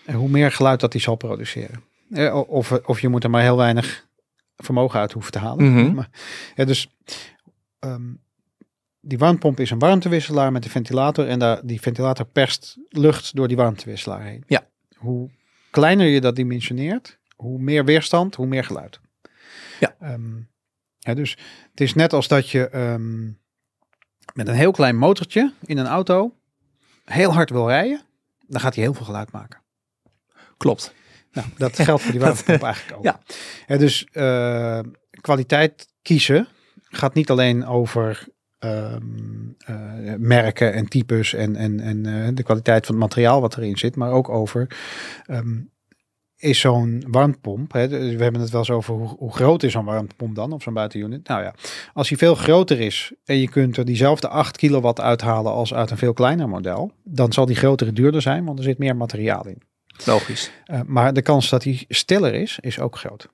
En 0.06 0.16
hoe 0.16 0.30
meer 0.30 0.52
geluid 0.52 0.80
dat 0.80 0.92
die 0.92 1.02
zal 1.02 1.16
produceren. 1.16 1.84
Eh, 2.12 2.36
Of, 2.50 2.72
of 2.72 3.00
je 3.00 3.08
moet 3.08 3.24
er 3.24 3.30
maar 3.30 3.42
heel 3.42 3.58
weinig 3.58 4.08
vermogen 4.56 5.00
uit 5.00 5.12
hoeven 5.12 5.32
te 5.32 5.40
halen. 5.40 5.74
Mhm. 5.74 5.94
Maar, 5.94 6.10
ja, 6.56 6.66
dus 6.66 6.90
ehm, 7.80 8.14
die 9.00 9.18
warmtepomp 9.18 9.60
is 9.60 9.70
een 9.70 9.80
warmtewisselaar 9.80 10.52
met 10.52 10.66
een 10.66 10.72
ventilator. 10.72 11.28
En 11.28 11.40
daar, 11.40 11.66
die 11.66 11.82
ventilator 11.82 12.26
perst 12.26 12.78
lucht 12.90 13.36
door 13.36 13.48
die 13.48 13.58
warmtewisselaar 13.58 14.24
heen. 14.24 14.44
Ja. 14.48 14.68
Hoe 14.96 15.30
kleiner 15.72 16.06
je 16.08 16.22
dat 16.22 16.36
dimensioneert, 16.36 17.20
hoe 17.36 17.60
meer 17.60 17.86
weerstand, 17.86 18.36
hoe 18.36 18.48
meer 18.48 18.64
geluid. 18.64 19.00
Ja. 19.80 19.96
Ehm, 20.00 20.36
ja, 21.00 21.14
dus 21.14 21.38
het 21.72 21.82
is 21.82 21.94
net 21.94 22.14
als 22.14 22.28
dat 22.28 22.50
je 22.50 22.70
ehm, 22.70 23.26
met 24.34 24.48
een 24.48 24.56
heel 24.56 24.72
klein 24.72 24.98
motortje 24.98 25.54
in 25.66 25.78
een 25.78 25.88
auto 25.88 26.36
heel 27.06 27.34
hard 27.34 27.50
wil 27.50 27.68
rijden. 27.68 28.02
Dan 28.48 28.62
gaat 28.62 28.76
hij 28.76 28.84
heel 28.84 28.94
veel 28.94 29.06
geluid 29.06 29.32
maken. 29.32 29.62
Klopt. 30.58 30.94
Nou, 31.38 31.50
dat 31.58 31.80
geldt 31.80 32.02
voor 32.02 32.12
die 32.12 32.22
warmtepomp 32.22 32.64
eigenlijk 32.64 32.98
ook. 32.98 33.04
ja. 33.68 33.78
Dus 33.78 34.08
eh, 34.12 34.80
kwaliteit 35.22 35.88
kiezen 36.02 36.48
gaat 36.90 37.14
niet 37.14 37.30
alleen 37.30 37.66
over 37.66 38.28
ehm, 38.60 39.02
eh, 39.58 40.14
merken 40.18 40.74
en 40.74 40.88
types 40.88 41.34
en, 41.34 41.56
en, 41.56 41.80
en 41.80 42.06
eh, 42.06 42.28
de 42.34 42.44
kwaliteit 42.44 42.86
van 42.86 42.96
het 42.96 43.04
materiaal 43.04 43.42
wat 43.42 43.58
erin 43.58 43.78
zit, 43.78 43.96
maar 43.96 44.12
ook 44.12 44.30
over 44.30 44.78
ehm, 45.26 45.60
is 46.38 46.60
zo'n 46.60 47.04
warmtepomp, 47.08 47.72
hè, 47.72 47.88
we 47.88 48.24
hebben 48.24 48.42
het 48.42 48.50
wel 48.50 48.60
eens 48.60 48.70
over 48.70 48.94
hoe, 48.94 49.08
hoe 49.08 49.34
groot 49.34 49.64
is 49.64 49.72
zo'n 49.72 49.86
warmtepomp 49.86 50.36
dan, 50.36 50.54
of 50.54 50.64
zo'n 50.64 50.74
buitenunit. 50.74 51.28
Nou 51.28 51.44
ja, 51.44 51.54
als 51.94 52.08
die 52.08 52.18
veel 52.18 52.36
groter 52.36 52.80
is 52.80 53.14
en 53.26 53.38
je 53.38 53.50
kunt 53.50 53.78
er 53.78 53.86
diezelfde 53.86 54.28
8 54.28 54.58
kilowatt 54.58 55.00
uithalen 55.00 55.52
als 55.52 55.74
uit 55.74 55.92
een 55.92 55.98
veel 55.98 56.14
kleiner 56.14 56.50
model, 56.50 56.92
dan 57.04 57.34
zal 57.34 57.46
die 57.46 57.56
grotere 57.56 57.94
duurder 57.94 58.22
zijn, 58.22 58.46
want 58.46 58.58
er 58.58 58.66
zit 58.66 58.78
meer 58.78 58.96
materiaal 58.96 59.48
in. 59.48 59.62
Logisch. 60.06 60.52
Uh, 60.72 60.80
maar 60.86 61.14
de 61.14 61.22
kans 61.22 61.50
dat 61.50 61.64
hij 61.64 61.86
stiller 61.88 62.34
is, 62.34 62.58
is 62.62 62.80
ook 62.80 62.98
groot. 62.98 63.28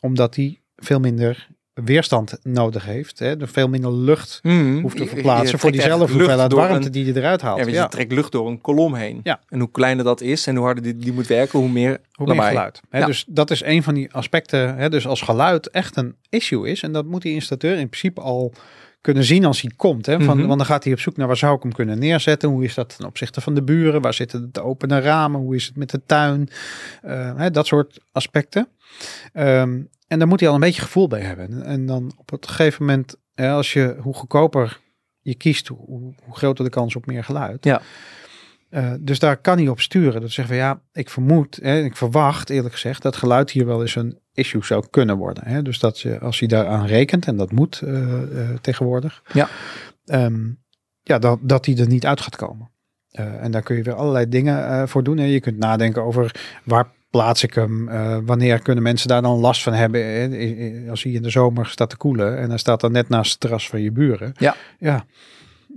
omdat 0.00 0.34
die 0.34 0.60
veel 0.76 1.00
minder 1.00 1.48
weerstand 1.74 2.38
nodig 2.42 2.84
heeft. 2.84 3.18
Hè? 3.18 3.34
Veel 3.40 3.68
minder 3.68 3.92
lucht 3.92 4.40
Mhm. 4.42 4.78
hoeft 4.80 4.96
te 4.96 5.02
Je- 5.02 5.08
je 5.08 5.14
verplaatsen 5.14 5.58
voor 5.58 5.72
diezelfde 5.72 6.12
hoeveelheid 6.14 6.52
warmte 6.52 6.86
een- 6.86 6.92
die 6.92 7.04
je 7.04 7.16
eruit 7.16 7.40
haalt. 7.40 7.56
Ja, 7.58 7.62
want 7.64 7.76
Ja, 7.76 7.82
je 7.82 7.88
trekt 7.88 8.12
lucht 8.12 8.32
door 8.32 8.48
een 8.48 8.60
kolom 8.60 8.94
heen. 8.94 9.20
Ja. 9.22 9.40
En 9.48 9.58
hoe 9.58 9.70
kleiner 9.70 10.04
dat 10.04 10.20
is 10.20 10.46
en 10.46 10.56
hoe 10.56 10.64
harder 10.64 10.82
die, 10.82 10.96
die 10.96 11.12
moet 11.12 11.26
werken, 11.26 11.58
hoe 11.58 11.68
meer 11.68 12.00
Hoe 12.12 12.26
meer 12.34 12.42
geluid. 12.42 12.80
Hè? 12.90 12.98
Ja. 12.98 13.06
Dus 13.06 13.24
dat 13.28 13.50
is 13.50 13.62
een 13.64 13.82
van 13.82 13.94
die 13.94 14.12
aspecten. 14.12 14.76
Hè? 14.76 14.88
Dus 14.90 15.06
als 15.06 15.20
geluid 15.20 15.70
echt 15.70 15.96
een 15.96 16.16
issue 16.28 16.68
is, 16.70 16.82
en 16.82 16.92
dat 16.92 17.06
moet 17.06 17.22
die 17.22 17.32
installateur 17.34 17.78
in 17.78 17.88
principe 17.88 18.20
al 18.20 18.52
kunnen 19.00 19.24
zien 19.24 19.44
als 19.44 19.60
hij 19.60 19.72
komt. 19.76 20.06
Hè? 20.06 20.20
Van, 20.20 20.36
Mhm. 20.36 20.46
Want 20.46 20.58
dan 20.58 20.66
gaat 20.66 20.84
hij 20.84 20.92
op 20.92 21.00
zoek 21.00 21.16
naar 21.16 21.26
waar 21.26 21.36
zou 21.36 21.56
ik 21.56 21.62
hem 21.62 21.72
kunnen 21.72 21.98
neerzetten. 21.98 22.48
Hoe 22.48 22.64
is 22.64 22.74
dat 22.74 22.96
ten 22.96 23.06
opzichte 23.06 23.40
van 23.40 23.54
de 23.54 23.62
buren? 23.62 24.00
Waar 24.00 24.14
zitten 24.14 24.48
de 24.52 24.62
opene 24.62 25.00
ramen? 25.00 25.40
Hoe 25.40 25.54
is 25.54 25.66
het 25.66 25.76
met 25.76 25.90
de 25.90 26.02
tuin? 26.06 26.48
Eh, 27.02 27.36
hè? 27.36 27.50
Dat 27.50 27.66
soort 27.66 28.00
aspecten. 28.12 28.68
Ehm, 29.32 29.80
en 30.06 30.18
daar 30.18 30.28
moet 30.28 30.40
hij 30.40 30.48
al 30.48 30.54
een 30.54 30.60
beetje 30.60 30.82
gevoel 30.82 31.08
bij 31.08 31.20
hebben. 31.20 31.62
En 31.62 31.86
dan 31.86 32.12
op 32.16 32.30
het 32.30 32.46
gegeven 32.48 32.84
moment, 32.86 33.16
hè, 33.34 33.50
als 33.50 33.72
je 33.72 33.96
hoe 34.00 34.14
goedkoper 34.14 34.80
je 35.20 35.34
kiest, 35.34 35.68
hoe, 35.68 36.14
hoe 36.24 36.36
groter 36.36 36.64
de 36.64 36.70
kans 36.70 36.96
op 36.96 37.06
meer 37.06 37.24
geluid. 37.24 37.64
Ja. 37.64 37.82
Eh, 38.70 38.92
dus 39.00 39.18
daar 39.18 39.36
kan 39.36 39.58
hij 39.58 39.68
op 39.68 39.80
sturen. 39.80 40.20
Dat 40.20 40.30
zeggen 40.30 40.54
we 40.54 40.60
ja, 40.60 40.80
ik 40.92 41.10
vermoed, 41.10 41.58
hè, 41.62 41.82
ik 41.82 41.96
verwacht 41.96 42.50
eerlijk 42.50 42.74
gezegd 42.74 43.02
dat 43.02 43.16
geluid 43.16 43.50
hier 43.50 43.66
wel 43.66 43.80
eens 43.80 43.94
een 43.96 44.18
issue 44.32 44.64
zou 44.64 44.84
kunnen 44.90 45.16
worden. 45.16 45.42
Hè? 45.46 45.62
Dus 45.62 45.78
dat 45.78 46.00
je, 46.00 46.18
als 46.18 46.38
hij 46.38 46.48
daaraan 46.48 46.86
rekent, 46.86 47.26
en 47.26 47.36
dat 47.36 47.52
moet 47.52 47.80
eh, 47.82 48.22
eh, 48.22 48.56
tegenwoordig, 48.60 49.22
Ja. 49.32 49.48
ehm, 50.04 50.46
ja, 51.02 51.18
dat, 51.18 51.38
dat 51.42 51.66
hij 51.66 51.76
er 51.76 51.86
niet 51.88 52.06
uit 52.06 52.20
gaat 52.20 52.36
komen. 52.36 52.70
En 53.12 53.50
daar 53.50 53.62
kun 53.62 53.76
je 53.76 53.82
weer 53.82 53.94
allerlei 53.94 54.28
dingen 54.28 54.88
voor 54.88 55.02
doen. 55.04 55.16
Hè? 55.18 55.24
Je 55.24 55.40
kunt 55.40 55.58
nadenken 55.58 56.02
over 56.02 56.34
waar 56.64 56.86
plaats 57.10 57.42
ik 57.42 57.54
hem, 57.54 57.84
wanneer 58.26 58.58
kunnen 58.62 58.82
mensen 58.82 59.08
daar 59.08 59.22
dan 59.22 59.38
last 59.38 59.62
van 59.62 59.72
hebben. 59.72 60.04
hè? 60.04 60.90
Als 60.90 61.02
hij 61.02 61.12
in 61.12 61.22
de 61.22 61.30
zomer 61.30 61.66
staat 61.66 61.90
te 61.90 61.96
koelen 61.96 62.38
en 62.38 62.48
hij 62.48 62.58
staat 62.58 62.80
dan 62.80 62.92
net 62.92 63.08
naast 63.08 63.30
het 63.30 63.40
terras 63.40 63.68
van 63.68 63.80
je 63.80 63.92
buren. 63.92 64.32
Ja. 64.36 64.56
Ja, 64.78 65.04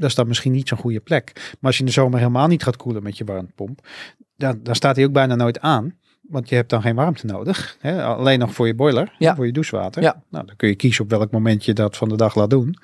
dat 0.01 0.09
is 0.09 0.15
dan 0.15 0.27
misschien 0.27 0.51
niet 0.51 0.67
zo'n 0.67 0.77
goede 0.77 0.99
plek. 0.99 1.31
Maar 1.35 1.57
als 1.61 1.75
je 1.75 1.79
in 1.79 1.85
de 1.85 1.91
zomer 1.91 2.19
helemaal 2.19 2.47
niet 2.47 2.63
gaat 2.63 2.75
koelen 2.77 3.03
met 3.03 3.17
je 3.17 3.23
warmtepomp, 3.23 3.87
dan, 4.35 4.59
dan 4.63 4.75
staat 4.75 4.95
hij 4.95 5.05
ook 5.05 5.11
bijna 5.11 5.35
nooit 5.35 5.59
aan. 5.59 5.99
Want 6.21 6.49
je 6.49 6.55
hebt 6.55 6.69
dan 6.69 6.81
geen 6.81 6.95
warmte 6.95 7.25
nodig. 7.25 7.77
Hè? 7.79 8.03
Alleen 8.03 8.39
nog 8.39 8.53
voor 8.53 8.67
je 8.67 8.75
boiler, 8.75 9.15
Ja. 9.17 9.35
voor 9.35 9.45
je 9.45 9.51
douchewater. 9.51 10.01
Ja. 10.01 10.23
Nou, 10.29 10.45
dan 10.45 10.55
kun 10.55 10.67
je 10.67 10.75
kiezen 10.75 11.03
op 11.03 11.09
welk 11.09 11.31
moment 11.31 11.65
je 11.65 11.73
dat 11.73 11.97
van 11.97 12.09
de 12.09 12.15
dag 12.15 12.35
laat 12.35 12.49
doen. 12.49 12.75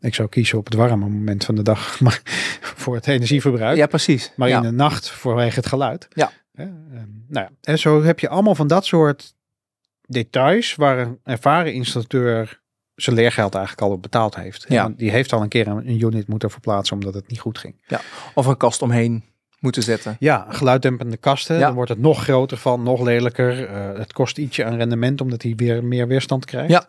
Ik 0.00 0.14
zou 0.14 0.28
kiezen 0.28 0.58
op 0.58 0.64
het 0.64 0.74
warme 0.74 1.08
moment 1.08 1.44
van 1.44 1.54
de 1.54 1.62
dag, 1.62 2.00
maar 2.00 2.20
voor 2.60 2.94
het 2.94 3.06
energieverbruik. 3.06 3.76
Ja, 3.76 3.86
precies. 3.86 4.32
Maar 4.36 4.48
ja. 4.48 4.56
in 4.56 4.62
de 4.62 4.70
nacht 4.70 5.10
vanwege 5.10 5.54
het 5.56 5.66
geluid. 5.66 6.08
Ja. 6.10 6.32
Hè, 6.52 6.62
ehm, 6.62 7.08
nou 7.28 7.46
ja, 7.46 7.50
en 7.62 7.78
zo 7.78 8.02
heb 8.02 8.20
je 8.20 8.28
allemaal 8.28 8.54
van 8.54 8.66
dat 8.66 8.86
soort 8.86 9.34
details 10.06 10.74
waar 10.74 10.98
een 10.98 11.18
ervaren 11.24 11.72
installateur 11.72 12.60
zijn 12.96 13.16
leergeld 13.16 13.54
eigenlijk 13.54 13.86
al 13.86 13.92
op 13.92 14.02
betaald 14.02 14.34
heeft. 14.34 14.64
Ja. 14.68 14.88
Die 14.96 15.10
heeft 15.10 15.32
al 15.32 15.42
een 15.42 15.48
keer 15.48 15.66
een, 15.66 15.88
een 15.88 16.00
unit 16.00 16.28
moeten 16.28 16.50
verplaatsen 16.50 16.96
omdat 16.96 17.14
het 17.14 17.28
niet 17.28 17.40
goed 17.40 17.58
ging. 17.58 17.74
Of 18.34 18.46
een 18.46 18.56
kast 18.56 18.82
omheen 18.82 19.24
moeten 19.60 19.82
zetten. 19.82 20.16
Ja, 20.18 20.46
geluiddempende 20.48 21.16
kasten. 21.16 21.54
Ja. 21.58 21.66
Dan 21.66 21.74
wordt 21.74 21.90
het 21.90 21.98
nog 21.98 22.22
groter 22.22 22.56
van, 22.56 22.82
nog 22.82 23.02
lelijker. 23.02 23.66
Eh, 23.68 23.98
het 23.98 24.12
kost 24.12 24.38
ietsje 24.38 24.64
aan 24.64 24.76
rendement 24.76 25.20
omdat 25.20 25.42
hij 25.42 25.52
weer 25.56 25.84
meer 25.84 26.08
weerstand 26.08 26.44
krijgt. 26.44 26.70
Ja. 26.70 26.86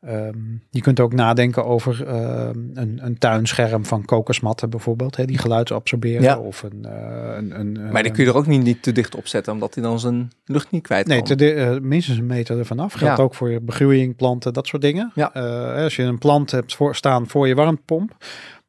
Ehm, 0.00 0.38
je 0.70 0.80
kunt 0.80 1.00
ook 1.00 1.12
nadenken 1.12 1.64
over 1.64 2.06
ehm, 2.06 2.58
een, 2.74 2.98
een 3.02 3.18
tuinscherm 3.18 3.84
van 3.86 4.04
kokosmatten 4.04 4.70
bijvoorbeeld. 4.70 5.16
Hè, 5.16 5.24
die 5.24 5.38
geluid 5.38 5.70
absorberen. 5.72 6.22
Ja. 6.22 6.38
Of 6.38 6.62
een, 6.62 6.84
eh, 6.84 7.36
een, 7.36 7.60
een 7.60 7.90
Maar 7.92 8.02
die 8.02 8.12
kun 8.12 8.24
je 8.24 8.30
er 8.30 8.36
ook 8.36 8.46
niet, 8.46 8.62
niet 8.62 8.82
te 8.82 8.92
dicht 8.92 9.14
op 9.14 9.26
zetten, 9.26 9.52
omdat 9.52 9.74
hij 9.74 9.82
dan 9.84 10.00
zijn 10.00 10.30
lucht 10.44 10.70
niet 10.70 10.82
kwijt 10.82 11.06
Nee, 11.06 11.18
kan. 11.18 11.26
te 11.26 11.34
de, 11.34 11.52
eh, 11.52 11.76
minstens 11.80 12.18
een 12.18 12.26
meter 12.26 12.58
ervan 12.58 12.78
af. 12.78 12.92
Geldt 12.92 13.16
Ja. 13.16 13.22
ook 13.22 13.34
voor 13.34 13.50
je 13.50 13.60
begroeiing, 13.60 14.16
planten, 14.16 14.52
dat 14.52 14.66
soort 14.66 14.82
dingen. 14.82 15.12
Ja. 15.14 15.26
Als 15.82 15.96
je 15.96 16.02
een 16.02 16.18
plant 16.18 16.50
hebt 16.50 16.74
voor, 16.74 16.96
staan 16.96 17.28
voor 17.28 17.48
je 17.48 17.54
warmtepomp, 17.54 18.16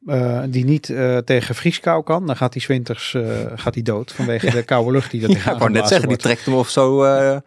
eh, 0.06 0.42
die 0.48 0.64
niet 0.64 0.90
eh, 0.90 1.16
tegen 1.18 1.54
vrieskou 1.54 2.02
kan, 2.02 2.26
dan 2.26 2.36
gaat 2.36 2.52
die 2.52 2.62
's 2.62 2.66
winters 2.66 3.14
eh, 3.14 3.46
gaat 3.54 3.74
die 3.74 3.82
dood 3.82 4.12
vanwege 4.12 4.50
de 4.56 4.62
koude 4.62 4.90
lucht 4.90 5.10
die 5.10 5.22
er 5.22 5.28
Ja, 5.28 5.34
tegenaan 5.34 5.54
ik 5.54 5.60
wou 5.60 5.72
net 5.72 5.88
zeggen, 5.88 6.08
die 6.08 6.16
trekt 6.16 6.44
hem 6.44 6.54
of 6.54 6.68
zo. 6.68 7.04
eh, 7.04 7.38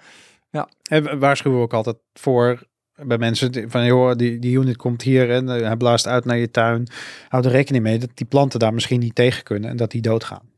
En 0.90 1.04
we 1.04 1.18
waarschuwen 1.18 1.58
we 1.58 1.64
ook 1.64 1.74
altijd 1.74 1.98
voor 2.14 2.68
bij 2.96 3.18
mensen 3.18 3.70
van 3.70 3.86
joh, 3.86 4.16
die, 4.16 4.40
die 4.40 4.58
unit 4.58 4.78
komt 4.78 5.02
hier 5.02 5.32
en 5.32 5.48
hij 5.48 5.76
blaast 5.76 6.08
uit 6.08 6.26
naar 6.26 6.38
je 6.38 6.52
tuin. 6.52 6.88
Houd 7.28 7.46
er 7.46 7.52
rekening 7.52 7.84
mee 7.84 8.00
dat 8.00 8.10
die 8.14 8.26
planten 8.26 8.60
daar 8.60 8.74
misschien 8.74 9.00
niet 9.00 9.16
tegen 9.16 9.44
kunnen 9.44 9.70
en 9.70 9.78
dat 9.78 9.92
die 9.92 10.02
doodgaan. 10.02 10.50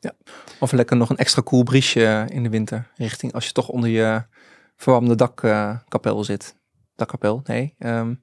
of 0.59 0.71
lekker 0.71 0.97
nog 0.97 1.09
een 1.09 1.17
extra 1.17 1.41
koel 1.41 1.63
briesje 1.63 2.27
in 2.29 2.43
de 2.43 2.49
winter. 2.49 2.87
Richting 2.95 3.33
als 3.33 3.45
je 3.45 3.51
toch 3.51 3.69
onder 3.69 3.89
je 3.89 4.23
verwarmde 4.75 5.15
dakkapel 5.15 6.23
zit. 6.23 6.55
Dakkapel, 6.95 7.41
nee. 7.45 7.75
ehm, 7.77 8.13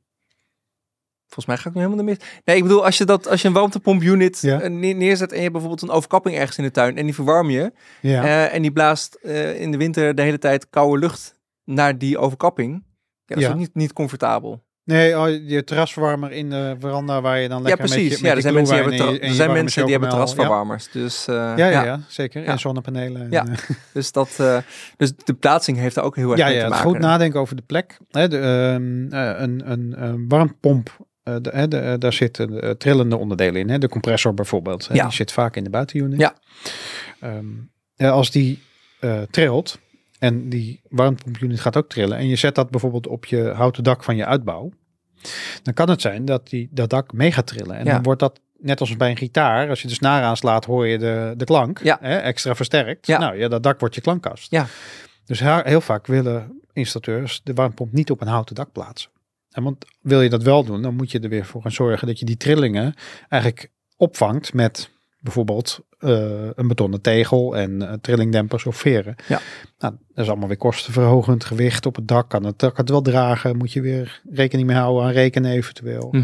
volgens 1.26 1.46
mij 1.46 1.56
ga 1.56 1.68
ik 1.68 1.74
nu 1.74 1.80
helemaal 1.82 2.04
de 2.04 2.10
mis. 2.10 2.18
Nee, 2.44 2.56
ik 2.56 2.62
bedoel, 2.62 2.84
als 2.84 2.98
je, 2.98 3.04
dat, 3.04 3.28
als 3.28 3.42
je 3.42 3.48
een 3.48 3.54
warmtepomp-unit 3.54 4.40
Ja. 4.40 4.60
eh, 4.60 4.70
neer- 4.70 4.94
neerzet 4.94 5.28
en 5.30 5.34
je 5.36 5.40
hebt 5.42 5.52
bijvoorbeeld 5.52 5.82
een 5.82 5.90
overkapping 5.96 6.36
ergens 6.36 6.58
in 6.58 6.64
de 6.64 6.70
tuin 6.70 6.96
en 6.96 7.04
die 7.04 7.14
verwarm 7.14 7.50
je. 7.50 7.72
Ja, 8.00 8.24
eh, 8.24 8.54
en 8.54 8.62
die 8.62 8.72
blaast 8.72 9.14
eh, 9.14 9.60
in 9.60 9.70
de 9.70 9.76
winter 9.76 10.14
de 10.14 10.22
hele 10.22 10.38
tijd 10.38 10.70
koude 10.70 10.98
lucht 10.98 11.34
naar 11.64 11.98
die 11.98 12.18
overkapping. 12.18 12.72
Ja, 12.74 12.82
dat 13.24 13.38
is 13.38 13.44
Ja. 13.44 13.50
ook 13.50 13.58
niet, 13.58 13.74
niet 13.74 13.92
comfortabel. 13.92 14.64
nee, 14.84 15.18
oh, 15.18 15.28
je 15.48 15.64
terrasverwarmer 15.64 16.32
in 16.32 16.50
de 16.50 16.76
veranda 16.78 17.20
waar 17.20 17.38
je 17.38 17.48
dan 17.48 17.58
Ja, 17.58 17.62
lekker 17.64 17.82
met 17.84 17.92
precies. 17.92 18.10
je, 18.16 18.22
met 18.22 18.30
ja, 18.30 18.36
er 18.36 18.42
zijn 18.42 18.54
mensen 18.54 18.74
die 18.74 18.82
hebben, 18.84 19.06
en 19.08 19.12
je- 19.14 19.20
en 19.20 19.28
er 19.28 19.34
zijn 19.34 19.52
mensen 19.52 19.82
die 19.82 19.90
hebben. 19.90 20.08
Ja. 20.10 20.14
terrasverwarmers. 20.14 20.90
Dus, 20.90 21.26
eh, 21.28 21.34
Ja, 21.34 21.56
ja, 21.56 21.84
ja, 21.84 22.00
zeker. 22.08 22.42
Ja. 22.42 22.46
En 22.48 22.58
zonnepanelen. 22.58 23.22
En, 23.22 23.30
Ja. 23.30 23.46
eh, 23.46 23.52
Dus, 23.92 24.12
dat, 24.12 24.40
dus 24.96 25.12
de 25.24 25.34
plaatsing 25.34 25.78
heeft 25.78 25.94
daar 25.94 26.04
ook 26.04 26.16
heel 26.16 26.30
erg 26.30 26.38
ja, 26.38 26.46
mee 26.46 26.54
ja, 26.54 26.62
te 26.64 26.68
maken. 26.68 26.86
goed 26.90 26.98
nadenken 26.98 27.40
over 27.40 27.56
de 27.56 27.62
plek. 27.62 27.98
Hè, 28.10 28.28
de, 28.28 28.38
ehm, 28.38 29.12
eh, 29.12 29.40
een, 29.42 29.70
een, 29.70 30.02
een 30.02 30.24
warmtepomp, 30.28 30.88
eh, 30.88 31.05
de, 31.34 31.50
hè, 31.52 31.68
de, 31.68 31.78
eh, 31.78 31.94
daar 31.98 32.12
zitten 32.12 32.60
eh, 32.62 32.70
trillende 32.70 33.16
onderdelen 33.16 33.60
in. 33.60 33.70
Hè, 33.70 33.78
de 33.78 33.88
compressor 33.88 34.34
bijvoorbeeld. 34.34 34.88
Hè, 34.88 34.94
Ja. 34.94 35.02
Die 35.04 35.12
zit 35.12 35.32
vaak 35.32 35.56
in 35.56 35.64
de 35.64 35.70
buitenunit. 35.70 36.20
Ja. 36.20 36.34
Ehm, 37.20 38.10
als 38.12 38.30
die 38.30 38.62
eh, 39.00 39.22
trilt 39.30 39.78
en 40.18 40.48
die 40.48 40.80
warmtepompunit 40.88 41.60
gaat 41.60 41.76
ook 41.76 41.88
trillen. 41.88 42.18
En 42.18 42.28
je 42.28 42.36
zet 42.36 42.54
dat 42.54 42.70
bijvoorbeeld 42.70 43.06
op 43.06 43.24
je 43.24 43.42
houten 43.42 43.84
dak 43.84 44.04
van 44.04 44.16
je 44.16 44.26
uitbouw. 44.26 44.70
Dan 45.62 45.74
kan 45.74 45.90
het 45.90 46.00
zijn 46.00 46.24
dat 46.24 46.48
die, 46.48 46.68
dat 46.70 46.90
dak 46.90 47.12
mee 47.12 47.32
gaat 47.32 47.46
trillen. 47.46 47.76
En 47.76 47.84
Ja. 47.84 47.92
dan 47.92 48.02
wordt 48.02 48.20
dat 48.20 48.40
net 48.58 48.80
als 48.80 48.96
bij 48.96 49.10
een 49.10 49.16
gitaar. 49.16 49.68
Als 49.68 49.82
je 49.82 49.88
de 49.88 49.94
snaar 49.94 50.22
aanslaat 50.22 50.64
hoor 50.64 50.86
je 50.86 50.98
de, 50.98 51.34
de 51.36 51.44
klank. 51.44 51.80
Ja. 51.82 51.98
Hè, 52.00 52.16
extra 52.16 52.54
versterkt. 52.54 53.06
Ja. 53.06 53.18
Nou 53.18 53.38
ja, 53.38 53.48
dat 53.48 53.62
dak 53.62 53.80
wordt 53.80 53.94
je 53.94 54.00
klankkast. 54.00 54.50
Ja. 54.50 54.66
Dus 55.24 55.40
heel 55.40 55.80
vaak 55.80 56.06
willen 56.06 56.60
installateurs 56.72 57.40
de 57.44 57.52
warmtepomp 57.54 57.92
niet 57.92 58.10
op 58.10 58.20
een 58.20 58.26
houten 58.28 58.54
dak 58.54 58.72
plaatsen. 58.72 59.10
En 59.56 59.62
want 59.62 59.84
wil 60.00 60.22
je 60.22 60.28
dat 60.28 60.42
wel 60.42 60.64
doen, 60.64 60.82
dan 60.82 60.94
moet 60.94 61.10
je 61.10 61.20
er 61.20 61.28
weer 61.28 61.44
voor 61.44 61.62
gaan 61.62 61.72
zorgen 61.72 62.06
dat 62.06 62.18
je 62.18 62.24
die 62.24 62.36
trillingen 62.36 62.94
eigenlijk 63.28 63.70
opvangt 63.96 64.54
met 64.54 64.90
bijvoorbeeld 65.20 65.80
eh, 65.98 66.48
een 66.54 66.68
betonnen 66.68 67.00
tegel 67.00 67.56
en 67.56 67.82
eh, 67.82 67.92
trillingdempers 68.00 68.66
of 68.66 68.76
veren. 68.76 69.16
Ja. 69.28 69.40
Nou, 69.78 69.94
dat 70.14 70.24
is 70.24 70.30
allemaal 70.30 70.48
weer 70.48 70.56
kostenverhogend. 70.56 71.44
Gewicht 71.44 71.86
op 71.86 71.96
het 71.96 72.08
dak 72.08 72.28
kan 72.28 72.44
het 72.44 72.58
dak 72.58 72.76
het 72.76 72.88
wel 72.88 73.02
dragen. 73.02 73.56
Moet 73.56 73.72
je 73.72 73.80
weer 73.80 74.22
rekening 74.30 74.68
mee 74.68 74.76
houden 74.76 75.04
aan 75.04 75.12
rekenen 75.12 75.50
eventueel. 75.50 76.14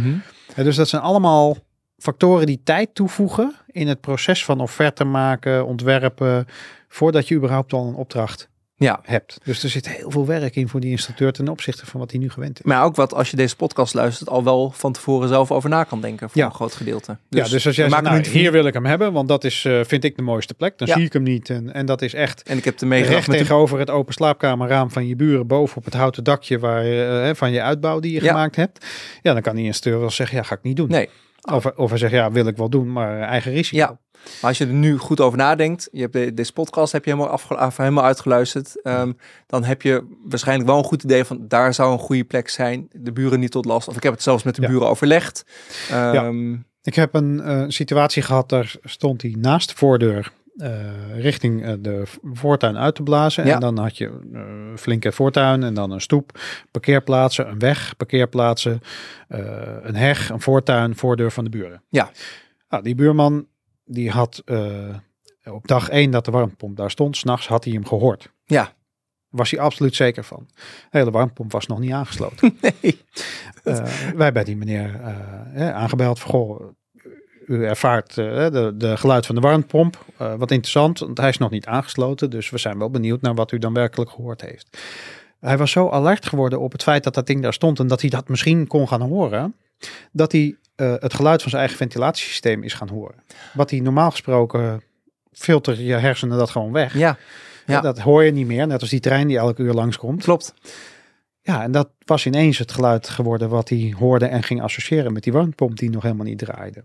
Ja, 0.57 0.63
dus 0.63 0.77
dat 0.77 0.89
zijn 0.89 1.03
allemaal 1.03 1.57
factoren 1.97 2.47
die 2.47 2.61
tijd 2.65 2.95
toevoegen 2.95 3.55
in 3.67 3.89
het 3.89 4.01
proces 4.01 4.45
van 4.45 4.61
offerte 4.61 5.05
maken, 5.05 5.67
ontwerpen, 5.67 6.47
voordat 6.89 7.29
je 7.29 7.35
überhaupt 7.35 7.73
al 7.73 7.87
een 7.87 7.95
opdracht 7.95 8.51
Ja, 8.83 9.01
hebt. 9.03 9.39
Dus 9.45 9.63
er 9.63 9.69
zit 9.69 9.89
heel 9.89 10.11
veel 10.11 10.27
werk 10.27 10.57
in 10.57 10.69
voor 10.69 10.81
die 10.81 10.91
installateur 10.91 11.33
ten 11.33 11.49
opzichte 11.49 11.87
van 11.87 12.01
wat 12.01 12.11
hij 12.11 12.21
nu 12.21 12.31
gewend 12.31 12.59
is. 12.59 12.65
maar 12.65 12.85
ook 12.85 12.97
wat 12.97 13.15
als 13.15 13.31
je 13.31 13.37
deze 13.37 13.57
podcast 13.57 13.95
luistert 13.95 14.29
al 14.29 14.45
wel 14.45 14.71
van 14.71 14.93
tevoren 14.93 15.29
zelf 15.29 15.51
over 15.51 15.71
na 15.71 15.85
kan 15.85 16.01
denken 16.01 16.31
voor 16.31 16.41
Ja. 16.41 16.47
een 16.47 16.55
groot 16.55 16.75
gedeelte. 16.75 17.19
ja, 17.29 17.43
dus 17.43 17.53
als 17.67 17.77
jij 17.77 17.89
zegt, 17.89 18.03
nou, 18.03 18.27
hier 18.29 18.53
wil 18.53 18.67
ik 18.67 18.75
hem 18.75 18.87
hebben, 18.87 19.13
want 19.13 19.29
dat 19.29 19.45
is, 19.45 19.65
eh, 19.65 19.81
vind 19.85 20.05
ik 20.05 20.17
de 20.17 20.23
mooiste 20.23 20.55
plek. 20.55 20.79
Dan 20.79 20.89
Ja. 20.89 20.95
zie 20.95 21.05
ik 21.05 21.13
hem 21.13 21.23
niet. 21.23 21.51
En, 21.51 21.73
en 21.73 21.87
dat 21.87 22.03
is 22.03 22.15
echt 22.15 22.43
En 22.43 22.57
ik 22.59 22.65
heb 22.65 22.81
ermee 22.81 23.03
recht 23.03 23.27
met 23.29 23.37
de- 23.39 23.43
tegenover 23.43 23.79
het 23.79 23.91
open 23.91 24.15
slaapkamerraam 24.15 24.91
van 24.91 25.07
je 25.07 25.17
buren 25.17 25.47
boven 25.47 25.77
op 25.77 25.85
het 25.85 25.95
houten 25.95 26.25
dakje 26.25 26.59
waar, 26.59 26.85
je, 26.85 26.95
hè, 27.03 27.37
van 27.37 27.53
je 27.53 27.63
uitbouw 27.63 28.01
die 28.01 28.13
je 28.13 28.23
Ja. 28.23 28.27
gemaakt 28.31 28.57
hebt. 28.57 28.87
Ja, 29.23 29.33
dan 29.33 29.43
kan 29.43 29.57
die 29.57 29.65
installateur 29.65 30.01
wel 30.01 30.11
zeggen, 30.15 30.37
ja, 30.37 30.43
ga 30.43 30.55
ik 30.55 30.63
niet 30.63 30.77
doen. 30.77 30.89
Nee. 30.89 31.09
Of, 31.51 31.67
of 31.67 31.89
hij 31.89 31.99
zegt, 31.99 32.13
ja, 32.13 32.31
wil 32.33 32.47
ik 32.47 32.57
wel 32.57 32.69
doen, 32.71 32.93
maar 32.93 33.21
eigen 33.21 33.53
risico. 33.53 33.77
Ja. 33.77 33.99
Maar 34.23 34.51
als 34.51 34.59
je 34.59 34.67
er 34.67 34.73
nu 34.73 34.99
goed 34.99 35.21
over 35.21 35.39
nadenkt, 35.39 35.89
je 35.93 36.01
hebt 36.01 36.13
de, 36.13 36.35
deze 36.35 36.53
podcast 36.53 36.93
heb 36.93 37.05
je 37.05 37.11
helemaal, 37.11 37.39
af- 37.59 37.77
helemaal 37.77 38.05
uitgeluisterd, 38.05 38.83
ehm, 38.83 39.13
dan 39.47 39.65
heb 39.65 39.83
je 39.83 40.05
waarschijnlijk 40.25 40.69
wel 40.69 40.79
een 40.79 40.85
goed 40.85 41.03
idee 41.03 41.25
van 41.25 41.45
daar 41.49 41.75
zou 41.75 41.93
een 41.93 41.99
goede 41.99 42.25
plek 42.25 42.49
zijn, 42.49 42.89
de 42.93 43.13
buren 43.13 43.41
niet 43.41 43.51
tot 43.51 43.65
last. 43.65 43.89
Of 43.89 43.97
ik 43.97 44.03
heb 44.03 44.13
het 44.13 44.23
zelfs 44.23 44.43
met 44.43 44.55
de 44.55 44.63
Ja. 44.63 44.69
buren 44.69 44.89
overlegd. 44.89 45.45
Ehm, 45.91 46.53
Ik 46.83 46.95
heb 46.95 47.15
een 47.15 47.41
eh, 47.41 47.65
situatie 47.69 48.23
gehad, 48.23 48.49
daar 48.49 48.75
stond 48.83 49.23
hij 49.23 49.35
naast 49.39 49.69
de 49.69 49.75
voordeur 49.77 50.33
eh, 50.57 51.21
richting 51.21 51.65
eh, 51.65 51.73
de 51.81 52.03
voortuin 52.23 52.79
uit 52.79 52.95
te 52.95 53.03
blazen. 53.03 53.47
Ja. 53.47 53.55
En 53.55 53.61
dan 53.61 53.79
had 53.79 53.97
je 53.97 54.21
een 54.33 54.79
flinke 54.79 55.13
voortuin 55.13 55.63
en 55.63 55.75
dan 55.75 55.91
een 55.91 56.01
stoep, 56.01 56.39
parkeerplaatsen, 56.71 57.49
een 57.49 57.59
weg, 57.59 57.97
parkeerplaatsen, 57.97 58.81
eh, 59.29 59.77
een 59.83 59.97
heg, 59.97 60.29
een 60.29 60.41
voortuin, 60.41 60.97
voordeur 60.97 61.31
van 61.31 61.45
de 61.45 61.51
buren. 61.51 61.83
Ja. 61.89 62.11
Nou, 62.69 62.83
die 62.83 62.95
buurman 62.95 63.47
die 63.85 64.11
had 64.11 64.43
eh, 64.45 64.97
op 65.45 65.67
dag 65.67 65.89
één 65.89 66.11
dat 66.11 66.25
de 66.25 66.31
warmtepomp 66.31 66.77
daar 66.77 66.91
stond, 66.91 67.17
s'nachts 67.17 67.49
had 67.49 67.65
hij 67.65 67.73
hem 67.73 67.87
gehoord. 67.87 68.33
Ja. 68.45 68.73
was 69.29 69.51
hij 69.51 69.61
absoluut 69.61 69.95
zeker 69.95 70.25
van. 70.25 70.47
De 70.91 70.99
hele 70.99 71.11
warmtepomp 71.11 71.53
was 71.53 71.67
nog 71.67 71.79
niet 71.79 71.93
aangesloten. 71.93 72.57
Nee. 72.61 73.01
Eh, 73.63 73.85
wij 74.15 74.25
hebben 74.25 74.45
die 74.45 74.57
meneer 74.57 75.01
eh, 75.55 75.75
aangebeld 75.75 76.21
van, 76.21 76.31
goh, 76.31 76.73
u 77.47 77.65
ervaart 77.65 78.15
de, 78.15 78.73
de 78.77 78.97
geluid 78.97 79.27
van 79.27 79.35
de 79.35 79.41
warmtepomp. 79.41 80.05
Eh, 80.17 80.35
wat 80.35 80.51
interessant, 80.51 80.99
want 80.99 81.19
hij 81.19 81.29
is 81.29 81.39
nog 81.39 81.51
niet 81.51 81.67
aangesloten. 81.67 82.31
Dus 82.31 82.51
we 82.51 82.59
zijn 82.59 82.79
wel 82.79 82.91
benieuwd 82.91 83.21
naar 83.21 83.35
wat 83.35 83.53
u 83.53 83.59
dan 83.59 83.75
werkelijk 83.75 84.11
gehoord 84.11 84.41
heeft. 84.41 84.79
Hij 85.41 85.59
was 85.59 85.71
zo 85.71 85.89
alert 85.89 86.27
geworden 86.27 86.61
op 86.61 86.73
het 86.73 86.83
feit 86.83 87.05
dat 87.05 87.15
dat 87.15 87.27
ding 87.27 87.43
daar 87.43 87.53
stond 87.53 87.79
en 87.79 87.87
dat 87.87 88.01
hij 88.01 88.11
dat 88.11 88.29
misschien 88.29 88.67
kon 88.67 88.89
gaan 88.89 89.01
horen. 89.01 89.55
Dat 90.13 90.33
hij 90.33 90.57
eh, 90.75 90.95
het 90.99 91.15
geluid 91.15 91.41
van 91.41 91.51
zijn 91.51 91.63
eigen 91.63 91.81
ventilatiesysteem 91.81 92.63
is 92.63 92.75
gaan 92.75 92.89
horen. 92.89 93.15
Wat 93.53 93.71
hij 93.71 93.81
normaal 93.81 94.11
gesproken 94.11 94.83
filter 95.33 95.81
je 95.81 95.95
hersenen 95.95 96.39
dat 96.39 96.51
gewoon 96.51 96.73
weg. 96.73 96.95
Ja, 96.95 97.17
Ja. 97.67 97.81
Dat 97.81 97.99
hoor 97.99 98.25
je 98.25 98.33
niet 98.33 98.47
meer, 98.47 98.67
net 98.67 98.81
als 98.81 98.91
die 98.91 99.01
trein 99.01 99.29
die 99.29 99.39
elke 99.39 99.63
uur 99.63 99.73
langskomt. 99.73 100.23
klopt. 100.23 100.55
Ja, 101.43 101.63
en 101.63 101.73
dat 101.73 101.91
was 102.05 102.27
ineens 102.27 102.59
het 102.59 102.73
geluid 102.73 103.09
geworden 103.09 103.49
wat 103.49 103.69
hij 103.69 103.95
hoorde 103.99 104.27
en 104.27 104.43
ging 104.43 104.63
associëren 104.63 105.13
met 105.13 105.23
die 105.23 105.33
warmtepomp 105.33 105.79
die 105.79 105.91
nog 105.91 106.03
helemaal 106.03 106.27
niet 106.27 106.39
draaide. 106.39 106.83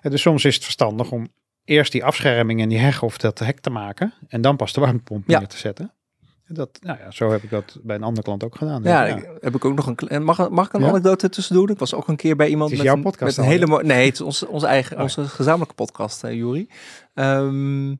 En 0.00 0.10
dus 0.10 0.20
soms 0.22 0.44
is 0.44 0.54
het 0.54 0.64
verstandig 0.64 1.10
om 1.10 1.28
eerst 1.64 1.92
die 1.92 2.04
afscherming 2.04 2.60
en 2.60 2.68
die 2.68 2.78
heg 2.78 3.02
of 3.02 3.18
dat 3.18 3.38
hek 3.38 3.60
te 3.60 3.70
maken 3.70 4.12
en 4.28 4.40
dan 4.40 4.56
pas 4.56 4.72
de 4.72 4.80
warmtepomp 4.80 5.28
Ja. 5.28 5.38
neer 5.38 5.48
te 5.48 5.56
zetten. 5.58 5.92
En 6.44 6.54
Dat, 6.54 6.78
nou 6.82 6.98
ja, 6.98 7.10
zo 7.10 7.30
heb 7.30 7.42
ik 7.42 7.50
dat 7.50 7.78
bij 7.82 7.96
een 7.96 8.02
andere 8.02 8.22
klant 8.22 8.44
ook 8.44 8.56
gedaan. 8.56 8.82
Ja, 8.82 9.20
heb 9.40 9.54
ik 9.54 9.64
ook 9.64 9.74
nog 9.76 9.92
een. 9.96 10.24
Mag, 10.24 10.50
mag 10.50 10.66
ik 10.66 10.72
een 10.72 10.80
Ja? 10.80 10.88
anekdote 10.88 11.28
tussen 11.28 11.54
doen? 11.54 11.68
Ik 11.68 11.78
was 11.78 11.94
ook 11.94 12.08
een 12.08 12.16
keer 12.16 12.36
bij 12.36 12.48
iemand 12.48 12.70
met, 12.70 12.80
jouw 12.82 12.94
een, 12.96 13.02
podcast 13.02 13.36
met 13.36 13.46
een 13.46 13.52
hele 13.52 13.66
mooie. 13.66 13.84
Nee, 13.84 14.04
het 14.04 14.14
is 14.14 14.20
onze, 14.20 14.48
onze 14.48 14.66
eigen, 14.66 14.96
Oh 14.96 15.02
onze 15.02 15.24
gezamenlijke 15.24 15.74
podcast, 15.74 16.22
Juri. 16.26 16.68
Ehm, 17.14 17.94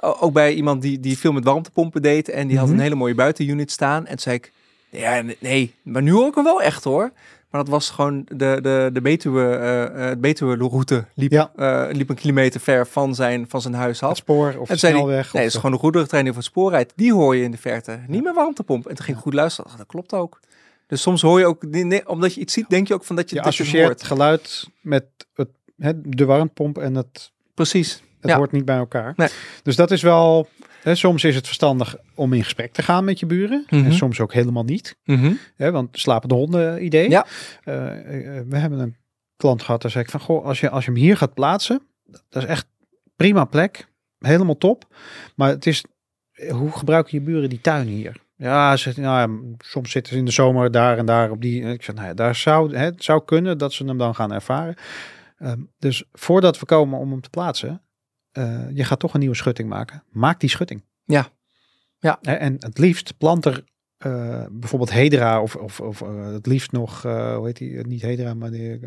ook 0.00 0.32
bij 0.32 0.54
iemand 0.54 0.82
die, 0.82 1.00
die 1.00 1.18
veel 1.18 1.32
met 1.32 1.44
warmtepompen 1.44 2.02
deed 2.02 2.28
en 2.28 2.46
die 2.48 2.56
had 2.58 2.66
Mhm. 2.66 2.76
een 2.76 2.82
hele 2.82 2.94
mooie 2.94 3.14
buitenunit 3.14 3.70
staan. 3.70 4.00
En 4.02 4.10
toen 4.10 4.18
zei 4.18 4.36
ik, 4.36 4.52
ja, 4.90 5.20
nee, 5.20 5.36
nee, 5.40 5.74
maar 5.82 6.02
nu 6.02 6.12
hoor 6.12 6.26
ik 6.28 6.34
hem 6.34 6.44
wel 6.44 6.62
echt 6.62 6.84
hoor. 6.84 7.10
Maar 7.50 7.64
dat 7.64 7.74
was 7.74 7.90
gewoon 7.90 8.24
de, 8.28 8.58
de, 8.62 8.90
de 8.92 9.00
Betuwe, 9.00 9.40
het 9.96 10.20
Betuwe-route 10.20 11.04
liep, 11.14 11.30
Ja. 11.32 11.50
eh, 11.56 11.94
liep 11.96 12.08
een 12.08 12.14
kilometer 12.16 12.60
ver 12.60 12.86
van 12.86 13.14
zijn, 13.14 13.44
van 13.48 13.60
zijn 13.60 13.74
huis 13.74 14.00
Het 14.00 14.08
af. 14.10 14.16
spoor 14.16 14.54
of 14.58 14.68
En 14.70 14.78
snelweg. 14.78 15.06
Nee, 15.16 15.18
of 15.24 15.32
het 15.32 15.44
is 15.44 15.54
gewoon 15.54 15.72
een 15.72 15.78
goederentrein 15.78 16.22
die 16.22 16.32
over 16.32 16.44
het 16.44 16.52
spoor 16.52 16.70
rijdt. 16.70 16.92
Die 16.96 17.12
hoor 17.12 17.36
je 17.36 17.42
in 17.42 17.50
de 17.50 17.56
verte. 17.58 17.98
Niet 18.06 18.22
meer 18.22 18.34
warmtepomp. 18.34 18.86
En 18.86 18.94
toen 18.94 19.04
ging 19.04 19.16
ik 19.16 19.22
goed 19.22 19.34
luisteren. 19.34 19.70
Ach, 19.70 19.76
dat 19.76 19.86
klopt 19.86 20.12
ook. 20.12 20.40
Dus 20.86 21.02
soms 21.02 21.22
hoor 21.22 21.38
je 21.38 21.46
ook, 21.46 21.62
nee, 21.62 21.84
nee, 21.84 22.08
omdat 22.08 22.34
je 22.34 22.40
iets 22.40 22.52
ziet, 22.52 22.68
denk 22.68 22.88
je 22.88 22.94
ook 22.94 23.04
van 23.04 23.16
dat 23.16 23.28
je, 23.28 23.34
je 23.34 23.40
het 23.40 23.50
associeert 23.50 23.84
hoort. 23.86 24.02
geluid 24.02 24.68
met 24.80 25.04
het, 25.34 25.48
hè, 25.78 25.92
de 26.00 26.24
warmtepomp 26.24 26.78
en 26.78 26.94
het, 26.94 27.32
Precies. 27.54 28.02
het 28.20 28.30
Ja. 28.30 28.36
hoort 28.36 28.52
niet 28.52 28.64
bij 28.64 28.76
elkaar. 28.76 29.12
Nee. 29.16 29.28
Dus 29.62 29.76
dat 29.76 29.90
is 29.90 30.02
wel, 30.02 30.48
soms 30.94 31.24
is 31.24 31.34
het 31.34 31.46
verstandig 31.46 31.96
om 32.14 32.32
in 32.32 32.42
gesprek 32.42 32.72
te 32.72 32.82
gaan 32.82 33.04
met 33.04 33.20
je 33.20 33.26
buren. 33.26 33.64
Mhm. 33.70 33.84
En 33.84 33.92
soms 33.92 34.20
ook 34.20 34.32
helemaal 34.32 34.64
niet. 34.64 34.96
Mhm. 35.04 35.32
Hè, 35.56 35.70
want 35.70 35.98
slapen 35.98 36.28
de 36.28 36.34
honden 36.34 36.84
idee. 36.84 37.10
Ja. 37.10 37.26
Eh, 37.64 38.38
eh, 38.38 38.44
we 38.48 38.56
hebben 38.56 38.78
een 38.78 38.96
klant 39.36 39.62
gehad, 39.62 39.82
daar 39.82 39.90
zei 39.90 40.04
ik 40.04 40.10
van, 40.10 40.20
goh, 40.20 40.44
als 40.44 40.60
je, 40.60 40.70
als 40.70 40.84
je 40.84 40.90
hem 40.90 41.00
hier 41.00 41.16
gaat 41.16 41.34
plaatsen, 41.34 41.82
dat 42.28 42.42
is 42.42 42.48
echt 42.48 42.66
prima 43.16 43.44
plek, 43.44 43.88
helemaal 44.18 44.58
top. 44.58 44.86
Maar 45.34 45.48
het 45.48 45.66
is, 45.66 45.84
eh, 46.32 46.52
hoe 46.52 46.70
gebruiken 46.70 47.18
je 47.18 47.24
buren 47.24 47.48
die 47.48 47.60
tuin 47.60 47.86
hier? 47.86 48.24
Ja, 48.36 48.76
ze, 48.76 48.92
nou, 48.96 49.30
ja, 49.30 49.54
soms 49.58 49.90
zitten 49.90 50.12
ze 50.12 50.18
in 50.18 50.24
de 50.24 50.30
zomer 50.30 50.70
daar 50.70 50.98
en 50.98 51.06
daar 51.06 51.30
op 51.30 51.42
die. 51.42 51.62
Ik 51.62 51.82
zeg, 51.82 51.94
nou 51.94 52.06
ja, 52.06 52.14
daar 52.14 52.34
zou 52.34 52.76
hè, 52.76 52.84
het 52.84 53.04
zou 53.04 53.24
kunnen 53.24 53.58
dat 53.58 53.72
ze 53.72 53.84
hem 53.84 53.98
dan 53.98 54.14
gaan 54.14 54.32
ervaren. 54.32 54.74
Ehm, 55.38 55.60
dus 55.78 56.04
voordat 56.12 56.58
we 56.58 56.66
komen 56.66 56.98
om 56.98 57.10
hem 57.10 57.20
te 57.20 57.30
plaatsen, 57.30 57.82
eh, 58.36 58.60
je 58.74 58.84
gaat 58.84 58.98
toch 58.98 59.14
een 59.14 59.20
nieuwe 59.20 59.34
schutting 59.34 59.68
maken. 59.68 60.02
Maak 60.10 60.40
die 60.40 60.50
schutting. 60.50 60.82
Ja. 61.04 61.28
Ja. 61.98 62.18
En 62.20 62.56
het 62.58 62.78
liefst 62.78 63.18
plant 63.18 63.44
er 63.44 63.64
eh, 63.96 64.44
bijvoorbeeld 64.50 64.92
Hedera 64.92 65.42
of, 65.42 65.56
of, 65.56 65.80
of 65.80 66.02
eh, 66.02 66.26
het 66.32 66.46
liefst 66.46 66.72
nog, 66.72 67.02
hoe 67.02 67.42
heet 67.44 67.56
die, 67.56 67.86
niet 67.86 68.02
Hedera, 68.02 68.34
maar 68.34 68.50
die, 68.50 68.80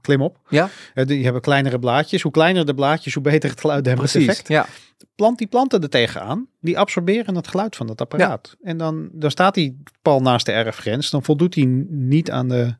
klimop. 0.00 0.38
Ja. 0.48 0.68
Die 0.94 1.24
hebben 1.24 1.42
kleinere 1.42 1.78
blaadjes. 1.78 2.22
Hoe 2.22 2.32
kleiner 2.32 2.66
de 2.66 2.74
blaadjes, 2.74 3.14
hoe 3.14 3.22
beter 3.22 3.50
het 3.50 3.60
geluiddemmend 3.60 4.10
Precies. 4.10 4.28
effect. 4.28 4.48
Ja. 4.48 4.66
Plant 5.14 5.38
die 5.38 5.46
planten 5.46 5.82
er 5.82 5.90
tegenaan. 5.90 6.48
Die 6.60 6.78
absorberen 6.78 7.34
het 7.34 7.48
geluid 7.48 7.76
van 7.76 7.86
dat 7.86 8.00
apparaat. 8.00 8.56
En 8.62 8.76
dan, 8.76 9.08
dan 9.12 9.30
staat 9.30 9.54
die 9.54 9.82
pal 10.02 10.20
naast 10.20 10.46
de 10.46 10.52
erfgrens. 10.52 11.10
Dan 11.10 11.22
voldoet 11.22 11.54
hij 11.54 11.64
niet 11.88 12.30
aan 12.30 12.48
de 12.48 12.74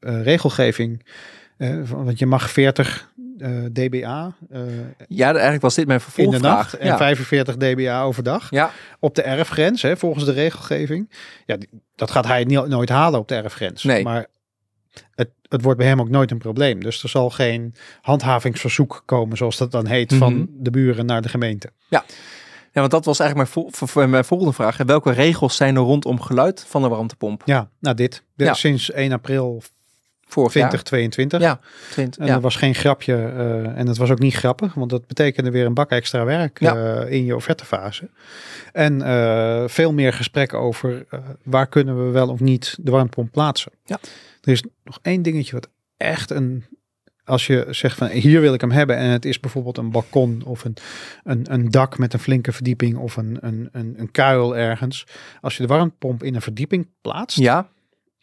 regelgeving. 0.00 1.06
Want 1.88 2.18
je 2.18 2.26
mag 2.26 2.50
40 2.50 3.12
eh, 3.38 3.50
dBA 3.72 4.34
eh, 4.50 4.60
ja, 5.08 5.30
eigenlijk 5.32 5.62
was 5.62 5.74
dit 5.74 5.86
mijn 5.86 6.00
in 6.00 6.06
de 6.06 6.12
vervolgvraag. 6.12 6.56
nacht 6.56 6.74
en 6.76 6.86
ja. 6.86 6.96
45 6.96 7.56
dBA 7.56 8.02
overdag 8.02 8.50
ja, 8.50 8.70
op 9.00 9.14
de 9.14 9.22
erfgrens, 9.22 9.82
hè, 9.82 9.96
volgens 9.96 10.24
de 10.24 10.32
regelgeving. 10.32 11.10
Ja, 11.46 11.56
dat 11.94 12.10
gaat 12.10 12.26
hij 12.26 12.44
nie- 12.44 12.66
nooit 12.66 12.88
halen 12.88 13.20
op 13.20 13.28
de 13.28 13.34
erfgrens. 13.34 13.82
Nee. 13.82 14.02
Maar 14.02 14.26
het, 15.14 15.30
het 15.48 15.62
wordt 15.62 15.78
bij 15.78 15.88
hem 15.88 16.00
ook 16.00 16.08
nooit 16.08 16.30
een 16.30 16.38
probleem. 16.38 16.80
Dus 16.82 17.02
er 17.02 17.08
zal 17.08 17.30
geen 17.30 17.74
handhavingsverzoek 18.02 19.02
komen, 19.04 19.36
zoals 19.36 19.56
dat 19.56 19.70
dan 19.70 19.86
heet, 19.86 20.10
Mhm. 20.10 20.18
van 20.20 20.48
de 20.50 20.70
buren 20.70 21.06
naar 21.06 21.22
de 21.22 21.28
gemeente. 21.28 21.68
ja, 21.88 22.80
want 22.80 22.90
dat 22.90 23.04
was 23.04 23.18
eigenlijk 23.20 23.50
mijn, 23.54 23.66
vol- 23.74 24.06
mijn 24.06 24.24
volgende 24.24 24.52
vraag. 24.52 24.78
En 24.78 24.86
Welke 24.86 25.10
regels 25.12 25.56
zijn 25.56 25.76
er 25.76 25.82
rondom 25.82 26.20
geluid 26.20 26.64
van 26.68 26.82
de 26.82 26.88
warmtepomp? 26.88 27.42
Ja, 27.44 27.68
nou 27.80 27.96
dit. 27.96 28.22
Ja. 28.36 28.54
Sinds 28.54 28.90
1 28.90 29.12
april 29.12 29.62
Vorig 30.26 30.50
2022. 30.50 31.40
jaar? 31.40 31.58
Ja, 31.62 31.90
20, 31.90 32.20
En 32.20 32.26
ja. 32.26 32.32
dat 32.32 32.42
was 32.42 32.56
geen 32.56 32.74
grapje. 32.74 33.14
eh, 33.14 33.78
en 33.78 33.86
het 33.86 33.96
was 33.96 34.10
ook 34.10 34.18
niet 34.18 34.34
grappig, 34.34 34.74
want 34.74 34.90
dat 34.90 35.06
betekende 35.06 35.50
weer 35.50 35.66
een 35.66 35.74
bak 35.74 35.90
extra 35.90 36.24
werk 36.24 36.60
Ja. 36.60 36.76
eh, 37.04 37.12
in 37.12 37.24
je 37.24 37.36
offertefase. 37.36 38.08
En 38.72 39.02
eh, 39.02 39.64
veel 39.66 39.92
meer 39.92 40.12
gesprek 40.12 40.54
over 40.54 41.06
waar 41.44 41.66
kunnen 41.66 42.06
we 42.06 42.10
wel 42.12 42.28
of 42.28 42.40
niet 42.40 42.76
de 42.80 42.90
warmtepomp 42.90 43.32
plaatsen. 43.32 43.72
Ja. 43.84 43.98
Er 44.42 44.52
is 44.52 44.62
nog 44.84 44.98
één 45.02 45.22
dingetje 45.22 45.52
wat 45.52 45.68
echt 45.96 46.30
een. 46.30 46.64
Als 47.24 47.46
je 47.46 47.66
zegt 47.70 47.96
van 47.98 48.08
hier 48.08 48.40
wil 48.40 48.54
ik 48.54 48.60
hem 48.60 48.70
hebben 48.70 48.96
en 48.96 49.08
het 49.10 49.24
is 49.24 49.40
bijvoorbeeld 49.40 49.78
een 49.78 49.90
balkon 49.90 50.42
of 50.46 50.64
een, 50.64 50.76
een, 51.24 51.52
een 51.52 51.70
dak 51.70 51.98
met 51.98 52.12
een 52.12 52.18
flinke 52.18 52.52
verdieping 52.52 52.96
of 52.96 53.16
een, 53.16 53.38
een, 53.40 53.68
een, 53.72 53.94
een 53.96 54.10
kuil 54.10 54.56
ergens. 54.56 55.06
Als 55.40 55.56
je 55.56 55.62
de 55.62 55.68
warmtepomp 55.68 56.22
in 56.22 56.34
een 56.34 56.40
verdieping 56.42 56.88
plaatst, 57.00 57.38
ja, 57.38 57.68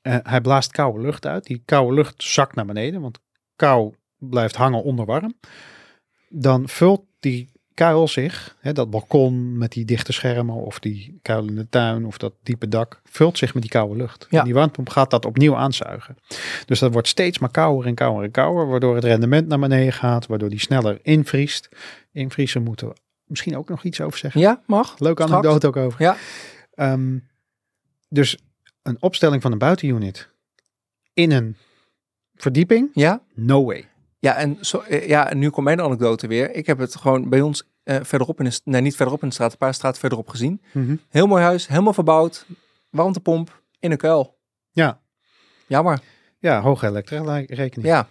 eh, 0.01 0.17
hij 0.23 0.41
blaast 0.41 0.71
koude 0.71 1.01
lucht 1.01 1.25
uit. 1.25 1.45
Die 1.45 1.61
koude 1.65 1.93
lucht 1.93 2.23
zakt 2.23 2.55
naar 2.55 2.65
beneden, 2.65 3.01
want 3.01 3.19
kou 3.55 3.93
blijft 4.17 4.55
hangen 4.55 4.83
onder 4.83 5.05
warm. 5.05 5.33
Dan 6.29 6.67
vult 6.67 7.03
die 7.19 7.51
kuil 7.73 8.07
zich, 8.07 8.57
hè, 8.59 8.73
dat 8.73 8.89
balkon 8.89 9.57
met 9.57 9.71
die 9.71 9.85
dichte 9.85 10.11
schermen 10.11 10.55
of 10.55 10.79
die 10.79 11.19
kuil 11.21 11.47
in 11.47 11.55
de 11.55 11.69
tuin 11.69 12.05
of 12.05 12.17
dat 12.17 12.33
diepe 12.43 12.67
dak, 12.67 13.01
vult 13.03 13.37
zich 13.37 13.53
met 13.53 13.61
die 13.61 13.71
koude 13.71 13.95
lucht. 13.95 14.27
Ja. 14.29 14.39
En 14.39 14.45
die 14.45 14.53
warmtepomp 14.53 14.89
gaat 14.89 15.09
dat 15.09 15.25
opnieuw 15.25 15.55
aanzuigen. 15.55 16.17
Dus 16.65 16.79
dat 16.79 16.93
wordt 16.93 17.07
steeds 17.07 17.39
maar 17.39 17.51
kouder 17.51 17.85
en 17.85 17.95
kouder 17.95 18.23
en 18.23 18.31
kouder, 18.31 18.67
waardoor 18.67 18.95
het 18.95 19.03
rendement 19.03 19.47
naar 19.47 19.59
beneden 19.59 19.93
gaat, 19.93 20.27
waardoor 20.27 20.49
die 20.49 20.59
sneller 20.59 20.99
invriest. 21.01 21.69
Invriezen 22.11 22.63
moeten 22.63 22.87
we 22.87 22.93
misschien 23.25 23.57
ook 23.57 23.69
nog 23.69 23.83
iets 23.83 24.01
over 24.01 24.19
zeggen. 24.19 24.41
ja, 24.41 24.61
mag. 24.65 24.99
Leuke 24.99 25.23
anekdote 25.23 25.67
ook 25.67 25.77
over. 25.77 26.01
Ja. 26.01 26.15
Ehm, 26.73 27.17
dus 28.09 28.37
een 28.83 28.97
opstelling 28.99 29.41
van 29.41 29.51
een 29.51 29.57
buitenunit 29.57 30.29
in 31.13 31.31
een 31.31 31.55
verdieping, 32.35 32.89
Ja, 32.93 33.21
no 33.33 33.63
way. 33.65 33.85
Ja, 34.19 34.35
en, 34.35 34.57
zo, 34.61 34.79
eh, 34.79 35.07
ja, 35.07 35.29
en 35.29 35.37
nu 35.39 35.49
komt 35.49 35.65
mijn 35.65 35.81
anekdote 35.81 36.27
weer. 36.27 36.51
Ik 36.55 36.65
heb 36.65 36.77
het 36.77 36.95
gewoon 36.95 37.29
bij 37.29 37.41
ons 37.41 37.63
eh, 37.83 37.97
verderop 38.01 38.39
in 38.39 38.45
de, 38.45 38.59
nee, 38.63 38.81
niet 38.81 38.95
verderop 38.95 39.21
in 39.21 39.27
de 39.27 39.33
straat, 39.33 39.51
een 39.51 39.57
paar 39.57 39.73
straten 39.73 39.99
verderop 39.99 40.27
gezien. 40.29 40.61
Heel 41.09 41.27
mooi 41.27 41.43
huis, 41.43 41.67
helemaal 41.67 41.93
verbouwd, 41.93 42.45
warmtepomp 42.89 43.61
in 43.79 43.91
een 43.91 43.97
kuil. 43.97 44.37
Ja. 44.71 44.99
Jammer. 45.67 45.99
Ja, 46.39 46.61
hoge 46.61 46.87
elektra-rekening. 46.87 47.87
Ja, 47.87 48.07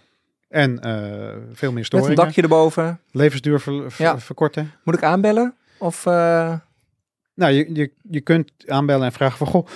En 0.47 0.79
eh, 0.79 1.37
veel 1.53 1.69
meer 1.69 1.73
met 1.77 1.85
storingen. 1.85 2.09
een 2.09 2.15
dakje 2.25 2.41
erboven. 2.41 2.99
Levensduur 3.11 3.59
ver- 3.59 3.91
ver- 3.91 4.05
Ja. 4.05 4.19
verkorten. 4.19 4.71
Moet 4.83 4.95
ik 4.95 5.03
aanbellen? 5.03 5.55
Of 5.79 6.05
Nou, 6.05 7.51
je, 7.53 7.73
je, 7.75 7.91
je 8.09 8.21
kunt 8.21 8.51
aanbellen 8.67 9.05
en 9.05 9.11
vragen 9.11 9.37
van, 9.37 9.47
goh, 9.47 9.67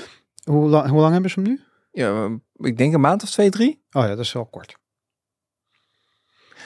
hoe, 0.46 0.68
lang 0.70 0.90
hoe 0.90 1.00
lang 1.00 1.14
hebben 1.14 1.32
ze 1.32 1.40
hem 1.40 1.50
nu? 1.50 1.62
ja, 1.92 2.30
ik 2.58 2.78
denk 2.78 2.94
een 2.94 3.02
maand 3.02 3.24
of 3.24 3.30
twee, 3.30 3.50
drie? 3.50 3.84
Oh 3.92 4.02
ja, 4.04 4.08
dat 4.08 4.20
is 4.20 4.34
wel 4.34 4.46
kort. 4.46 4.76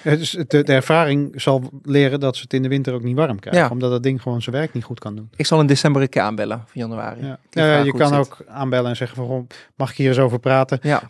De, 0.03 0.43
de 0.63 0.73
ervaring 0.73 1.41
zal 1.41 1.69
leren 1.81 2.19
dat 2.19 2.35
ze 2.35 2.41
het 2.41 2.53
in 2.53 2.61
de 2.61 2.67
winter 2.67 2.93
ook 2.93 3.03
niet 3.03 3.15
warm 3.15 3.39
krijgen. 3.39 3.63
Ja. 3.63 3.69
Omdat 3.69 3.91
dat 3.91 4.03
ding 4.03 4.21
gewoon 4.21 4.41
zijn 4.41 4.55
werk 4.55 4.73
niet 4.73 4.83
goed 4.83 4.99
kan 4.99 5.15
doen. 5.15 5.29
Ik 5.35 5.45
zal 5.45 5.59
in 5.59 5.67
december 5.67 6.01
een 6.01 6.09
keer 6.09 6.21
aanbellen, 6.21 6.61
of 6.65 6.73
januari. 6.73 7.25
Ja. 7.25 7.39
Je 7.83 7.93
kan 7.97 8.07
zit. 8.07 8.17
ook 8.17 8.37
aanbellen 8.47 8.89
en 8.89 8.95
zeggen 8.95 9.17
van, 9.17 9.47
mag 9.75 9.89
ik 9.91 9.97
hier 9.97 10.07
eens 10.07 10.19
over 10.19 10.39
praten? 10.39 10.79
Ja, 10.81 11.09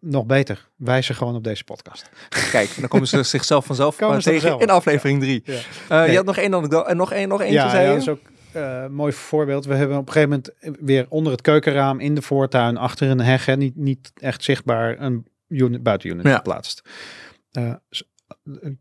Nog 0.00 0.26
beter, 0.26 0.68
wijs 0.76 1.06
ze 1.06 1.14
gewoon 1.14 1.34
op 1.34 1.44
deze 1.44 1.64
podcast. 1.64 2.10
kijk, 2.50 2.76
dan 2.80 2.88
komen 2.88 3.08
ze 3.08 3.22
zichzelf 3.36 3.66
vanzelf 3.66 3.96
Komen 3.96 4.20
tegen 4.22 4.58
in 4.60 4.70
aflevering 4.70 5.20
drie. 5.20 5.42
Ja. 5.44 5.52
Eh, 5.52 5.62
Nee. 5.88 6.10
Je 6.10 6.16
had 6.16 6.26
nog 6.26 6.36
één 6.36 6.50
nog 6.96 7.12
één, 7.12 7.28
nog 7.28 7.40
eentje, 7.40 7.54
ja, 7.54 7.70
zei 7.70 7.82
ja, 7.82 7.88
je? 7.88 7.92
dat 7.92 8.02
is 8.02 8.08
ook 8.08 8.20
eh, 8.56 8.86
mooi 8.86 9.12
voorbeeld. 9.12 9.64
We 9.64 9.74
hebben 9.74 9.96
op 9.98 10.06
een 10.06 10.12
gegeven 10.12 10.42
moment 10.60 10.78
weer 10.80 11.06
onder 11.08 11.32
het 11.32 11.40
keukenraam 11.40 12.00
in 12.00 12.14
de 12.14 12.22
voortuin, 12.22 12.76
achter 12.76 13.08
een 13.10 13.20
heg, 13.20 13.46
hè, 13.46 13.56
niet, 13.56 13.76
niet 13.76 14.12
echt 14.14 14.44
zichtbaar, 14.44 15.00
een 15.00 15.26
unit, 15.48 15.82
buitenunit 15.82 16.26
Ja. 16.26 16.36
geplaatst. 16.36 16.82
Eh, 17.50 17.74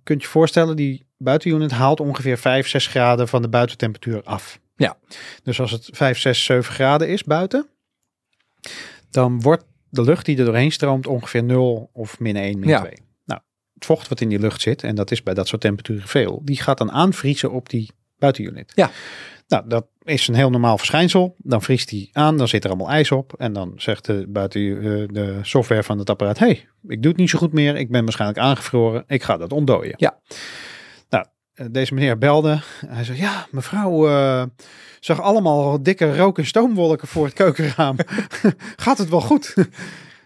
kunt 0.04 0.22
je 0.22 0.28
voorstellen, 0.28 0.76
die 0.76 1.06
buitenunit 1.18 1.72
haalt 1.72 2.00
ongeveer 2.00 2.38
5, 2.38 2.68
6 2.68 2.88
graden 2.88 3.28
van 3.28 3.42
de 3.42 3.50
buitentemperatuur 3.50 4.24
af. 4.24 4.60
Ja. 4.76 4.98
Dus 5.44 5.60
als 5.60 5.72
het 5.72 5.90
5, 5.92 6.18
6, 6.20 6.44
7 6.44 6.74
graden 6.74 7.10
is 7.10 7.24
buiten, 7.24 7.68
dan 9.10 9.42
wordt 9.42 9.64
de 9.90 10.02
lucht 10.02 10.26
die 10.26 10.38
er 10.38 10.46
doorheen 10.46 10.72
stroomt 10.72 11.08
ongeveer 11.08 11.44
0 11.44 11.90
of 11.94 12.20
min 12.20 12.36
1, 12.36 12.60
min 12.60 12.70
Ja. 12.70 12.80
2. 12.80 12.94
Nou, 13.26 13.42
het 13.74 13.86
vocht 13.86 14.08
wat 14.08 14.22
in 14.22 14.30
die 14.30 14.40
lucht 14.40 14.62
zit, 14.62 14.84
en 14.84 14.96
dat 14.96 15.12
is 15.12 15.24
bij 15.24 15.34
dat 15.34 15.48
soort 15.48 15.62
temperaturen 15.62 16.08
veel, 16.08 16.42
die 16.44 16.62
gaat 16.62 16.78
dan 16.78 16.92
aanvriezen 16.92 17.52
op 17.52 17.70
die 17.70 17.90
buitenunit. 18.18 18.72
Ja. 18.76 18.92
Nou, 19.48 19.64
dat 19.68 19.86
is 20.04 20.28
een 20.28 20.36
heel 20.36 20.50
normaal 20.50 20.78
verschijnsel. 20.78 21.36
Dan 21.38 21.62
vriest 21.62 21.90
die 21.90 22.10
aan, 22.14 22.38
dan 22.38 22.48
zit 22.48 22.64
er 22.64 22.70
allemaal 22.70 22.90
ijs 22.90 23.12
op. 23.12 23.34
En 23.38 23.54
dan 23.54 23.74
zegt 23.76 24.06
de, 24.06 24.26
buiten, 24.28 24.78
eh, 24.78 24.84
de 25.08 25.40
software 25.42 25.84
van 25.84 26.00
het 26.00 26.10
apparaat, 26.10 26.40
hey, 26.40 26.68
ik 26.88 27.02
doe 27.02 27.12
het 27.12 27.20
niet 27.20 27.30
zo 27.30 27.38
goed 27.38 27.54
meer. 27.54 27.76
Ik 27.76 27.92
ben 27.92 28.04
waarschijnlijk 28.04 28.40
aangevroren. 28.40 29.04
Ik 29.08 29.24
ga 29.24 29.38
dat 29.38 29.52
ontdooien. 29.52 29.94
Ja. 29.98 30.20
Nou, 31.10 31.26
eh, 31.54 31.66
deze 31.72 31.94
meneer 31.94 32.18
belde. 32.18 32.60
Hij 32.88 33.04
zei, 33.04 33.18
ja, 33.18 33.48
mevrouw 33.52 34.08
eh, 34.08 34.44
zag 35.00 35.22
allemaal 35.22 35.84
dikke 35.84 36.16
rook- 36.16 36.38
en 36.38 36.46
stoomwolken 36.46 37.08
voor 37.08 37.26
het 37.26 37.34
keukenraam. 37.34 37.96
gaat 38.86 38.98
het 38.98 39.10
wel 39.10 39.22
goed? 39.22 39.54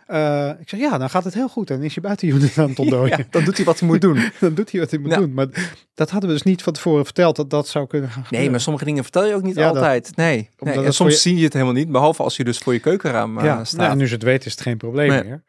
Eh, 0.10 0.50
ik 0.60 0.70
zeg, 0.70 0.80
ja, 0.80 0.98
dan 0.98 1.10
gaat 1.10 1.24
het 1.24 1.34
heel 1.34 1.48
goed. 1.50 1.68
Dan 1.68 1.82
is 1.84 1.94
je 1.94 2.02
buitenunit 2.02 2.58
aan 2.60 2.70
het 2.70 2.80
ontdooien. 2.80 3.18
Ja, 3.18 3.24
dan 3.30 3.44
doet 3.44 3.56
hij 3.58 3.66
wat 3.66 3.80
hij 3.80 3.88
moet 3.90 4.02
doen. 4.02 4.20
Dan 4.40 4.54
doet 4.54 4.72
hij 4.72 4.80
wat 4.80 4.90
hij 4.92 5.00
moet 5.00 5.14
doen. 5.14 5.34
Maar 5.34 5.48
dat 5.94 6.10
hadden 6.10 6.30
we 6.30 6.36
dus 6.36 6.44
niet 6.46 6.64
van 6.64 6.74
tevoren 6.74 7.06
verteld 7.06 7.36
dat 7.36 7.50
dat 7.50 7.68
zou 7.68 7.88
kunnen 7.88 8.08
gaan 8.10 8.18
Nee, 8.18 8.26
gebeuren. 8.28 8.52
maar 8.52 8.60
sommige 8.62 8.86
dingen 8.86 9.04
vertel 9.04 9.26
je 9.26 9.34
ook 9.34 9.44
niet 9.44 9.56
Ja, 9.56 9.68
dat- 9.68 9.76
altijd. 9.76 10.16
nee. 10.16 10.36
nee. 10.36 10.50
Omdat 10.60 10.86
En 10.86 10.94
soms 10.94 11.12
je- 11.14 11.20
zie 11.20 11.38
je 11.38 11.44
het 11.44 11.54
helemaal 11.54 11.74
niet, 11.74 11.92
behalve 11.92 12.24
als 12.24 12.38
je 12.38 12.44
dus 12.44 12.58
voor 12.58 12.74
je 12.74 12.80
keukenraam 12.80 13.38
eh, 13.38 13.44
ja, 13.44 13.64
staat. 13.66 13.80
nou, 13.80 13.96
nu 13.98 14.08
ze 14.08 14.14
het 14.14 14.24
weten 14.24 14.46
is 14.46 14.52
het 14.52 14.62
geen 14.62 14.78
probleem 14.78 15.10
Nee. 15.10 15.24
meer. 15.24 15.44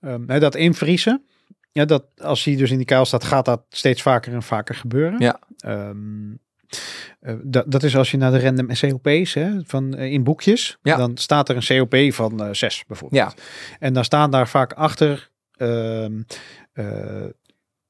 Ehm, 0.00 0.22
hè, 0.26 0.38
dat 0.40 0.54
invriezen, 0.54 1.22
ja, 1.72 1.84
dat, 1.84 2.04
als 2.16 2.44
hij 2.44 2.56
dus 2.56 2.70
in 2.70 2.76
die 2.76 2.86
kuil 2.86 3.04
staat, 3.04 3.24
gaat 3.24 3.44
dat 3.44 3.62
steeds 3.68 4.02
vaker 4.02 4.32
en 4.32 4.42
vaker 4.42 4.74
gebeuren. 4.74 5.20
Ja. 5.20 5.38
Ehm, 5.58 5.96
eh, 7.20 7.34
dat, 7.42 7.64
dat 7.70 7.82
is 7.82 7.96
als 7.96 8.10
je 8.10 8.16
naar 8.16 8.30
de 8.32 8.40
random 8.40 8.66
COP's 8.66 9.34
hè, 9.34 9.50
van, 9.66 9.94
eh, 9.96 10.12
in 10.12 10.24
boekjes, 10.24 10.78
Ja. 10.82 10.96
dan 10.96 11.16
staat 11.16 11.48
er 11.48 11.56
een 11.56 11.88
COP 11.88 12.12
van 12.14 12.44
eh 12.44 12.52
6 12.52 12.84
bijvoorbeeld. 12.86 13.22
Ja. 13.22 13.32
En 13.78 13.92
dan 13.92 14.04
staan 14.04 14.30
daar 14.30 14.48
vaak 14.48 14.72
achter 14.72 15.30
ehm, 15.56 16.22
eh, 16.72 17.24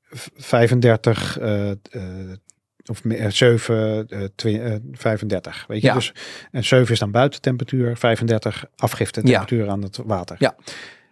v- 0.02 0.26
35 0.36 1.38
eh, 1.38 1.70
eh, 1.70 1.76
of 2.86 3.04
me- 3.04 3.16
eh, 3.16 3.30
7, 3.30 4.06
eh, 4.08 4.24
twi- 4.34 4.58
eh, 4.60 4.74
35. 4.92 5.64
Weet 5.68 5.80
je, 5.80 5.86
Ja. 5.86 5.94
dus 5.94 6.12
en 6.50 6.64
7 6.64 6.92
is 6.92 6.98
dan 6.98 7.10
buitentemperatuur, 7.10 7.96
35 7.96 8.64
afgifte 8.76 9.20
temperatuur 9.22 9.68
aan 9.68 9.82
het 9.82 9.96
water. 10.04 10.36
Ja. 10.38 10.56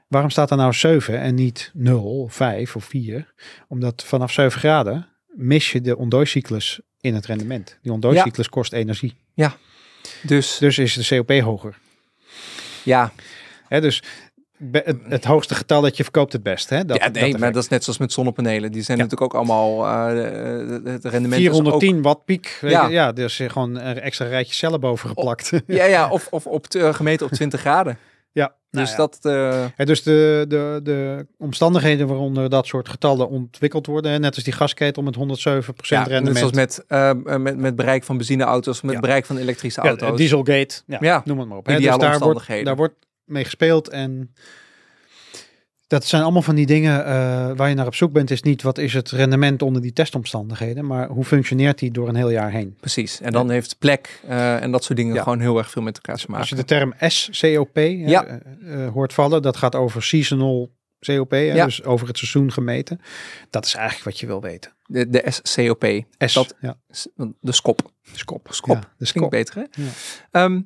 Waarom 0.09 0.31
staat 0.31 0.51
er 0.51 0.57
nou 0.57 0.73
7 0.73 1.21
en 1.21 1.35
niet 1.35 1.71
0, 1.75 2.29
5 2.31 2.77
of 2.77 2.85
4? 2.85 3.35
Omdat 3.69 4.05
vanaf 4.05 4.33
7 4.33 4.59
graden 4.61 5.07
mis 5.35 5.73
je 5.73 5.81
de 5.81 5.97
ontdooicyclus 5.97 6.81
in 7.01 7.15
het 7.15 7.27
rendement. 7.27 7.79
Die 7.83 7.93
ontdooicyclus 7.93 8.49
kost 8.49 8.73
energie. 8.73 9.17
Dus 10.23 10.57
Dus 10.59 10.79
is 10.79 10.95
de 10.95 11.17
COP 11.17 11.41
hoger. 11.41 11.79
ja, 12.83 13.13
Hè, 13.69 13.81
dus 13.81 14.03
het, 14.73 14.97
het 15.09 15.25
hoogste 15.25 15.55
getal 15.55 15.81
dat 15.83 15.97
je 15.97 16.03
verkoopt 16.03 16.33
het 16.33 16.43
best. 16.43 16.69
Hè? 16.69 16.85
Dat, 16.85 16.97
ja 16.97 17.09
nee, 17.09 17.23
maar 17.23 17.33
effect. 17.33 17.55
dat 17.55 17.63
is 17.63 17.69
net 17.69 17.85
zoals 17.85 17.99
met 17.99 18.13
zonnepanelen. 18.13 18.73
Die 18.73 18.83
zijn 18.83 18.99
Ja. 18.99 19.03
natuurlijk 19.05 19.35
ook 19.35 19.39
allemaal, 19.41 19.87
eh, 19.87 20.93
het 20.93 21.05
rendement 21.05 21.43
is 21.43 21.49
410 21.49 22.03
watt 22.03 22.25
piek. 22.25 22.59
Ja. 22.61 22.87
je, 22.87 22.93
ja, 22.93 23.13
is 23.17 23.41
gewoon 23.47 23.77
een 23.77 24.01
extra 24.01 24.27
rijtje 24.27 24.55
cellen 24.55 24.81
boven 24.81 25.09
geplakt. 25.09 25.53
ook, 25.53 25.61
ja, 25.67 25.85
ja, 25.85 26.09
of, 26.17 26.27
of 26.31 26.47
op, 26.47 26.67
eh, 26.67 26.95
gemeten 26.95 27.27
op 27.27 27.33
20 27.33 27.61
graden. 27.61 27.99
Dus 28.71 28.81
nou 28.81 28.91
ja. 28.91 28.97
dat, 28.97 29.19
eh, 29.23 29.65
Ja, 29.77 29.85
dus 29.85 30.03
de, 30.03 30.45
de, 30.49 30.81
de 30.83 31.27
omstandigheden 31.39 32.07
waaronder 32.07 32.49
dat 32.49 32.67
soort 32.67 32.89
getallen 32.89 33.29
ontwikkeld 33.29 33.87
worden, 33.87 34.13
hè, 34.13 34.19
net 34.19 34.35
als 34.35 34.45
die 34.45 34.53
gasketel 34.53 35.03
met 35.03 35.17
107% 35.17 35.21
ja, 35.21 35.99
net 35.99 36.09
rendement. 36.09 36.39
zoals 36.39 36.53
met, 36.53 36.85
eh, 36.89 37.13
met, 37.39 37.57
met 37.57 37.77
bereik 37.77 38.05
van 38.05 38.17
benzineauto's, 38.17 38.81
met 38.81 38.95
Ja. 38.95 39.01
bereik 39.01 39.27
van 39.27 39.37
elektrische 39.37 39.83
ja, 39.83 39.89
auto's. 39.89 40.17
Dieselgate, 40.17 40.83
ja, 40.87 40.99
Ja. 41.01 41.23
noem 41.25 41.39
het 41.39 41.49
maar 41.49 41.59
op. 41.59 41.67
Hè. 41.67 41.77
Dus 41.77 41.85
daar 41.85 41.99
wordt, 41.99 42.13
omstandigheden. 42.15 42.65
daar 42.65 42.77
wordt 42.77 42.95
mee 43.25 43.45
gespeeld 43.45 43.89
en 43.89 44.35
dat 45.91 46.05
zijn 46.05 46.23
allemaal 46.23 46.43
van 46.43 46.55
die 46.55 46.67
dingen 46.67 47.05
eh, 47.05 47.13
waar 47.57 47.69
je 47.69 47.75
naar 47.75 47.87
op 47.87 47.95
zoek 47.95 48.13
bent. 48.13 48.31
Is 48.31 48.43
niet 48.43 48.63
wat 48.63 48.79
is 48.79 48.93
het 48.93 49.11
rendement 49.11 49.63
onder 49.63 49.83
die 49.83 49.93
testomstandigheden, 49.93 50.87
maar 50.87 51.09
hoe 51.09 51.25
functioneert 51.25 51.79
die 51.79 51.91
door 51.91 52.09
een 52.09 52.15
heel 52.15 52.31
jaar 52.31 52.51
heen. 52.51 52.77
Precies. 52.81 53.21
En 53.21 53.33
dan 53.33 53.51
heeft 53.51 53.79
plek 53.79 54.21
eh, 54.29 54.63
en 54.63 54.71
dat 54.71 54.85
soort 54.85 54.99
dingen 54.99 55.15
Ja. 55.15 55.23
gewoon 55.23 55.41
heel 55.41 55.59
erg 55.59 55.71
veel 55.71 55.83
met 55.83 55.95
elkaar 55.97 56.17
te 56.17 56.25
maken. 56.27 56.39
Als 56.41 56.49
je 56.49 56.55
de 56.55 56.65
term 56.65 56.95
SCOP 56.99 57.77
Ja. 57.77 58.25
eh, 58.25 58.85
eh, 58.85 58.93
hoort 58.93 59.13
vallen, 59.13 59.43
dat 59.43 59.57
gaat 59.57 59.75
over 59.75 60.03
seasonal 60.03 60.71
COP, 61.07 61.31
hè, 61.31 61.37
Ja. 61.39 61.65
dus 61.65 61.85
over 61.85 62.07
het 62.09 62.19
seizoen 62.19 62.53
gemeten. 62.53 63.01
Dat 63.51 63.65
is 63.67 63.75
eigenlijk 63.75 64.05
wat 64.05 64.21
je 64.21 64.27
wil 64.27 64.41
weten. 64.41 64.73
De, 64.87 65.09
de 65.11 65.23
SCOP. 65.29 65.85
S, 66.19 66.33
Dat- 66.35 66.55
ja, 66.61 66.77
De 67.41 67.53
SCOP. 67.53 67.91
skop. 68.13 68.47
Skop. 68.51 68.75
Ja, 68.75 68.81
de 68.81 68.87
Klinkt 68.97 69.09
skop. 69.17 69.31
beter, 69.31 69.55
hè? 69.55 69.83
Ja. 70.41 70.61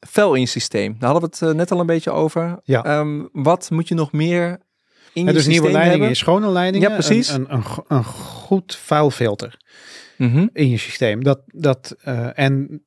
Vel 0.00 0.34
in 0.34 0.40
je 0.40 0.46
systeem. 0.46 0.96
Daar 0.98 1.10
hadden 1.10 1.30
we 1.30 1.36
het 1.38 1.48
eh, 1.50 1.56
net 1.56 1.70
al 1.70 1.80
een 1.80 1.86
beetje 1.86 2.10
over. 2.10 2.60
Ja. 2.64 2.84
Ehm, 2.84 3.22
wat 3.32 3.70
moet 3.70 3.88
je 3.88 3.94
nog 3.94 4.12
meer 4.12 4.58
in 5.12 5.24
je 5.26 5.32
dus 5.32 5.46
nieuwe 5.46 5.70
leidingen 5.70 5.98
hebben? 5.98 6.16
schone 6.16 6.48
leidingen. 6.48 6.88
Ja, 6.88 6.94
precies. 6.94 7.28
Een, 7.28 7.40
een, 7.40 7.50
een, 7.56 7.64
go- 7.64 7.84
een 7.88 8.04
goed 8.04 8.76
vuilfilter 8.76 9.60
Mhm. 10.18 10.46
in 10.52 10.68
je 10.70 10.76
systeem. 10.76 11.24
Dat, 11.24 11.40
dat, 11.46 11.96
eh, 12.02 12.38
en 12.38 12.82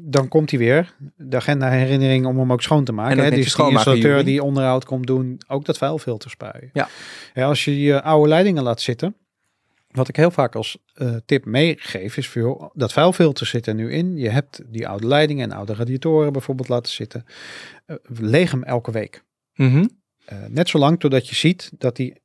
dan 0.00 0.28
komt 0.28 0.50
hij 0.50 0.58
weer. 0.58 0.94
De 1.16 1.36
agenda 1.36 1.68
herinnering 1.70 2.26
om 2.26 2.38
hem 2.38 2.52
ook 2.52 2.62
schoon 2.62 2.84
te 2.84 2.92
maken. 2.92 3.18
Hè? 3.18 3.30
Dus 3.30 3.54
die 3.54 3.70
installateur 3.70 4.24
die 4.24 4.42
onderhoud 4.42 4.84
komt 4.84 5.06
doen, 5.06 5.40
ook 5.48 5.64
dat 5.64 5.78
vuilfilter 5.78 6.30
spuien. 6.30 6.70
Ja. 6.72 6.88
Ja, 7.34 7.46
als 7.46 7.64
je 7.64 7.80
je 7.80 8.02
oude 8.02 8.28
leidingen 8.28 8.62
laat 8.62 8.80
zitten, 8.80 9.16
wat 9.92 10.08
ik 10.08 10.16
heel 10.16 10.30
vaak 10.30 10.54
als 10.54 10.78
eh, 10.94 11.16
tip 11.26 11.44
meegeef, 11.44 12.16
is 12.16 12.28
voor 12.28 12.42
joh, 12.42 12.70
dat 12.74 12.92
vuilfilter 12.92 13.46
zit 13.46 13.66
er 13.66 13.74
nu 13.74 13.92
in. 13.92 14.16
Je 14.16 14.28
hebt 14.28 14.62
die 14.66 14.88
oude 14.88 15.06
leidingen 15.06 15.50
en 15.50 15.56
oude 15.56 15.74
radiatoren 15.74 16.32
bijvoorbeeld 16.32 16.68
laten 16.68 16.92
zitten. 16.92 17.24
Eh, 17.86 17.96
leeg 18.02 18.50
hem 18.50 18.62
elke 18.62 18.90
week. 18.90 19.24
Mhm. 19.54 19.86
Eh, 20.24 20.38
net 20.48 20.68
zolang 20.68 21.00
totdat 21.00 21.28
je 21.28 21.34
ziet 21.34 21.70
dat 21.78 21.96
die 21.96 22.20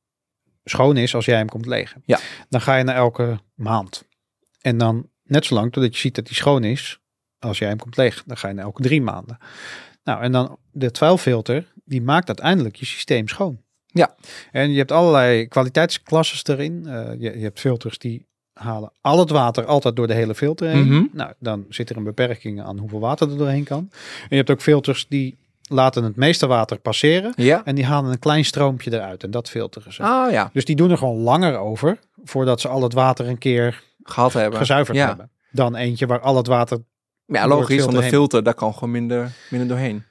schoon 0.64 0.96
is 0.96 1.14
als 1.14 1.24
jij 1.24 1.36
hem 1.36 1.48
komt 1.48 1.66
legen. 1.66 2.02
Ja. 2.04 2.18
Dan 2.48 2.60
ga 2.60 2.76
je 2.76 2.84
naar 2.84 2.96
elke 2.96 3.38
maand. 3.54 4.04
En 4.60 4.78
dan 4.78 5.10
net 5.22 5.44
zolang 5.44 5.72
totdat 5.72 5.94
je 5.94 6.00
ziet 6.00 6.14
dat 6.14 6.26
die 6.26 6.36
schoon 6.36 6.64
is 6.64 7.00
als 7.38 7.58
jij 7.58 7.68
hem 7.68 7.78
komt 7.78 7.96
legen. 7.96 8.22
Dan 8.26 8.36
ga 8.36 8.48
je 8.48 8.54
naar 8.54 8.64
elke 8.64 8.82
drie 8.82 9.02
maanden. 9.02 9.38
Nou, 10.04 10.22
en 10.22 10.32
dan 10.32 10.58
de 10.72 10.88
vuilfilter, 10.92 11.72
die 11.84 12.02
maakt 12.02 12.26
uiteindelijk 12.26 12.76
je 12.76 12.84
systeem 12.84 13.28
schoon. 13.28 13.62
Ja. 13.92 14.14
En 14.52 14.70
je 14.70 14.78
hebt 14.78 14.92
allerlei 14.92 15.46
kwaliteitsklasses 15.46 16.46
erin. 16.46 16.86
Eh, 16.86 17.10
je, 17.18 17.38
je 17.38 17.44
hebt 17.44 17.60
filters 17.60 17.98
die 17.98 18.26
halen 18.52 18.92
al 19.00 19.18
het 19.18 19.30
water 19.30 19.64
altijd 19.64 19.96
door 19.96 20.06
de 20.06 20.14
hele 20.14 20.34
filter 20.34 20.68
heen. 20.68 20.86
Mhm. 20.86 21.04
Nou, 21.12 21.32
dan 21.38 21.66
zit 21.68 21.90
er 21.90 21.96
een 21.96 22.04
beperking 22.04 22.62
aan 22.62 22.78
hoeveel 22.78 23.00
water 23.00 23.30
er 23.30 23.36
doorheen 23.36 23.64
kan. 23.64 23.88
En 24.22 24.28
je 24.28 24.36
hebt 24.36 24.50
ook 24.50 24.62
filters 24.62 25.06
die 25.08 25.38
laten 25.68 26.04
het 26.04 26.16
meeste 26.16 26.46
water 26.46 26.78
passeren. 26.78 27.32
Ja. 27.36 27.64
En 27.64 27.74
die 27.74 27.84
halen 27.84 28.10
een 28.10 28.18
klein 28.18 28.44
stroompje 28.44 28.92
eruit 28.92 29.22
en 29.22 29.30
dat 29.30 29.48
filteren 29.50 29.92
ze. 29.92 30.02
Ah 30.02 30.30
ja, 30.30 30.50
Dus 30.52 30.64
die 30.64 30.76
doen 30.76 30.90
er 30.90 30.98
gewoon 30.98 31.18
langer 31.18 31.56
over 31.56 31.98
voordat 32.24 32.60
ze 32.60 32.68
al 32.68 32.82
het 32.82 32.92
water 32.92 33.28
een 33.28 33.38
keer 33.38 33.82
gehad 34.02 34.32
hebben. 34.32 34.58
gezuiverd 34.58 34.96
ja. 34.96 35.06
hebben. 35.06 35.30
Dan 35.50 35.74
eentje 35.74 36.06
waar 36.06 36.20
al 36.20 36.36
het 36.36 36.46
water... 36.46 36.78
Ja, 37.26 37.46
logisch, 37.46 37.76
want 37.76 37.90
filter 37.90 38.02
de 38.02 38.08
filter, 38.08 38.42
daar 38.42 38.54
kan 38.54 38.74
gewoon 38.74 38.90
minder, 38.90 39.30
minder 39.50 39.68
doorheen. 39.68 40.04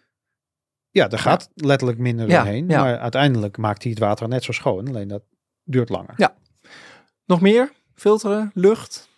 Ja, 0.98 1.10
er 1.10 1.20
gaat 1.20 1.50
letterlijk 1.56 2.00
minder 2.00 2.28
Ja, 2.30 2.44
doorheen. 2.44 2.68
ja. 2.68 2.82
Maar 2.84 2.98
uiteindelijk 2.98 3.58
maakt 3.58 3.82
hij 3.84 3.92
het 3.92 4.00
water 4.02 4.28
net 4.28 4.44
zo 4.44 4.52
schoon. 4.52 4.88
Alleen 4.88 5.08
dat 5.08 5.22
duurt 5.64 5.90
langer. 5.90 6.14
Ja. 6.18 6.36
Nog 7.26 7.42
meer? 7.42 7.72
Filteren, 7.96 8.52
lucht? 8.54 9.10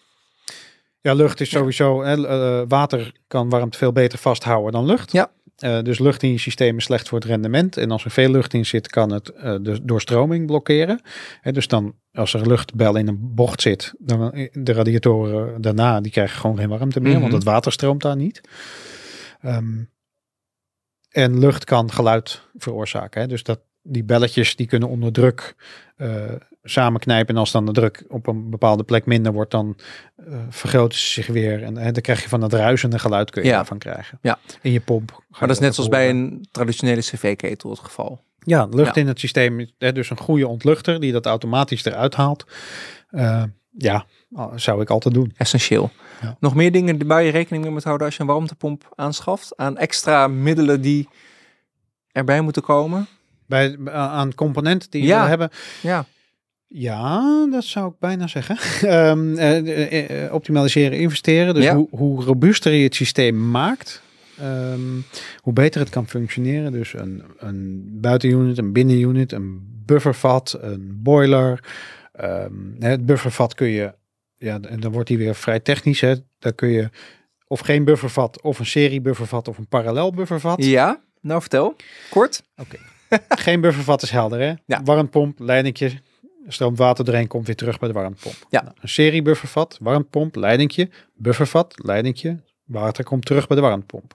Ja, 1.02 1.14
lucht 1.14 1.42
is 1.42 1.50
sowieso... 1.50 2.04
hè, 2.04 2.28
eh, 2.28 2.66
water 2.68 3.12
kan 3.28 3.50
warmte 3.50 3.78
veel 3.78 3.92
beter 3.92 4.20
vasthouden 4.20 4.72
dan 4.72 4.86
lucht. 4.86 5.12
Ja. 5.12 5.32
Eh, 5.58 5.82
dus 5.82 6.00
lucht 6.00 6.24
in 6.24 6.32
je 6.32 6.38
systeem 6.38 6.78
is 6.78 6.84
slecht 6.84 7.10
voor 7.10 7.18
het 7.20 7.28
rendement. 7.28 7.78
En 7.78 7.92
als 7.92 8.06
er 8.06 8.12
veel 8.12 8.30
lucht 8.32 8.54
in 8.54 8.66
zit, 8.66 8.88
kan 8.90 9.12
het 9.12 9.30
eh, 9.30 9.56
de 9.62 9.80
doorstroming 9.84 10.46
blokkeren. 10.46 11.02
Hè, 11.42 11.52
dus 11.52 11.68
dan, 11.68 11.96
als 12.14 12.34
er 12.34 12.48
luchtbel 12.48 12.96
in 12.96 13.08
een 13.08 13.34
bocht 13.36 13.62
zit, 13.62 13.94
dan 14.00 14.50
de 14.52 14.74
radiatoren 14.74 15.62
daarna, 15.62 16.02
die 16.02 16.12
krijgen 16.12 16.40
gewoon 16.40 16.58
geen 16.58 16.70
warmte 16.70 17.00
meer, 17.02 17.12
Mhm. 17.12 17.22
want 17.22 17.34
het 17.34 17.44
water 17.44 17.72
stroomt 17.72 18.02
daar 18.02 18.16
niet. 18.16 18.42
Ehm, 19.42 19.84
en 21.10 21.40
lucht 21.40 21.64
kan 21.64 21.92
geluid 21.92 22.42
veroorzaken. 22.58 23.22
Hè? 23.22 23.28
Dus 23.28 23.44
dat 23.44 23.60
die 23.84 24.04
belletjes 24.04 24.56
die 24.56 24.68
kunnen 24.68 24.90
onder 24.90 25.12
druk 25.12 25.56
eh, 25.96 26.24
samenknijpen. 26.64 27.34
En 27.36 27.40
als 27.40 27.52
dan 27.52 27.66
de 27.66 27.72
druk 27.72 28.04
op 28.08 28.28
een 28.28 28.50
bepaalde 28.50 28.84
plek 28.84 29.06
minder 29.06 29.32
wordt, 29.34 29.52
dan 29.52 29.78
eh, 30.16 30.34
vergroten 30.50 31.00
ze 31.00 31.06
zich 31.08 31.28
weer. 31.28 31.64
En 31.64 31.78
hè, 31.78 31.92
dan 31.92 32.02
krijg 32.02 32.22
je 32.24 32.30
van 32.30 32.40
dat 32.40 32.54
ruisende 32.54 33.00
geluid 33.00 33.30
kun 33.32 33.42
je 33.44 33.50
Ja. 33.50 33.56
daarvan 33.56 33.78
krijgen. 33.78 34.20
Ja. 34.22 34.40
In 34.62 34.72
je 34.72 34.80
pomp. 34.82 35.24
Maar 35.30 35.40
dat 35.40 35.50
is 35.50 35.60
net 35.60 35.76
zoals 35.76 35.90
bij 35.90 36.10
een 36.10 36.48
traditionele 36.52 37.02
cv-ketel 37.02 37.70
het 37.70 37.80
geval. 37.80 38.22
Ja, 38.40 38.66
lucht 38.66 38.96
Ja. 38.96 39.02
in 39.02 39.08
het 39.08 39.20
systeem. 39.20 39.70
Hè, 39.78 39.92
dus 39.92 40.10
een 40.10 40.18
goede 40.18 40.48
ontluchter 40.48 41.00
die 41.00 41.12
dat 41.12 41.26
automatisch 41.26 41.86
eruit 41.86 42.16
haalt. 42.16 42.46
Eh, 43.10 43.44
ja, 43.80 44.06
zou 44.56 44.82
ik 44.82 44.90
altijd 44.90 45.14
doen. 45.14 45.34
Essentieel. 45.38 45.92
Ja. 46.22 46.38
Nog 46.40 46.56
meer 46.56 46.72
dingen 46.72 47.08
waar 47.08 47.24
je 47.24 47.32
rekening 47.32 47.64
mee 47.64 47.74
moet 47.74 47.84
houden 47.84 48.06
als 48.08 48.16
je 48.16 48.22
een 48.22 48.28
warmtepomp 48.28 48.92
aanschaft? 48.96 49.58
Aan 49.58 49.78
extra 49.78 50.28
middelen 50.28 50.82
die 50.82 51.08
erbij 52.12 52.42
moeten 52.42 52.62
komen? 52.62 53.08
Bij, 53.48 53.78
aan 53.92 54.36
componenten 54.36 54.90
die 54.92 55.04
Ja. 55.04 55.24
we 55.24 55.30
hebben. 55.30 55.50
Ja, 55.82 56.06
Ja, 56.68 57.48
dat 57.52 57.64
zou 57.64 57.90
ik 57.92 58.00
bijna 58.00 58.28
zeggen. 58.28 58.58
Ehm, 58.90 59.36
eh, 59.38 59.58
eh, 59.58 60.26
eh, 60.26 60.34
optimaliseren, 60.34 60.98
investeren. 60.98 61.54
Dus 61.54 61.64
Ja. 61.64 61.76
hoe, 61.76 61.88
hoe 61.92 62.24
robuuster 62.24 62.72
je 62.74 62.84
het 62.84 62.96
systeem 62.96 63.50
maakt, 63.52 64.02
ehm, 64.38 64.80
hoe 65.38 65.54
beter 65.54 65.80
het 65.80 65.90
kan 65.90 66.08
functioneren. 66.08 66.72
Dus 66.72 66.94
een, 66.94 67.24
een 67.38 67.88
buitenunit, 68.02 68.58
een 68.58 68.72
binnenunit, 68.72 69.32
een 69.32 69.62
buffervat, 69.86 70.58
een 70.62 71.00
boiler. 71.04 71.60
Ehm, 72.20 72.54
hè, 72.80 72.90
het 72.90 73.06
buffervat 73.06 73.54
kun 73.54 73.68
je, 73.68 73.94
ja, 74.36 74.60
en 74.62 74.80
dan 74.80 74.92
wordt 74.92 75.08
die 75.08 75.18
weer 75.18 75.36
vrij 75.36 75.60
technisch. 75.60 76.02
Hè. 76.02 76.16
Daar 76.40 76.54
kun 76.54 76.70
je 76.70 76.90
of 77.48 77.60
geen 77.60 77.84
buffervat, 77.84 78.42
of 78.42 78.60
een 78.60 78.66
serie 78.66 79.02
buffervat, 79.02 79.48
of 79.48 79.58
een 79.58 79.68
parallel 79.68 80.14
buffervat. 80.14 80.64
Ja, 80.64 81.02
nou 81.22 81.42
vertel. 81.42 81.76
Kort. 82.10 82.44
Geen 83.30 83.62
buffervat 83.62 84.02
is 84.02 84.10
helder, 84.12 84.40
hè? 84.40 84.54
Ja. 84.66 84.84
Warmtepomp, 84.84 85.40
leidingje, 85.40 85.92
stroomt 86.48 86.78
water 86.78 87.06
doorheen, 87.06 87.28
komt 87.28 87.46
weer 87.46 87.56
terug 87.56 87.80
bij 87.80 87.88
de 87.88 87.94
warmtepomp. 87.94 88.36
Ja. 88.50 88.62
Nou, 88.62 88.76
een 88.80 88.90
serie 88.90 89.22
buffervat, 89.22 89.78
warmtepomp, 89.82 90.36
leidingje, 90.36 90.90
buffervat, 91.14 91.74
leidingje, 91.84 92.42
water 92.64 93.04
komt 93.04 93.26
terug 93.26 93.48
bij 93.48 93.56
de 93.56 93.64
warmtepomp. 93.64 94.14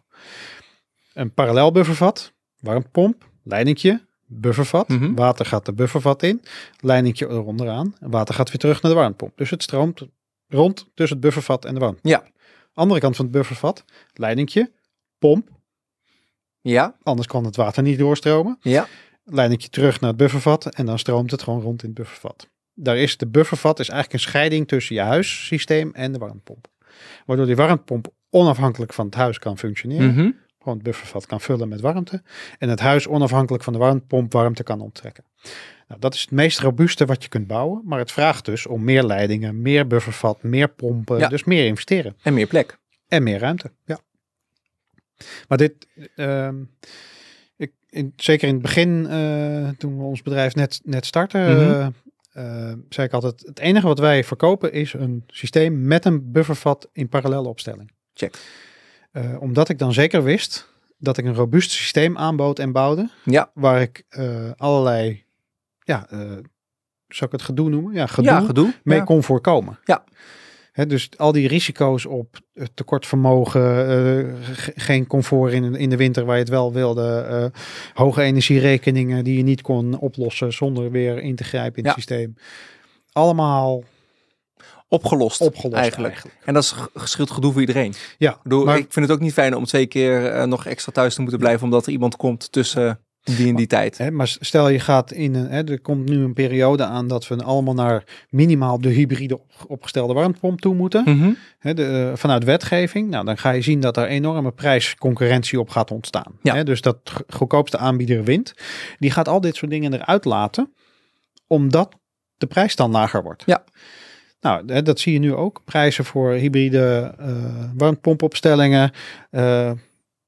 Een 1.13 1.35
parallel 1.35 1.73
buffervat, 1.73 2.33
warmtepomp, 2.61 3.29
leidingje, 3.43 4.04
buffervat, 4.27 4.89
Mhm. 4.89 5.15
water 5.15 5.47
gaat 5.47 5.67
de 5.67 5.73
buffervat 5.73 6.23
in, 6.23 6.43
leidingje 6.81 7.29
eronderaan, 7.29 7.95
en 8.01 8.11
water 8.11 8.35
gaat 8.35 8.49
weer 8.49 8.59
terug 8.59 8.83
naar 8.83 8.93
de 8.93 8.99
warmtepomp. 8.99 9.37
Dus 9.37 9.51
het 9.51 9.63
stroomt 9.63 10.03
rond 10.49 10.91
tussen 10.95 11.17
het 11.17 11.25
buffervat 11.27 11.65
en 11.65 11.75
de 11.75 11.81
warmtepomp. 11.81 12.15
Ja. 12.25 12.33
Andere 12.75 13.01
kant 13.01 13.17
van 13.17 13.25
het 13.25 13.35
buffervat, 13.35 13.85
leidingje, 14.15 14.71
pomp, 15.19 15.49
Ja, 16.61 16.97
anders 17.03 17.27
kan 17.29 17.45
het 17.45 17.57
water 17.57 17.83
niet 17.83 17.99
doorstromen 17.99 18.57
ja. 18.61 18.87
leidingje 19.25 19.69
terug 19.69 20.01
naar 20.01 20.09
het 20.11 20.19
buffervat 20.19 20.67
en 20.75 20.87
dan 20.87 20.99
stroomt 20.99 21.31
het 21.31 21.43
gewoon 21.43 21.61
rond 21.61 21.83
in 21.83 21.89
het 21.89 21.99
buffervat. 21.99 22.49
Daar 22.75 22.97
is 22.97 23.17
de 23.17 23.27
buffervat 23.27 23.81
is 23.81 23.89
eigenlijk 23.89 24.23
een 24.23 24.29
scheiding 24.31 24.69
tussen 24.69 24.95
je 24.95 25.01
huissysteem 25.01 25.91
en 25.95 26.13
de 26.13 26.19
warmtepomp. 26.19 26.67
Waardoor 27.27 27.47
die 27.47 27.57
warmtepomp 27.57 28.07
onafhankelijk 28.31 28.93
van 28.93 29.07
het 29.07 29.15
huis 29.15 29.39
kan 29.39 29.59
functioneren. 29.59 30.15
Mhm. 30.15 30.31
Gewoon 30.65 30.79
het 30.79 30.87
buffervat 30.87 31.27
kan 31.27 31.41
vullen 31.41 31.69
met 31.69 31.81
warmte. 31.81 32.23
En 32.59 32.69
het 32.69 32.81
huis 32.81 33.07
onafhankelijk 33.09 33.65
van 33.65 33.73
de 33.73 33.79
warmtepomp 33.79 34.33
warmte 34.33 34.63
kan 34.63 34.81
onttrekken. 34.81 35.25
Nou, 35.89 36.01
dat 36.01 36.15
is 36.15 36.21
het 36.21 36.31
meest 36.31 36.61
robuuste 36.61 37.05
wat 37.05 37.23
je 37.23 37.29
kunt 37.29 37.47
bouwen. 37.47 37.83
Maar 37.85 37.99
het 37.99 38.13
vraagt 38.13 38.45
dus 38.45 38.67
om 38.67 38.85
meer 38.85 39.03
leidingen, 39.03 39.63
meer 39.63 39.87
buffervat, 39.87 40.43
meer 40.43 40.69
pompen. 40.69 41.19
Ja. 41.19 41.29
Dus 41.29 41.45
meer 41.45 41.67
investeren. 41.67 42.17
En 42.23 42.35
meer 42.35 42.47
plek. 42.47 42.79
En 43.09 43.23
meer 43.23 43.39
ruimte, 43.39 43.71
ja. 43.85 43.99
Maar 45.49 45.59
dit, 45.59 45.87
ehm, 46.17 46.63
ik, 47.57 47.73
in, 47.89 48.13
zeker 48.17 48.49
in 48.49 48.55
het 48.55 48.63
begin, 48.63 49.07
eh, 49.07 49.69
toen 49.69 49.99
we 49.99 50.05
ons 50.05 50.23
bedrijf 50.23 50.55
net, 50.55 50.81
net 50.85 51.07
startten, 51.07 51.41
Mhm. 51.41 51.61
eh, 51.61 51.87
eh, 52.71 52.77
zei 52.89 53.07
ik 53.07 53.13
altijd, 53.13 53.43
het 53.47 53.59
enige 53.59 53.87
wat 53.87 53.99
wij 53.99 54.25
verkopen 54.25 54.73
is 54.73 54.93
een 54.93 55.25
systeem 55.27 55.87
met 55.87 56.05
een 56.05 56.33
buffervat 56.33 56.89
in 56.93 57.09
parallelle 57.09 57.49
opstelling. 57.49 57.91
Check. 58.15 58.37
Eh, 59.15 59.41
omdat 59.43 59.69
ik 59.69 59.79
dan 59.79 59.93
zeker 59.93 60.23
wist 60.23 60.73
dat 60.99 61.17
ik 61.19 61.25
een 61.25 61.35
robuust 61.35 61.71
systeem 61.71 62.17
aanbood 62.19 62.59
en 62.59 62.73
bouwde, 62.73 63.11
Ja, 63.25 63.51
waar 63.55 63.81
ik 63.81 64.03
eh, 64.09 64.51
allerlei, 64.57 65.25
ja, 65.79 66.07
eh 66.11 66.19
zou 67.09 67.27
ik 67.27 67.33
het 67.33 67.43
gedoe 67.43 67.69
noemen? 67.71 67.93
Ja, 67.95 68.07
gedoe 68.07 68.31
ja 68.31 68.41
gedoe. 68.41 68.75
mee 68.83 68.99
Ja. 68.99 69.05
kon 69.05 69.23
voorkomen. 69.23 69.79
Ja. 69.85 70.05
Hè, 70.73 70.87
dus 70.87 71.09
al 71.17 71.33
die 71.33 71.49
risico's 71.49 72.07
op 72.07 72.41
tekort 72.75 73.07
vermogen, 73.07 73.63
eh, 73.89 74.35
ge- 74.55 74.73
geen 74.75 75.07
comfort 75.07 75.53
in, 75.53 75.75
in 75.75 75.91
de 75.91 75.97
winter 75.97 76.25
waar 76.25 76.35
je 76.35 76.41
het 76.41 76.51
wel 76.51 76.73
wilde, 76.73 77.53
hoge 77.95 78.23
energierekeningen 78.23 79.25
die 79.25 79.37
je 79.37 79.43
niet 79.43 79.63
kon 79.63 79.99
oplossen 79.99 80.53
zonder 80.53 80.91
weer 80.91 81.19
in 81.19 81.37
te 81.37 81.45
grijpen 81.45 81.79
in 81.79 81.85
het 81.85 81.95
systeem. 81.95 82.35
Allemaal 83.13 83.83
Opgelost, 84.95 85.41
opgelost 85.41 85.75
eigenlijk. 85.77 86.13
eigenlijk. 86.13 86.39
En 86.45 86.55
dat 86.55 86.63
is 86.63 86.75
geschild 86.95 87.31
gedoe 87.31 87.53
voor 87.53 87.61
iedereen. 87.61 87.95
Ja, 88.19 88.39
maar- 88.65 88.79
ik 88.79 88.93
vind 88.93 89.07
het 89.07 89.15
ook 89.15 89.23
niet 89.23 89.33
fijn 89.33 89.57
om 89.57 89.65
twee 89.65 89.87
keer 89.87 90.27
eh, 90.27 90.45
nog 90.47 90.67
extra 90.67 90.93
thuis 90.93 91.15
te 91.15 91.21
moeten 91.21 91.39
blijven 91.39 91.65
omdat 91.65 91.87
er 91.87 91.93
iemand 91.93 92.17
komt 92.17 92.53
tussen 92.53 92.99
die 93.25 93.49
en 93.49 93.57
die 93.57 93.67
tijd. 93.67 93.99
Hè, 93.99 94.11
maar 94.11 94.37
stel 94.41 94.69
je 94.69 94.81
gaat 94.81 95.13
in 95.13 95.35
een, 95.35 95.49
hè, 95.49 95.65
er 95.71 95.81
komt 95.81 96.09
nu 96.09 96.23
een 96.25 96.33
periode 96.33 96.85
aan 96.85 97.09
dat 97.09 97.29
we 97.29 97.37
allemaal 97.45 97.75
naar 97.75 98.05
minimaal 98.29 98.81
de 98.81 98.89
hybride 98.89 99.35
op- 99.35 99.53
opgestelde 99.67 100.13
warmtepomp 100.13 100.61
toe 100.61 100.75
moeten. 100.75 101.03
Mhm. 101.05 101.33
Hè, 101.59 101.75
de, 101.75 102.09
eh, 102.13 102.19
vanuit 102.19 102.45
wetgeving, 102.45 103.11
nou, 103.11 103.25
dan 103.25 103.39
ga 103.39 103.51
je 103.51 103.63
zien 103.63 103.81
dat 103.81 103.97
er 103.97 104.07
enorme 104.07 104.53
prijsconcurrentie 104.53 105.61
op 105.61 105.69
gaat 105.71 105.91
ontstaan. 105.91 106.39
Ja. 106.43 106.55
Hè, 106.55 106.65
dus 106.65 106.81
dat 106.81 106.99
goedkoopste 107.29 107.79
aanbieder 107.79 108.25
wint. 108.25 108.53
Die 108.99 109.11
gaat 109.11 109.29
al 109.29 109.41
dit 109.41 109.57
soort 109.57 109.71
dingen 109.71 109.93
eruit 109.95 110.25
laten, 110.25 110.75
omdat 111.47 111.95
de 112.37 112.47
prijs 112.47 112.77
dan 112.77 112.91
lager 112.91 113.23
wordt. 113.23 113.43
Ja. 113.47 113.65
Nou, 114.45 114.83
dat 114.83 115.01
zie 115.01 115.13
je 115.13 115.19
nu 115.19 115.35
ook. 115.35 115.61
Prijzen 115.65 116.05
voor 116.05 116.33
hybride 116.33 117.15
eh 117.19 117.71
warmtepompopstellingen. 117.77 118.91
eh, 119.31 119.71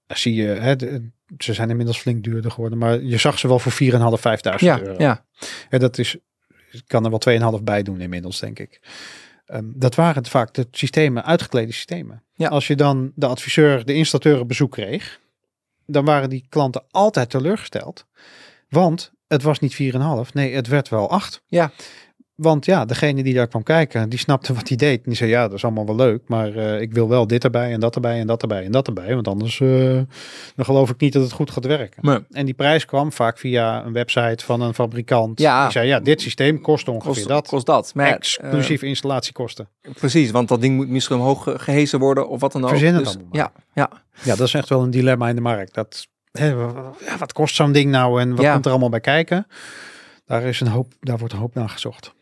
zie 0.06 0.34
je, 0.34 0.46
hè, 0.46 0.76
de- 0.76 1.10
ze 1.38 1.52
zijn 1.54 1.70
inmiddels 1.70 1.98
flink 1.98 2.24
duurder 2.24 2.50
geworden, 2.50 2.78
maar 2.78 3.02
je 3.02 3.16
zag 3.16 3.38
ze 3.38 3.48
wel 3.48 3.58
voor 3.58 3.72
4.500, 3.72 4.20
5.000 4.20 4.70
Ja, 4.70 4.80
euro. 4.80 4.94
ja. 5.02 5.24
Ja, 5.70 5.78
dat 5.78 5.98
is, 5.98 6.16
kan 6.86 7.04
er 7.04 7.10
wel 7.10 7.18
2,5 7.58 7.62
bij 7.64 7.82
doen 7.82 8.00
inmiddels, 8.00 8.40
denk 8.40 8.58
ik. 8.58 8.80
Ehm, 9.46 9.64
dat 9.74 9.94
waren 9.94 10.14
het 10.14 10.28
vaak 10.28 10.54
de 10.54 10.66
systemen, 10.70 11.24
uitgeklede 11.24 11.72
systemen. 11.72 12.22
Ja. 12.34 12.48
Als 12.48 12.66
je 12.66 12.76
dan 12.76 13.12
de 13.14 13.26
adviseur, 13.26 13.84
de 13.84 13.94
installateur 13.94 14.40
op 14.40 14.48
bezoek 14.48 14.70
kreeg, 14.70 15.20
dan 15.86 16.04
waren 16.04 16.30
die 16.30 16.46
klanten 16.48 16.84
altijd 16.90 17.30
teleurgesteld. 17.30 18.06
Want 18.68 19.12
het 19.28 19.42
was 19.42 19.58
niet 19.58 19.74
4,5, 19.74 20.32
nee, 20.32 20.54
het 20.54 20.66
werd 20.66 20.88
wel 20.88 21.10
8. 21.10 21.42
Ja. 21.46 21.70
Want 22.37 22.64
ja, 22.64 22.84
degene 22.84 23.22
die 23.22 23.34
daar 23.34 23.47
kwam 23.47 23.62
kijken, 23.62 24.09
die 24.09 24.18
snapte 24.18 24.55
wat 24.55 24.68
hij 24.68 24.76
deed. 24.76 24.97
En 24.97 25.03
die 25.05 25.14
zei, 25.16 25.30
ja, 25.30 25.43
dat 25.43 25.53
is 25.57 25.64
allemaal 25.64 25.87
wel 25.87 25.97
leuk, 25.97 26.22
maar 26.26 26.55
eh, 26.57 26.80
ik 26.80 26.93
wil 26.93 27.09
wel 27.09 27.26
dit 27.26 27.45
erbij 27.45 27.72
en 27.72 27.80
dat 27.80 27.95
erbij 27.95 28.18
en 28.20 28.26
dat 28.26 28.43
erbij 28.43 28.64
en 28.64 28.72
dat 28.72 28.87
erbij. 28.87 29.14
Want 29.14 29.28
anders 29.28 29.61
eh, 29.61 29.68
dan 30.55 30.64
geloof 30.64 30.91
ik 30.91 31.01
niet 31.01 31.12
dat 31.12 31.22
het 31.22 31.32
goed 31.32 31.51
gaat 31.51 31.64
werken. 31.66 32.24
En 32.30 32.45
die 32.45 32.55
prijs 32.55 32.84
kwam 32.84 33.12
vaak 33.12 33.39
via 33.39 33.84
een 33.84 33.93
website 33.93 34.45
van 34.45 34.61
een 34.61 34.74
fabrikant. 34.74 35.41
Ja. 35.41 35.62
Die 35.62 35.72
zei, 35.72 35.87
ja, 35.89 36.01
dit 36.01 36.20
systeem 36.20 36.61
kost 36.61 36.89
ongeveer 36.89 37.12
kost 37.12 37.28
dat. 37.28 37.49
kost 37.49 37.66
dat. 37.66 37.93
Maar 37.95 38.07
Exclusief 38.12 38.82
installatiekosten. 38.82 39.68
eh, 39.82 39.91
precies, 39.95 40.30
want 40.30 40.49
dat 40.49 40.61
ding 40.61 40.76
moet 40.76 40.89
misschien 40.89 41.16
omhoog 41.16 41.43
ge- 41.43 41.59
gehezen 41.59 41.99
worden 41.99 42.28
of 42.28 42.41
wat 42.41 42.53
dan 42.53 42.62
ook. 42.62 42.68
Verzin 42.68 42.95
het 42.95 43.05
Dus, 43.05 43.16
maar. 43.16 43.24
ja, 43.30 43.53
ja, 43.74 43.91
Ja, 44.22 44.37
dat 44.37 44.47
is 44.47 44.55
echt 44.55 44.68
wel 44.68 44.82
een 44.82 44.91
dilemma 44.91 45.28
in 45.28 45.34
de 45.34 45.41
markt. 45.43 45.74
Dat, 45.74 46.07
hè, 46.32 46.55
wat 47.18 47.32
kost 47.32 47.55
zo'n 47.55 47.72
ding 47.72 47.91
nou 47.91 48.20
en 48.20 48.30
wat 48.34 48.45
Ja. 48.45 48.53
komt 48.53 48.64
er 48.64 48.70
allemaal 48.70 48.89
bij 48.89 49.01
kijken? 49.01 49.47
Daar, 50.26 50.43
is 50.43 50.61
een 50.61 50.66
hoop, 50.68 50.93
daar 51.01 51.18
wordt 51.18 51.32
een 51.34 51.41
hoop 51.41 51.55
naar 51.55 51.68
gezocht. 51.68 52.14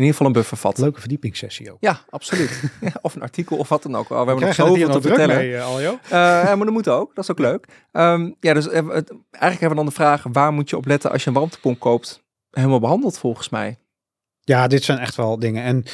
In 0.00 0.06
ieder 0.06 0.18
geval 0.18 0.26
een 0.26 0.40
buffervat. 0.40 0.78
Leuke 0.78 1.00
verdiepingssessie 1.00 1.72
ook. 1.72 1.76
Ja, 1.80 2.00
absoluut. 2.10 2.62
ja, 2.80 2.92
of 3.02 3.14
een 3.14 3.22
artikel 3.22 3.56
of 3.56 3.68
wat 3.68 3.82
dan 3.82 3.96
ook. 3.96 4.02
Oh, 4.02 4.08
we 4.08 4.14
hebben 4.14 4.34
nog 4.34 4.56
het 4.56 4.56
hier 4.56 4.66
zoveel 4.66 4.86
te 4.86 4.92
nog 4.92 5.02
vertellen. 5.02 5.36
mee, 5.36 5.56
eh, 5.56 5.66
Aljo? 5.66 5.98
Eh, 6.04 6.10
maar 6.10 6.58
dat 6.58 6.70
moet 6.70 6.88
ook. 6.88 7.14
Dat 7.14 7.24
is 7.24 7.30
ook 7.30 7.38
leuk. 7.38 7.66
Ehm, 7.92 8.30
ja, 8.40 8.54
dus 8.54 8.68
eh, 8.68 8.88
het, 8.88 9.10
eigenlijk 9.10 9.60
hebben 9.60 9.68
we 9.68 9.74
dan 9.74 9.86
de 9.86 9.90
vraag: 9.90 10.24
waar 10.32 10.52
moet 10.52 10.70
je 10.70 10.76
op 10.76 10.86
letten 10.86 11.10
als 11.10 11.22
je 11.22 11.28
een 11.28 11.34
warmtepomp 11.34 11.80
koopt? 11.80 12.22
Helemaal 12.50 12.80
behandeld 12.80 13.18
volgens 13.18 13.48
mij. 13.48 13.78
Ja, 14.40 14.66
dit 14.66 14.84
zijn 14.84 14.98
echt 14.98 15.14
wel 15.14 15.38
dingen. 15.38 15.62
En, 15.62 15.84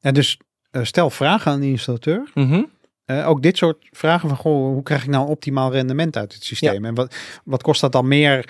en 0.00 0.14
dus 0.14 0.38
stel 0.82 1.10
vragen 1.10 1.52
aan 1.52 1.60
de 1.60 1.66
installateur. 1.66 2.30
Mhm. 2.34 2.62
Ook 3.06 3.42
dit 3.42 3.56
soort 3.56 3.88
vragen 3.90 4.28
van, 4.28 4.38
goh, 4.38 4.72
hoe 4.72 4.82
krijg 4.82 5.02
ik 5.02 5.08
nou 5.08 5.24
een 5.24 5.30
optimaal 5.30 5.72
rendement 5.72 6.16
uit 6.16 6.34
het 6.34 6.44
systeem? 6.44 6.84
En 6.84 6.94
wat, 6.94 7.16
wat 7.44 7.62
kost 7.62 7.80
dat 7.80 7.92
dan 7.92 8.08
meer 8.08 8.48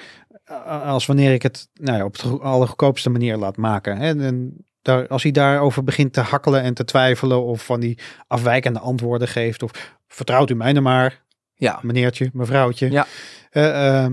als 0.84 1.06
wanneer 1.06 1.32
ik 1.32 1.42
het 1.42 1.68
nou 1.74 1.98
ja, 1.98 2.04
op 2.04 2.18
de 2.18 2.28
allergoedkoopste 2.28 3.10
manier 3.10 3.36
laat 3.36 3.56
maken? 3.56 3.96
Hè? 3.96 4.24
En 4.24 4.56
daar, 4.84 5.08
als 5.08 5.22
hij 5.22 5.32
daarover 5.32 5.84
begint 5.84 6.12
te 6.12 6.20
hakkelen 6.20 6.62
en 6.62 6.74
te 6.74 6.84
twijfelen 6.84 7.44
of 7.44 7.64
van 7.64 7.80
die 7.80 7.98
afwijkende 8.26 8.78
antwoorden 8.78 9.28
geeft 9.28 9.62
of 9.62 9.96
vertrouwt 10.08 10.50
u 10.50 10.54
mij 10.54 10.72
nou 10.72 10.84
maar, 10.84 11.22
Ja. 11.54 11.78
meneertje, 11.82 12.30
mevrouwtje. 12.32 12.90
Ja. 12.90 13.06
Eh, 13.50 14.04
eh, 14.04 14.10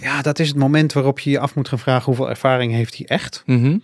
ja, 0.00 0.22
dat 0.22 0.38
is 0.38 0.48
het 0.48 0.56
moment 0.56 0.92
waarop 0.92 1.20
je 1.20 1.30
je 1.30 1.38
af 1.38 1.54
moet 1.54 1.68
gaan 1.68 1.78
vragen 1.78 2.04
hoeveel 2.04 2.28
ervaring 2.28 2.72
heeft 2.72 2.96
hij 2.96 3.06
echt. 3.06 3.42
Mhm. 3.46 3.78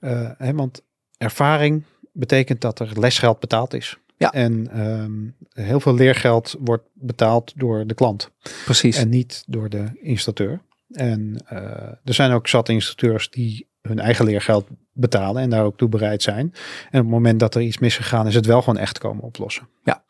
Eh, 0.00 0.30
hè, 0.38 0.52
want 0.54 0.82
ervaring 1.18 1.84
betekent 2.12 2.60
dat 2.60 2.78
er 2.80 3.00
lesgeld 3.00 3.40
betaald 3.40 3.74
is. 3.74 3.96
Ja. 4.16 4.32
En 4.32 4.68
ehm, 4.72 5.64
heel 5.66 5.80
veel 5.80 5.94
leergeld 5.94 6.56
wordt 6.60 6.84
betaald 6.92 7.52
door 7.56 7.86
de 7.86 7.94
klant 7.94 8.30
Precies. 8.64 8.96
en 8.96 9.08
niet 9.08 9.44
door 9.46 9.68
de 9.68 9.84
installateur. 10.02 10.60
En 10.90 11.42
eh, 11.46 11.58
er 12.04 12.14
zijn 12.14 12.32
ook 12.32 12.48
zat 12.48 12.68
installateurs 12.68 13.30
die 13.30 13.66
hun 13.88 13.98
eigen 13.98 14.24
leergeld 14.24 14.66
betalen 14.92 15.42
en 15.42 15.50
daar 15.50 15.64
ook 15.64 15.76
toe 15.76 15.88
bereid 15.88 16.22
zijn. 16.22 16.52
En 16.90 17.00
op 17.00 17.04
het 17.04 17.06
moment 17.06 17.40
dat 17.40 17.54
er 17.54 17.62
iets 17.62 17.78
misgegaan 17.78 18.26
is, 18.26 18.34
het 18.34 18.46
wel 18.46 18.62
gewoon 18.62 18.78
echt 18.78 18.98
komen 18.98 19.24
oplossen. 19.24 19.68
Ja. 19.84 20.04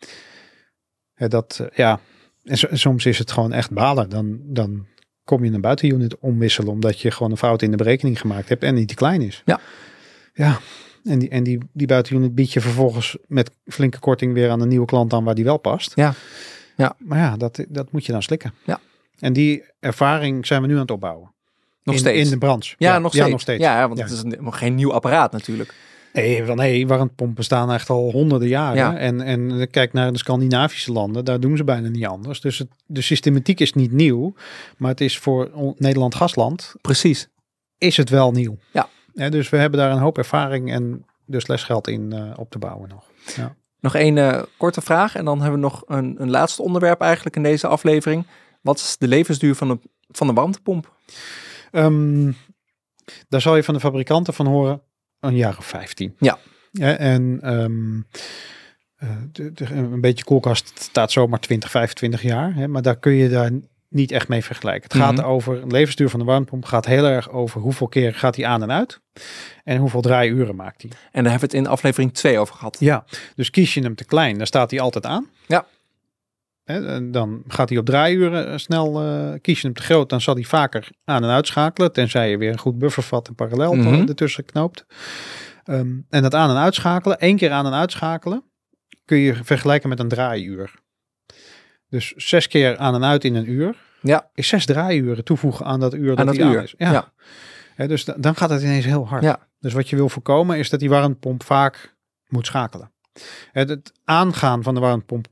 Dat, 1.28 1.58
eh, 1.60 1.76
ja. 1.76 2.00
En 2.44 2.56
so- 2.58 2.68
soms 2.72 3.06
is 3.06 3.18
het 3.18 3.32
gewoon 3.32 3.52
echt 3.52 3.70
balen. 3.70 4.10
Dan, 4.10 4.38
dan 4.42 4.86
kom 5.24 5.44
je 5.44 5.52
een 5.52 5.60
buitenunit 5.60 6.18
omwisselen 6.18 6.70
omdat 6.72 7.00
je 7.00 7.10
gewoon 7.10 7.30
een 7.30 7.36
fout 7.38 7.62
in 7.62 7.70
de 7.70 7.76
berekening 7.76 8.20
gemaakt 8.20 8.48
hebt 8.48 8.62
en 8.62 8.74
niet 8.74 8.88
te 8.88 8.94
klein 8.94 9.22
is. 9.22 9.42
Ja. 9.44 9.60
Ja. 10.32 10.58
En 11.04 11.18
die, 11.18 11.28
en 11.28 11.42
die, 11.42 11.58
die 11.72 11.86
buitenunit 11.86 12.34
bied 12.34 12.52
je 12.52 12.60
vervolgens 12.60 13.16
met 13.26 13.50
flinke 13.64 13.98
korting 13.98 14.32
weer 14.32 14.50
aan 14.50 14.60
een 14.60 14.68
nieuwe 14.68 14.86
klant 14.86 15.12
aan 15.12 15.24
waar 15.24 15.34
die 15.34 15.44
wel 15.44 15.56
past. 15.58 15.92
Ja. 15.94 16.14
Ja. 16.76 16.96
Maar 16.98 17.18
ja, 17.18 17.36
dat, 17.36 17.64
dat 17.68 17.92
moet 17.92 18.06
je 18.06 18.12
dan 18.12 18.22
slikken. 18.22 18.54
Ja. 18.64 18.80
En 19.18 19.32
die 19.32 19.64
ervaring 19.80 20.46
zijn 20.46 20.62
we 20.62 20.66
nu 20.66 20.74
aan 20.74 20.80
het 20.80 20.90
opbouwen. 20.90 21.34
Nog 21.86 21.94
in, 21.94 22.00
steeds. 22.00 22.24
in 22.24 22.30
de 22.30 22.38
branche. 22.38 22.74
ja, 22.78 22.98
nog 22.98 23.10
steeds. 23.10 23.24
Ja, 23.26 23.30
nog 23.30 23.40
steeds. 23.40 23.62
Ja, 23.62 23.86
want 23.86 23.98
Ja. 23.98 24.04
het 24.04 24.12
is 24.14 24.22
een- 24.22 24.36
nog 24.40 24.58
geen 24.58 24.74
nieuw 24.74 24.92
apparaat 24.92 25.32
natuurlijk. 25.32 25.74
Nee, 26.12 26.42
wel 26.44 26.54
nee, 26.54 26.86
warmtepompen 26.86 27.34
bestaan 27.36 27.72
echt 27.72 27.90
al 27.90 28.10
honderden 28.10 28.48
jaren. 28.48 28.76
Ja. 28.76 28.96
En, 28.96 29.20
en 29.20 29.70
kijk 29.70 29.92
naar 29.92 30.12
de 30.12 30.18
Scandinavische 30.18 30.92
landen, 30.92 31.24
daar 31.24 31.40
doen 31.40 31.56
ze 31.56 31.64
bijna 31.64 31.88
niet 31.88 32.06
anders. 32.06 32.40
Dus 32.40 32.58
het, 32.58 32.68
de 32.86 33.00
systematiek 33.00 33.60
is 33.60 33.72
niet 33.72 33.92
nieuw, 33.92 34.34
maar 34.76 34.90
het 34.90 35.00
is 35.00 35.18
voor 35.18 35.50
Nederland 35.76 36.14
gasland, 36.14 36.74
Precies. 36.80 37.28
is 37.78 37.96
het 37.96 38.10
wel 38.10 38.30
nieuw. 38.32 38.56
Ja. 38.72 38.88
dus 39.28 39.48
we 39.50 39.56
hebben 39.56 39.78
daar 39.80 39.90
een 39.90 39.98
hoop 39.98 40.18
ervaring 40.18 40.72
en 40.72 41.04
dus 41.26 41.46
lesgeld 41.46 41.88
in 41.88 42.12
eh, 42.12 42.30
op 42.36 42.50
te 42.50 42.58
bouwen 42.58 42.88
nog. 42.88 43.04
Nog 43.80 43.94
één 43.94 44.18
eh, 44.18 44.42
korte 44.56 44.80
vraag 44.80 45.14
en 45.16 45.24
dan 45.24 45.40
hebben 45.40 45.60
we 45.60 45.66
nog 45.66 45.82
een, 45.86 46.14
een 46.18 46.30
laatste 46.30 46.62
onderwerp 46.62 47.00
eigenlijk 47.00 47.36
in 47.36 47.42
deze 47.42 47.66
aflevering. 47.66 48.26
Wat 48.62 48.76
is 48.78 48.96
de 48.98 49.08
levensduur 49.08 49.54
van 49.54 49.68
de, 49.68 49.78
van 50.08 50.26
de 50.26 50.32
warmtepomp? 50.32 50.94
Ehm, 51.70 52.32
daar 53.28 53.40
zal 53.40 53.56
je 53.56 53.62
van 53.62 53.74
de 53.74 53.80
fabrikanten 53.80 54.34
van 54.34 54.46
horen 54.46 54.82
een 55.20 55.36
jaar 55.36 55.58
of 55.58 55.66
15. 55.66 56.16
Ja. 56.18 56.38
en 56.98 57.38
ehm, 57.42 58.00
eh, 58.96 59.16
de, 59.32 59.52
de- 59.52 59.74
een 59.74 60.00
beetje 60.00 60.24
koelkast 60.24 60.72
staat 60.80 61.12
zomaar 61.12 61.40
20, 61.40 61.70
25 61.70 62.22
jaar. 62.22 62.54
Hè, 62.54 62.68
maar 62.68 62.82
daar 62.82 62.98
kun 62.98 63.12
je 63.12 63.28
daar 63.28 63.50
niet 63.88 64.10
echt 64.12 64.28
mee 64.28 64.44
vergelijken. 64.44 64.82
Het 64.82 64.92
gaat 65.00 65.16
Mhm. 65.16 65.24
En 70.88 71.22
daar 71.22 71.30
hebben 71.32 71.50
we 71.50 71.56
het 71.56 71.66
in 71.66 71.66
aflevering 71.66 72.14
2 72.14 72.38
over 72.38 72.54
gehad. 72.54 72.76
Ja, 72.80 73.04
dus 73.34 73.50
kies 73.50 73.74
je 73.74 73.80
hem 73.82 73.94
te 73.94 74.04
klein, 74.04 74.38
dan 74.38 74.46
staat 74.46 74.70
hij 74.70 74.80
altijd 74.80 75.06
aan. 75.06 75.30
Ja. 75.46 75.66
Hè, 76.66 77.10
dan 77.10 77.42
gaat 77.48 77.68
hij 77.68 77.78
op 77.78 77.84
draaiuren 77.86 78.48
eh, 78.52 78.56
snel. 78.58 79.02
eh, 79.02 79.32
kies 79.40 79.60
je 79.60 79.66
hem 79.66 79.76
te 79.76 79.82
groot, 79.82 80.08
dan 80.08 80.20
zal 80.20 80.34
hij 80.34 80.42
vaker 80.44 80.88
aan 81.04 81.24
en 81.24 81.30
uitschakelen. 81.30 81.92
Tenzij 81.92 82.30
je 82.30 82.38
weer 82.38 82.52
een 82.52 82.58
goed 82.58 82.78
buffervat 82.78 83.28
en 83.28 83.34
parallel 83.34 83.74
Mhm. 83.74 83.94
eh, 83.94 84.08
ertussen 84.08 84.44
knoopt. 84.44 84.86
Ehm, 85.64 85.96
en 86.08 86.22
dat 86.22 86.34
aan 86.34 86.50
en 86.50 86.56
uitschakelen, 86.56 87.18
één 87.18 87.36
keer 87.36 87.50
aan 87.50 87.66
en 87.66 87.72
uitschakelen, 87.74 88.44
kun 89.04 89.18
je 89.18 89.34
vergelijken 89.44 89.88
met 89.88 90.00
een 90.00 90.08
draaiuur. 90.08 90.74
Dus 91.88 92.12
zes 92.16 92.48
keer 92.48 92.76
aan 92.76 92.94
en 92.94 93.04
uit 93.04 93.24
in 93.24 93.34
een 93.34 93.50
uur. 93.50 93.74
Ja. 94.00 94.30
Is 94.34 94.48
zes 94.48 94.66
draaiuren 94.66 95.24
toevoegen 95.24 95.66
aan 95.66 95.80
dat 95.80 95.94
uur 95.94 96.08
dat 96.08 96.18
Aan 96.18 96.26
dat 96.26 96.36
hij 96.36 96.44
aan 96.44 96.52
uur. 96.52 96.62
is. 96.62 96.74
Ja. 96.78 97.12
Dus 97.86 98.04
da- 98.04 98.14
dan 98.18 98.36
gaat 98.36 98.50
het 98.50 98.62
ineens 98.62 98.84
heel 98.84 99.08
hard. 99.08 99.22
Ja. 99.22 99.48
Dus 99.60 99.72
wat 99.72 99.88
je 99.88 99.96
wil 99.96 100.08
voorkomen 100.08 100.58
is 100.58 100.70
dat 100.70 100.80
die 100.80 100.88
warmtepomp 100.88 101.42
vaak 101.42 101.96
moet 102.28 102.46
schakelen. 102.46 102.90
Het 103.52 103.92
aangaan 104.04 104.62
van 104.62 104.74
de 104.74 104.80
warmtepomp, 104.80 105.26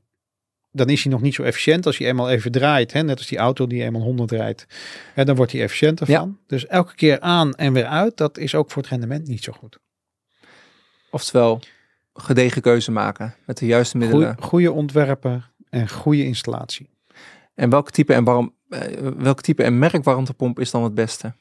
dan 0.75 0.89
is 0.89 1.03
hij 1.03 1.11
nog 1.11 1.21
niet 1.21 1.33
zo 1.33 1.43
efficiënt 1.43 1.85
als 1.85 1.97
je 1.97 2.05
eenmaal 2.05 2.29
even 2.29 2.51
draait. 2.51 2.93
Hè? 2.93 3.03
Net 3.03 3.17
als 3.17 3.27
die 3.27 3.37
auto 3.37 3.67
die 3.67 3.83
eenmaal 3.83 4.01
100 4.01 4.31
rijdt. 4.31 4.65
Hè, 5.13 5.25
dan 5.25 5.35
wordt 5.35 5.51
hij 5.51 5.61
efficiënter 5.61 6.09
Ja. 6.09 6.19
van. 6.19 6.37
Dus 6.47 6.67
elke 6.67 6.95
keer 6.95 7.19
aan 7.19 7.53
en 7.53 7.73
weer 7.73 7.85
uit, 7.85 8.17
dat 8.17 8.37
is 8.37 8.55
ook 8.55 8.71
voor 8.71 8.81
het 8.81 8.91
rendement 8.91 9.27
niet 9.27 9.43
zo 9.43 9.51
goed. 9.51 9.77
Oftewel, 11.11 11.61
gedegen 12.13 12.61
keuze 12.61 12.91
maken 12.91 13.35
met 13.45 13.57
de 13.57 13.65
juiste 13.65 13.97
middelen. 13.97 14.27
Goeie, 14.27 14.47
goede 14.49 14.71
ontwerpen 14.71 15.43
en 15.69 15.89
goede 15.89 16.25
installatie. 16.25 16.89
En 17.53 17.69
welk 17.69 17.91
type 17.91 18.13
en 18.13 18.23
warm, 18.23 18.53
eh, 18.69 18.79
welk 19.17 19.41
type 19.41 19.63
en 19.63 19.79
merk 19.79 20.03
warmtepomp 20.03 20.59
is 20.59 20.71
dan 20.71 20.83
het 20.83 20.93
beste? 20.93 21.33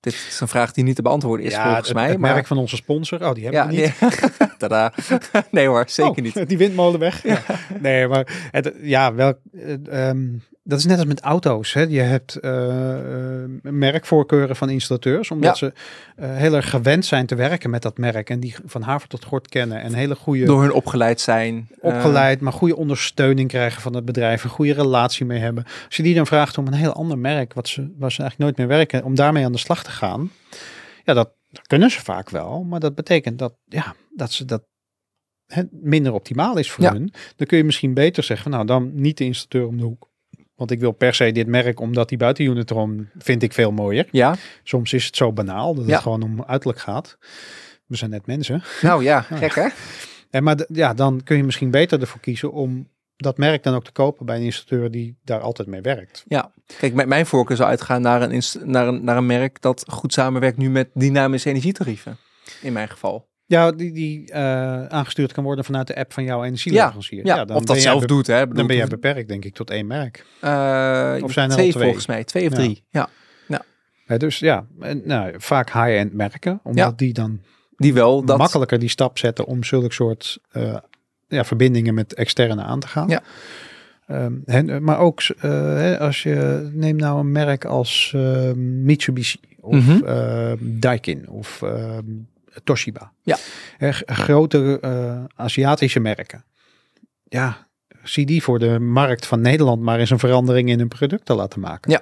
Dit 0.00 0.12
is 0.12 0.40
een 0.40 0.48
vraag 0.48 0.72
die 0.72 0.84
niet 0.84 0.96
te 0.96 1.02
beantwoorden 1.02 1.46
is 1.46 1.54
volgens 1.54 1.86
het, 1.88 1.96
mij. 1.96 2.08
het 2.08 2.18
maar 2.18 2.34
merk 2.34 2.46
van 2.46 2.58
onze 2.58 2.76
sponsor. 2.76 3.24
Oh, 3.24 3.34
die 3.34 3.44
hebben 3.44 3.62
ja, 3.62 3.68
we 3.68 4.06
niet. 4.06 4.30
nee. 4.68 4.90
Tada. 5.10 5.44
nee 5.50 5.66
hoor, 5.66 5.84
zeker 5.88 6.10
Oh, 6.10 6.16
niet. 6.34 6.48
Die 6.48 6.58
windmolen 6.58 7.00
weg. 7.00 7.22
Ja. 7.22 7.38
Nee, 7.80 8.08
maar 8.08 8.48
het, 8.50 8.72
ja, 8.82 9.14
welk, 9.14 9.38
eh, 9.52 10.08
ehm, 10.08 10.28
dat 10.64 10.78
is 10.78 10.84
net 10.86 10.98
als 10.98 11.06
met 11.06 11.20
auto's. 11.20 11.72
Hè. 11.72 11.80
Je 11.82 12.00
hebt 12.00 12.34
eh, 12.36 12.50
merkvoorkeuren 13.62 14.56
van 14.56 14.70
installateurs, 14.70 15.30
omdat 15.30 15.58
Ja. 15.58 15.66
ze 15.66 15.72
eh, 16.16 16.36
heel 16.36 16.54
erg 16.54 16.70
gewend 16.70 17.04
zijn 17.06 17.26
te 17.26 17.34
werken 17.34 17.70
met 17.70 17.82
dat 17.82 17.98
merk 17.98 18.30
en 18.30 18.40
die 18.40 18.54
van 18.66 18.82
haver 18.82 19.08
tot 19.08 19.24
gort 19.24 19.48
kennen 19.48 19.80
en 19.80 19.94
hele 19.94 20.14
goede 20.14 20.44
Door 20.44 20.62
hun 20.62 20.72
opgeleid 20.72 21.20
zijn. 21.20 21.68
opgeleid, 21.80 22.40
maar 22.40 22.52
goede 22.52 22.76
ondersteuning 22.76 23.48
krijgen 23.48 23.82
van 23.82 23.94
het 23.94 24.04
bedrijf, 24.04 24.44
een 24.44 24.50
goede 24.50 24.72
relatie 24.72 25.26
mee 25.26 25.38
hebben. 25.38 25.64
Als 25.86 25.96
je 25.96 26.02
die 26.02 26.14
dan 26.14 26.26
vraagt 26.26 26.58
om 26.58 26.66
een 26.66 26.72
heel 26.72 26.92
ander 26.92 27.18
merk, 27.18 27.54
wat 27.54 27.68
ze, 27.68 27.80
waar 27.98 28.12
ze 28.12 28.20
eigenlijk 28.20 28.38
nooit 28.38 28.56
meer 28.68 28.78
werken, 28.78 29.04
om 29.04 29.14
daarmee 29.14 29.44
aan 29.44 29.52
de 29.52 29.58
slag 29.58 29.82
te 29.84 29.90
gaan, 29.90 30.30
ja, 31.04 31.14
dat, 31.14 31.30
dat 31.52 31.66
kunnen 31.66 31.90
ze 31.90 32.00
vaak 32.00 32.30
wel, 32.30 32.62
maar 32.64 32.80
dat 32.80 32.94
betekent 32.94 33.38
dat, 33.38 33.54
ja, 33.64 33.94
dat 34.16 34.32
ze 34.32 34.44
dat 34.44 34.62
hè, 35.46 35.62
minder 35.70 36.12
optimaal 36.12 36.56
is 36.56 36.70
voor 36.70 36.84
Ja. 36.84 36.92
hun. 36.92 37.12
Dan 37.36 37.46
kun 37.46 37.58
je 37.58 37.64
misschien 37.64 37.94
beter 37.94 38.22
zeggen, 38.22 38.50
nou 38.50 38.66
dan 38.66 38.90
niet 38.94 39.18
de 39.18 39.24
installateur 39.24 39.68
om 39.68 39.76
de 39.76 39.84
hoek. 39.84 40.10
Want 40.54 40.70
ik 40.70 40.80
wil 40.80 40.92
per 40.92 41.14
se 41.14 41.32
dit 41.32 41.46
merk, 41.46 41.80
omdat 41.80 42.08
die 42.08 42.18
buitenunit 42.18 42.70
erom 42.70 43.08
vind 43.18 43.42
ik 43.42 43.52
veel 43.52 43.72
mooier. 43.72 44.08
ja, 44.10 44.34
Soms 44.62 44.92
is 44.92 45.06
het 45.06 45.16
zo 45.16 45.32
banaal 45.32 45.74
dat 45.74 45.86
Ja. 45.86 45.92
het 45.92 46.02
gewoon 46.02 46.22
om 46.22 46.42
uiterlijk 46.44 46.78
gaat. 46.80 47.16
We 47.86 47.96
zijn 47.96 48.10
net 48.10 48.26
mensen. 48.26 48.62
nou 48.82 49.02
ja, 49.02 49.20
gek 49.20 49.54
hè? 49.54 49.68
En 50.30 50.42
maar 50.42 50.56
ja, 50.68 50.94
dan 50.94 51.20
kun 51.24 51.36
je 51.36 51.44
misschien 51.44 51.70
beter 51.70 52.00
ervoor 52.00 52.20
kiezen 52.20 52.52
om 52.52 52.88
dat 53.16 53.38
merk 53.38 53.62
dan 53.62 53.74
ook 53.74 53.84
te 53.84 53.92
kopen 53.92 54.26
bij 54.26 54.36
een 54.36 54.42
installateur 54.42 54.90
die 54.90 55.18
daar 55.24 55.40
altijd 55.40 55.68
mee 55.68 55.80
werkt. 55.80 56.24
Ja, 56.26 56.50
kijk, 56.78 56.94
met 56.94 57.06
mijn 57.06 57.26
voorkeur 57.26 57.56
zou 57.56 57.68
uitgaan 57.68 58.02
naar 58.02 58.22
een, 58.22 58.42
naar, 58.64 58.88
een, 58.88 59.04
naar 59.04 59.16
een 59.16 59.26
merk 59.26 59.60
dat 59.60 59.84
goed 59.88 60.12
samenwerkt 60.12 60.56
nu 60.58 60.70
met 60.70 60.90
dynamische 60.94 61.48
energietarieven. 61.48 62.16
In 62.62 62.72
mijn 62.72 62.88
geval. 62.88 63.30
Ja, 63.46 63.72
die, 63.72 63.92
die 63.92 64.30
eh, 64.32 64.84
aangestuurd 64.86 65.32
kan 65.32 65.44
worden 65.44 65.64
vanuit 65.64 65.86
de 65.86 65.96
app 65.96 66.12
van 66.12 66.24
jouw 66.24 66.44
energieleverancier. 66.44 67.26
Ja, 67.26 67.44
dan 67.44 67.56
of 67.56 67.64
dat 67.64 67.78
zelf 67.78 68.04
doet, 68.04 68.26
hè? 68.26 68.40
Bedoel, 68.40 68.54
Dan 68.56 68.66
ben 68.66 68.76
jij 68.76 68.86
beperkt, 68.86 69.28
denk 69.28 69.44
ik, 69.44 69.54
tot 69.54 69.70
één 69.70 69.86
merk. 69.86 70.24
eh, 70.40 71.16
Of 71.22 71.32
zijn 71.32 71.48
er 71.48 71.56
twee, 71.56 71.70
twee? 71.70 71.82
volgens 71.84 72.06
mij, 72.06 72.24
twee 72.24 72.44
of 72.46 72.50
Ja. 72.52 72.56
drie. 72.58 72.84
Ja, 72.90 73.08
Hè, 74.06 74.16
dus 74.18 74.38
ja, 74.38 74.66
en, 74.80 75.02
nou, 75.04 75.34
vaak 75.36 75.72
high-end 75.72 76.12
merken, 76.12 76.60
omdat 76.62 76.84
Ja. 76.84 76.92
die 76.96 77.12
dan 77.12 77.40
die 77.76 77.94
wel 77.94 78.24
dat. 78.24 78.38
makkelijker 78.38 78.78
die 78.78 78.88
stap 78.88 79.18
zetten 79.18 79.44
om 79.46 79.64
zulke 79.64 79.92
soort 79.94 80.38
eh, 80.50 80.76
ja, 81.32 81.44
verbindingen 81.44 81.94
met 81.94 82.14
externe 82.14 82.62
aan 82.62 82.80
te 82.80 82.88
gaan. 82.88 83.08
Ja. 83.08 83.22
Ehm, 84.06 84.32
en, 84.44 84.84
maar 84.84 84.98
ook 84.98 85.22
eh, 85.22 85.98
als 86.00 86.22
je 86.22 86.70
neemt 86.72 87.00
nou 87.00 87.18
een 87.18 87.32
merk 87.32 87.64
als 87.64 88.12
eh, 88.16 88.52
Mitsubishi 88.56 89.40
of 89.60 90.02
eh, 90.02 90.52
Daikin 90.58 91.28
of 91.28 91.62
Toshiba. 92.64 93.12
Ja. 93.22 93.36
Grote 94.06 94.78
eh, 94.80 95.24
Aziatische 95.34 96.00
merken. 96.00 96.44
Ja, 97.28 97.66
zie 98.02 98.26
die 98.26 98.42
voor 98.42 98.58
de 98.58 98.78
markt 98.78 99.26
van 99.26 99.40
Nederland 99.40 99.82
maar 99.82 99.98
eens 99.98 100.10
een 100.10 100.18
verandering 100.18 100.68
in 100.68 100.78
hun 100.78 100.88
producten 100.88 101.36
laten 101.36 101.60
maken. 101.60 101.90
Ja. 101.90 102.00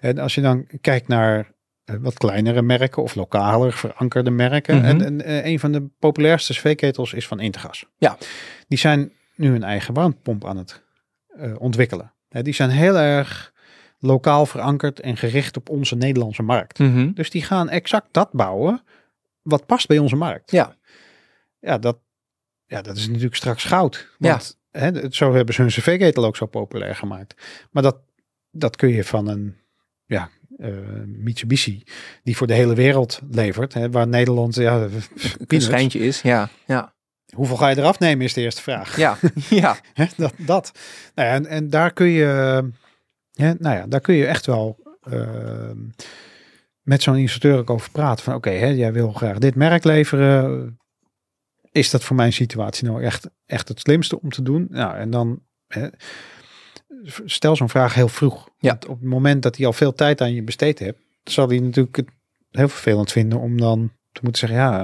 En 0.00 0.18
als 0.18 0.34
je 0.34 0.40
dan 0.40 0.66
kijkt 0.80 1.08
naar 1.08 1.52
wat 1.84 2.14
kleinere 2.18 2.62
merken 2.62 3.02
of 3.02 3.14
lokaler 3.14 3.72
verankerde 3.72 4.30
merken. 4.30 4.76
Mhm. 4.76 4.84
En, 4.84 5.00
en 5.04 5.22
eh, 5.24 5.44
een 5.44 5.58
van 5.60 5.72
de 5.72 5.82
populairste 5.98 6.52
cv-ketels 6.52 7.12
is 7.12 7.26
van 7.26 7.40
Intergas. 7.40 7.86
Ja. 7.96 8.18
Die 8.68 8.78
zijn 8.78 9.12
nu 9.34 9.54
een 9.54 9.62
eigen 9.62 9.94
warmtepomp 9.94 10.44
aan 10.46 10.56
het 10.56 10.82
eh, 11.28 11.60
ontwikkelen. 11.60 12.12
Hè, 12.28 12.42
die 12.42 12.54
zijn 12.54 12.70
heel 12.70 12.96
erg 12.96 13.52
lokaal 13.98 14.46
verankerd 14.46 15.00
en 15.00 15.16
gericht 15.16 15.56
op 15.56 15.68
onze 15.68 15.96
Nederlandse 15.96 16.42
markt. 16.42 16.78
Mhm. 16.78 17.12
Dus 17.12 17.30
die 17.30 17.42
gaan 17.42 17.68
exact 17.68 18.08
dat 18.10 18.32
bouwen 18.32 18.82
wat 19.42 19.66
past 19.66 19.86
bij 19.86 19.98
onze 19.98 20.16
markt. 20.16 20.50
Ja. 20.50 20.76
Ja, 21.58 21.78
dat, 21.78 21.98
ja, 22.66 22.82
dat 22.82 22.96
is 22.96 23.06
natuurlijk 23.08 23.34
straks 23.34 23.64
goud. 23.64 24.08
Want 24.18 24.58
hè, 24.70 24.86
het- 24.90 25.14
zo 25.14 25.34
hebben 25.34 25.54
ze 25.54 25.60
hun 25.60 25.70
cv-ketel 25.70 26.24
ook 26.24 26.36
zo 26.36 26.46
populair 26.46 26.94
gemaakt. 26.96 27.66
Maar 27.70 27.82
dat, 27.82 27.96
dat 28.50 28.76
kun 28.76 28.88
je 28.88 29.04
van 29.04 29.28
een 29.28 29.56
ja, 30.06 30.30
eh, 30.56 30.68
Mitsubishi, 31.06 31.82
die 32.22 32.36
voor 32.36 32.46
de 32.46 32.54
hele 32.54 32.74
wereld 32.74 33.20
levert. 33.30 33.74
Hè, 33.74 33.90
waar 33.90 34.08
Nederland, 34.08 34.54
ja, 34.54 34.82
Een 34.82 34.90
peanuts. 35.46 35.64
schijntje 35.64 35.98
is, 35.98 36.22
ja. 36.22 36.48
Ja, 36.66 36.94
hoeveel 37.34 37.56
ga 37.56 37.68
je 37.68 37.78
eraf 37.78 37.98
nemen 37.98 38.24
is 38.24 38.32
de 38.32 38.40
eerste 38.40 38.62
vraag. 38.62 38.96
ja, 38.96 39.16
ja. 39.48 39.76
Dat, 40.16 40.32
dat. 40.36 40.72
Nou 41.14 41.28
ja, 41.28 41.34
en, 41.34 41.46
en 41.46 41.70
daar 41.70 41.92
kun 41.92 42.06
je, 42.06 42.24
hè, 43.32 43.52
nou 43.58 43.76
ja, 43.76 43.86
daar 43.86 44.00
kun 44.00 44.14
je 44.14 44.26
echt 44.26 44.46
wel 44.46 44.78
eh, 45.00 45.70
met 46.82 47.02
zo'n 47.02 47.16
installateur 47.16 47.60
ook 47.60 47.70
over 47.70 47.90
praten. 47.90 48.24
Van 48.24 48.34
oké, 48.34 48.50
hè, 48.50 48.66
jij 48.66 48.92
wil 48.92 49.12
graag 49.12 49.38
dit 49.38 49.54
merk 49.54 49.84
leveren. 49.84 50.78
Is 51.72 51.90
dat 51.90 52.04
voor 52.04 52.16
mijn 52.16 52.32
situatie 52.32 52.86
nou 52.88 53.02
echt, 53.02 53.30
echt 53.46 53.68
het 53.68 53.80
slimste 53.80 54.20
om 54.20 54.30
te 54.30 54.42
doen? 54.42 54.66
Nou, 54.70 54.96
en 54.96 55.10
dan 55.10 55.42
hè, 55.66 55.88
stel 57.24 57.56
zo'n 57.56 57.68
vraag 57.68 57.94
heel 57.94 58.08
vroeg. 58.08 58.48
Ja. 58.58 58.68
Want 58.70 58.86
op 58.86 59.00
het 59.00 59.08
moment 59.08 59.42
dat 59.42 59.56
hij 59.56 59.66
al 59.66 59.72
veel 59.72 59.94
tijd 59.94 60.20
aan 60.20 60.34
je 60.34 60.42
besteed 60.42 60.78
hebt, 60.78 60.98
zal 61.24 61.48
hij 61.48 61.58
natuurlijk 61.58 61.96
het 61.96 62.08
heel 62.50 62.68
vervelend 62.68 63.12
vinden 63.12 63.38
om 63.40 63.60
dan 63.60 63.90
te 64.12 64.20
moeten 64.22 64.48
zeggen, 64.48 64.58
ja, 64.58 64.78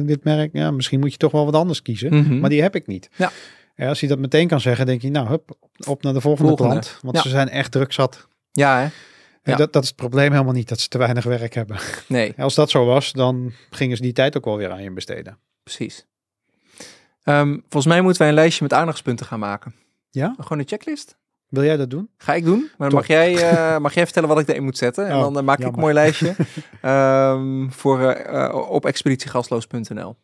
eh, 0.00 0.06
dit 0.06 0.24
merk, 0.24 0.50
ja, 0.52 0.70
misschien 0.70 1.00
moet 1.00 1.12
je 1.12 1.18
toch 1.18 1.32
wel 1.32 1.44
wat 1.44 1.54
anders 1.54 1.82
kiezen. 1.82 2.14
Mhm. 2.16 2.38
Maar 2.40 2.50
die 2.50 2.62
heb 2.62 2.74
ik 2.74 2.86
niet. 2.86 3.08
Ja. 3.16 3.30
Ja, 3.76 3.88
als 3.88 4.00
hij 4.00 4.08
dat 4.08 4.18
meteen 4.18 4.48
kan 4.48 4.60
zeggen, 4.60 4.86
denk 4.86 5.02
je, 5.02 5.10
nou, 5.10 5.28
hup, 5.28 5.56
op 5.86 6.02
naar 6.02 6.12
de 6.12 6.20
volgende, 6.20 6.48
Volgende. 6.56 6.80
klant. 6.80 6.98
Want 7.02 7.16
Ja. 7.16 7.22
ze 7.22 7.28
zijn 7.28 7.48
echt 7.48 7.72
druk 7.72 7.92
zat. 7.92 8.28
Ja, 8.52 8.78
hè? 8.78 8.88
Ja. 9.50 9.56
Dat, 9.56 9.72
dat 9.72 9.82
is 9.82 9.88
het 9.88 9.96
probleem 9.98 10.32
helemaal 10.32 10.52
niet, 10.52 10.68
dat 10.68 10.80
ze 10.80 10.88
te 10.88 10.98
weinig 10.98 11.24
werk 11.24 11.54
hebben. 11.54 11.76
Nee, 12.08 12.34
Als 12.38 12.54
dat 12.54 12.70
zo 12.70 12.84
was, 12.84 13.12
dan 13.12 13.52
gingen 13.70 13.96
ze 13.96 14.02
die 14.02 14.12
tijd 14.12 14.36
ook 14.36 14.44
wel 14.44 14.56
weer 14.56 14.70
aan 14.70 14.82
je 14.82 14.90
besteden. 14.92 15.38
precies. 15.62 16.06
Ehm, 17.22 17.52
volgens 17.60 17.86
mij 17.86 18.00
moeten 18.00 18.20
wij 18.20 18.28
een 18.30 18.34
lijstje 18.34 18.62
met 18.62 18.72
aandachtspunten 18.72 19.26
gaan 19.26 19.38
maken. 19.38 19.74
Ja? 20.10 20.34
Gewoon 20.38 20.58
een 20.58 20.68
checklist? 20.68 21.16
Wil 21.54 21.64
jij 21.64 21.76
dat 21.76 21.90
doen? 21.90 22.10
Ga 22.18 22.34
ik 22.34 22.44
doen. 22.44 22.70
Maar 22.78 22.88
Top. 22.88 22.98
mag 22.98 23.06
jij, 23.08 23.36
eh, 23.50 23.78
mag 23.78 23.94
jij 23.94 24.04
vertellen 24.04 24.28
wat 24.28 24.38
ik 24.38 24.48
erin 24.48 24.64
moet 24.64 24.78
zetten. 24.78 25.06
En 25.08 25.16
Oh, 25.16 25.22
dan 25.22 25.38
eh, 25.38 25.42
maak 25.42 25.58
ik 25.58 25.66
een 25.66 25.80
mooi 25.80 25.94
lijstje 25.94 26.34
ehm, 26.80 27.68
voor, 27.70 28.00
eh, 28.10 28.68
op 28.70 28.86
expeditiegasloos.nl. 28.86 30.16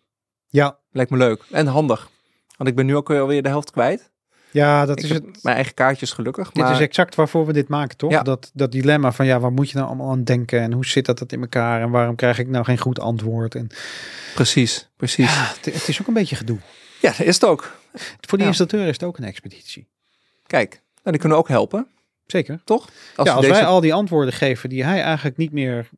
Ja. 0.48 0.78
Lijkt 0.92 1.10
me 1.10 1.16
leuk 1.16 1.42
en 1.50 1.66
handig. 1.66 2.10
Want 2.56 2.68
ik 2.70 2.76
ben 2.76 2.86
nu 2.86 2.96
ook 2.96 3.10
alweer 3.10 3.42
de 3.42 3.48
helft 3.48 3.70
kwijt. 3.70 4.10
Ja, 4.52 4.86
dat 4.86 4.98
ik 4.98 5.04
is 5.04 5.10
het. 5.10 5.42
mijn 5.42 5.54
eigen 5.56 5.74
kaartjes 5.74 6.12
gelukkig. 6.12 6.50
Dit 6.50 6.62
maar 6.64 6.72
is 6.72 6.80
exact 6.80 7.14
waarvoor 7.14 7.46
we 7.46 7.52
dit 7.52 7.68
maken, 7.68 7.96
toch? 7.96 8.10
Ja. 8.10 8.22
Dat, 8.22 8.50
dat 8.54 8.72
dilemma 8.72 9.12
van 9.12 9.26
ja, 9.26 9.40
waar 9.40 9.52
moet 9.52 9.70
je 9.70 9.76
nou 9.76 9.88
allemaal 9.88 10.10
aan 10.10 10.24
denken 10.24 10.60
en 10.60 10.72
hoe 10.72 10.86
zit 10.86 11.06
dat, 11.06 11.18
dat 11.18 11.32
in 11.32 11.40
elkaar 11.40 11.80
en 11.80 11.90
waarom 11.90 12.14
krijg 12.16 12.38
ik 12.38 12.48
nou 12.48 12.64
geen 12.64 12.78
goed 12.78 12.98
antwoord? 13.00 13.54
En 13.54 13.66
precies, 14.34 14.90
precies. 14.96 15.34
ja, 15.34 15.52
het, 15.56 15.74
het 15.74 15.88
is 15.88 16.00
ook 16.00 16.06
een 16.06 16.14
beetje 16.14 16.36
gedoe. 16.36 16.58
Ja, 17.00 17.08
dat 17.10 17.26
is 17.26 17.34
het 17.34 17.44
ook. 17.44 17.76
Voor 18.20 18.38
die 18.38 18.40
Ja. 18.40 18.46
installateur 18.46 18.86
is 18.86 18.92
het 18.92 19.02
ook 19.02 19.18
een 19.18 19.24
expeditie. 19.24 19.88
Kijk, 20.46 20.82
die 21.02 21.18
kunnen 21.18 21.38
ook 21.38 21.48
helpen, 21.48 21.86
Zeker. 22.26 22.60
toch? 22.64 22.88
ja, 23.16 23.32
als 23.32 23.40
deze- 23.46 23.52
wij 23.54 23.64
al 23.66 23.80
die 23.80 23.94
antwoorden 23.94 24.34
geven 24.34 24.68
die 24.68 24.84
hij 24.84 25.02
eigenlijk 25.02 25.36
niet 25.36 25.52
meer 25.52 25.88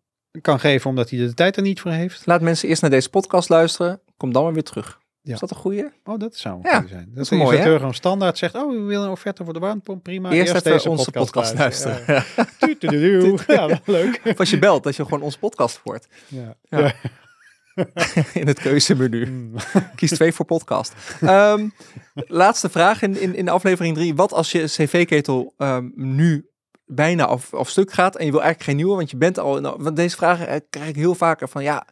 kan 0.41 0.61
geven 0.61 0.91
omdat 0.91 1.11
hij 1.11 1.19
de 1.19 1.35
tijd 1.35 1.57
er 1.57 1.63
niet 1.63 1.81
voor 1.81 1.91
heeft. 1.91 2.27
Laat 2.27 2.41
mensen 2.41 2.69
eerst 2.69 2.83
naar 2.83 2.91
deze 2.91 3.11
podcast 3.11 3.49
luisteren. 3.49 4.01
Kom 4.17 4.33
dan 4.33 4.43
maar 4.45 4.53
weer 4.53 4.63
terug. 4.63 5.01
Ja. 5.23 5.35
Is 5.35 5.41
dat 5.41 5.51
een 5.51 5.57
goeie? 5.57 5.85
Oh, 6.05 6.19
dat 6.19 6.37
zou 6.37 6.55
een 6.55 6.71
Ja, 6.71 6.85
zijn. 6.89 7.09
Dat 7.15 7.23
is 7.23 7.29
de 7.29 7.37
mooi, 7.37 7.57
hè? 7.59 7.77
gewoon 7.77 7.95
standaard 7.95 8.39
zegt, 8.39 8.55
oh, 8.55 8.71
we 8.71 8.81
willen 8.81 9.05
een 9.05 9.11
offerte 9.11 9.45
voor 9.45 9.53
de 9.53 9.59
warmtepomp, 9.59 10.03
prima. 10.03 10.31
eerst 10.31 10.55
even 10.55 10.73
deze 10.73 10.91
onze 10.91 11.11
podcast, 11.11 11.55
luisteren. 11.55 12.25
Ja. 13.47 13.81
Leuk. 13.85 14.21
Of 14.25 14.39
als 14.39 14.51
je 14.51 14.59
belt, 14.59 14.83
dat 14.83 14.97
je 14.97 15.03
gewoon 15.05 15.23
onze 15.23 15.39
podcast 15.39 15.81
hoort. 15.85 16.07
Ja. 16.29 16.93
In 18.41 18.47
het 18.47 18.61
keuzemenu. 18.61 19.27
Mm. 19.27 19.55
Kies 19.97 20.11
twee 20.11 20.33
voor 20.33 20.45
podcast. 20.45 20.93
Ehm, 21.21 21.69
laatste 22.15 22.69
vraag 22.69 23.03
in, 23.03 23.21
in, 23.21 23.35
in 23.35 23.49
aflevering 23.49 23.95
drie. 23.97 24.15
Wat 24.15 24.33
als 24.33 24.53
je 24.53 24.65
cv-ketel 24.65 25.55
ehm, 25.59 25.89
nu 25.95 26.47
bijna 26.87 27.25
af, 27.27 27.55
af 27.55 27.69
stuk 27.69 27.93
gaat 27.93 28.17
en 28.17 28.25
je 28.25 28.31
wil 28.31 28.41
eigenlijk 28.43 28.71
geen 28.71 28.79
nieuwe, 28.79 28.97
want 28.97 29.11
je 29.11 29.17
bent 29.17 29.39
al... 29.39 29.57
in- 29.57 29.83
want 29.83 29.97
deze 29.97 30.17
vragen 30.17 30.47
eh, 30.49 30.61
krijg 30.71 30.89
ik 30.89 30.95
heel 30.97 31.15
vaker 31.15 31.49
van 31.49 31.63
ja, 31.63 31.87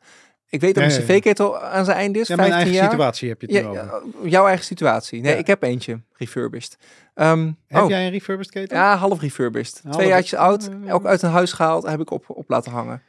ik 0.49 0.61
weet 0.61 0.75
dat 0.75 0.85
mijn 0.85 1.01
cv-ketel 1.01 1.59
aan 1.61 1.85
zijn 1.85 1.97
einde 1.97 2.19
is, 2.19 2.29
Ja, 2.29 2.37
mijn 2.37 2.49
15 2.51 2.67
eigen 2.69 2.83
jaar. 2.83 2.91
situatie 2.91 3.29
heb 3.29 3.41
je 3.41 3.47
het 3.47 3.57
Ja, 3.57 3.63
nu 3.63 3.69
over. 3.79 4.03
ja, 4.23 4.29
jouw 4.29 4.47
eigen 4.47 4.65
situatie. 4.65 5.21
Nee, 5.21 5.33
Ja. 5.33 5.39
ik 5.39 5.47
heb 5.47 5.63
eentje 5.63 6.01
refurbished. 6.17 6.77
Ehm, 7.15 7.53
Heb 7.67 7.83
oh, 7.83 7.89
jij 7.89 8.05
een 8.07 8.11
refurbished 8.13 8.53
ketel? 8.53 8.77
ja, 8.77 8.97
half 8.97 9.21
refurbished. 9.21 9.81
Half- 9.85 9.95
Twee 9.97 10.09
jaartjes 10.09 10.39
oud, 10.39 10.71
ook 10.91 11.05
uit 11.07 11.23
een 11.23 11.31
huis 11.31 11.53
gehaald, 11.53 11.87
heb 11.87 12.01
ik 12.01 12.11
op, 12.11 12.25
op 12.29 12.49
laten 12.49 12.73
hangen. 12.73 13.03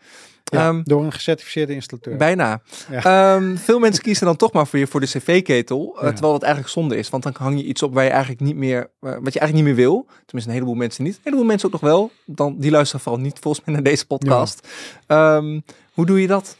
Ja, 0.51 0.67
Ehm, 0.67 0.81
door 0.83 1.03
een 1.03 1.11
gecertificeerde 1.13 1.73
installateur. 1.73 2.17
Bijna. 2.17 2.61
Ja. 2.91 3.35
Ehm, 3.35 3.55
veel 3.55 3.79
mensen 3.79 4.03
kiezen 4.03 4.25
dan 4.25 4.35
toch 4.35 4.51
maar 4.53 4.67
voor, 4.67 4.79
je, 4.79 4.87
voor 4.87 4.99
de 4.99 5.05
cv-ketel. 5.05 5.97
eh. 6.01 6.07
Terwijl 6.09 6.33
het 6.33 6.43
eigenlijk 6.43 6.73
zonde 6.73 6.97
is. 6.97 7.09
Want 7.09 7.23
dan 7.23 7.35
hang 7.37 7.57
je 7.57 7.65
iets 7.65 7.83
op 7.83 7.93
waar 7.93 8.03
je 8.03 8.09
eigenlijk 8.09 8.41
niet 8.41 8.55
meer, 8.55 8.89
wat 8.99 9.33
je 9.33 9.39
eigenlijk 9.39 9.53
niet 9.53 9.63
meer 9.63 9.75
wil. 9.75 10.05
Tenminste, 10.25 10.49
een 10.49 10.55
heleboel 10.57 10.75
mensen 10.75 11.03
niet. 11.03 11.13
Een 11.15 11.21
heleboel 11.23 11.45
mensen 11.45 11.67
ook 11.67 11.81
nog 11.81 11.91
wel. 11.91 12.11
Dan, 12.25 12.55
die 12.59 12.71
luisteren 12.71 13.01
vooral 13.01 13.21
niet 13.21 13.39
volgens 13.39 13.65
mij 13.65 13.73
naar 13.75 13.83
deze 13.83 14.07
podcast. 14.07 14.67
Ehm, 15.07 15.59
hoe 15.93 16.05
doe 16.05 16.21
je 16.21 16.27
dat? 16.27 16.57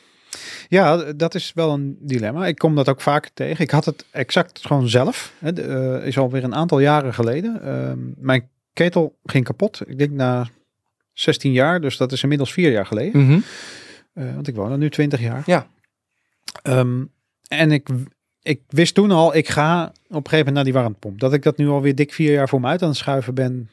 Ja, 0.70 0.98
dat 1.14 1.36
is 1.36 1.52
wel 1.56 1.72
een 1.74 1.98
dilemma. 2.00 2.46
Ik 2.48 2.58
kom 2.58 2.76
dat 2.76 2.90
ook 2.90 3.02
vaker 3.02 3.32
tegen. 3.34 3.64
Ik 3.64 3.72
had 3.72 3.86
het 3.86 4.06
exact 4.12 4.66
gewoon 4.66 4.90
zelf. 4.90 5.34
Het 5.40 5.60
eh, 5.60 6.06
is 6.06 6.18
alweer 6.18 6.44
een 6.44 6.56
aantal 6.56 6.80
jaren 6.80 7.14
geleden. 7.14 8.16
Mijn 8.20 8.50
ketel 8.74 9.16
ging 9.24 9.44
kapot. 9.44 9.82
Ik 9.86 9.98
denk 9.98 10.12
na 10.12 10.48
16 11.14 11.52
jaar, 11.52 11.82
dus 11.82 11.98
dat 11.98 12.12
is 12.12 12.22
inmiddels 12.22 12.54
vier 12.54 12.72
jaar 12.72 12.86
geleden. 12.86 13.44
Eh, 14.14 14.34
want 14.34 14.48
ik 14.48 14.56
woon 14.56 14.72
er 14.72 14.78
nu 14.78 14.90
20 14.90 15.20
jaar. 15.20 15.44
Ja. 15.46 15.68
Ehm, 16.62 17.06
en 17.48 17.72
ik, 17.72 17.90
ik 18.42 18.62
wist 18.68 18.94
toen 18.94 19.12
al, 19.12 19.36
ik 19.36 19.48
ga 19.48 19.84
op 19.86 19.94
een 19.94 20.16
gegeven 20.16 20.38
moment 20.38 20.56
naar 20.56 20.64
die 20.64 20.74
warmtepomp. 20.74 21.20
Dat 21.20 21.34
ik 21.34 21.44
dat 21.44 21.58
nu 21.58 21.68
alweer 21.68 21.96
dik 21.96 22.14
vier 22.14 22.32
jaar 22.32 22.50
voor 22.50 22.62
me 22.62 22.68
uit 22.68 22.82
aan 22.82 22.90
het 22.90 22.98
schuiven 22.98 23.34
ben. 23.34 23.70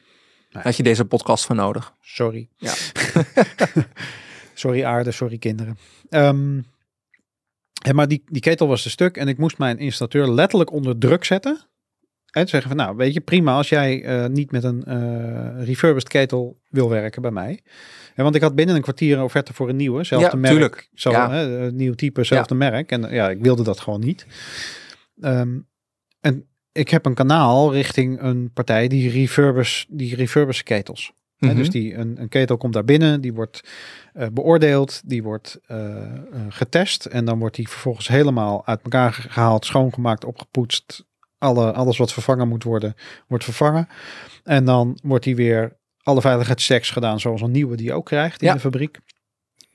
Had 0.49 0.77
je 0.77 0.83
deze 0.83 1.05
podcast 1.05 1.45
voor 1.45 1.55
nodig? 1.55 1.93
Sorry. 2.01 2.47
Ja. 2.55 2.73
sorry 4.53 4.83
aarde, 4.83 5.11
sorry 5.11 5.37
kinderen. 5.37 5.77
Ehm, 6.09 6.61
maar 7.93 8.07
die, 8.07 8.23
die 8.25 8.41
ketel 8.41 8.67
was 8.67 8.81
te 8.81 8.89
stuk 8.89 9.17
en 9.17 9.27
ik 9.27 9.37
moest 9.37 9.57
mijn 9.57 9.77
installateur 9.77 10.31
letterlijk 10.31 10.71
onder 10.71 10.97
druk 10.97 11.23
zetten. 11.23 11.61
En 12.31 12.47
zeggen 12.47 12.69
van 12.69 12.77
nou 12.79 12.95
weet 12.95 13.13
je 13.13 13.19
prima 13.21 13.53
als 13.55 13.69
jij 13.69 14.03
eh, 14.03 14.25
niet 14.29 14.51
met 14.51 14.63
een 14.63 14.83
eh 14.83 15.63
refurbished 15.65 16.09
ketel 16.09 16.57
wil 16.69 16.89
werken 16.89 17.21
bij 17.21 17.31
mij. 17.31 17.59
En 18.15 18.23
want 18.23 18.35
ik 18.35 18.41
had 18.41 18.55
binnen 18.55 18.75
een 18.75 18.81
kwartier 18.81 19.17
een 19.17 19.23
offerte 19.23 19.53
voor 19.53 19.69
een 19.69 19.75
nieuwe. 19.75 20.03
Zelfde 20.03 20.29
Ja, 20.29 20.35
merk. 20.37 20.53
tuurlijk. 20.53 20.89
Zo, 20.93 21.11
Ja. 21.11 21.31
hè, 21.31 21.71
nieuw 21.71 21.93
type, 21.93 22.23
zelfde 22.23 22.55
merk. 22.55 22.91
En 22.91 23.13
ja, 23.13 23.29
ik 23.29 23.41
wilde 23.41 23.63
dat 23.63 23.79
gewoon 23.79 23.99
niet. 23.99 24.25
Ehm, 25.21 25.59
en 26.19 26.47
ik 26.71 26.89
heb 26.89 27.05
een 27.05 27.13
kanaal 27.13 27.73
richting 27.73 28.21
een 28.21 28.51
partij 28.53 28.87
die 28.87 29.09
refurbish, 29.11 29.85
die 29.89 30.15
refurbish 30.15 30.61
ketels. 30.61 31.11
Hè, 31.37 31.47
Mhm. 31.47 31.55
dus 31.57 31.69
die, 31.69 31.95
een, 31.95 32.21
een 32.21 32.29
ketel 32.29 32.57
komt 32.57 32.73
daar 32.73 32.85
binnen, 32.85 33.21
die 33.21 33.33
wordt 33.33 33.61
eh, 34.13 34.27
beoordeeld, 34.33 35.01
die 35.05 35.23
wordt 35.23 35.59
getest 36.49 37.05
en 37.05 37.25
dan 37.25 37.39
wordt 37.39 37.55
die 37.55 37.69
vervolgens 37.69 38.07
helemaal 38.07 38.65
uit 38.65 38.81
elkaar 38.83 39.13
ge- 39.13 39.29
gehaald, 39.29 39.65
schoongemaakt, 39.65 40.25
opgepoetst. 40.25 41.07
Alle, 41.39 41.71
alles 41.71 41.97
wat 41.97 42.13
vervangen 42.13 42.47
moet 42.47 42.63
worden, 42.63 42.93
wordt 43.27 43.43
vervangen. 43.43 43.87
En 44.43 44.65
dan 44.65 44.99
wordt 45.03 45.23
die 45.23 45.35
weer 45.35 45.77
alle 46.03 46.21
veiligheidschecks 46.21 46.89
gedaan 46.89 47.19
zoals 47.19 47.41
een 47.41 47.51
nieuwe 47.51 47.75
die 47.75 47.93
ook 47.93 48.05
krijgt 48.05 48.41
in 48.41 48.47
Ja. 48.47 48.53
de 48.53 48.59
fabriek. 48.59 48.97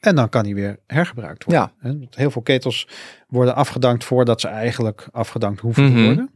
En 0.01 0.15
dan 0.17 0.29
kan 0.29 0.43
die 0.43 0.55
weer 0.55 0.79
hergebruikt 0.87 1.45
worden. 1.45 1.73
Ja. 1.83 2.07
Heel 2.11 2.31
veel 2.31 2.43
ketels 2.43 2.89
worden 3.29 3.55
afgedankt 3.55 4.05
voordat 4.05 4.41
ze 4.41 4.49
eigenlijk 4.49 5.09
afgedankt 5.13 5.61
hoeven 5.61 5.85
Mhm. 5.85 5.95
te 5.95 6.05
worden. 6.05 6.31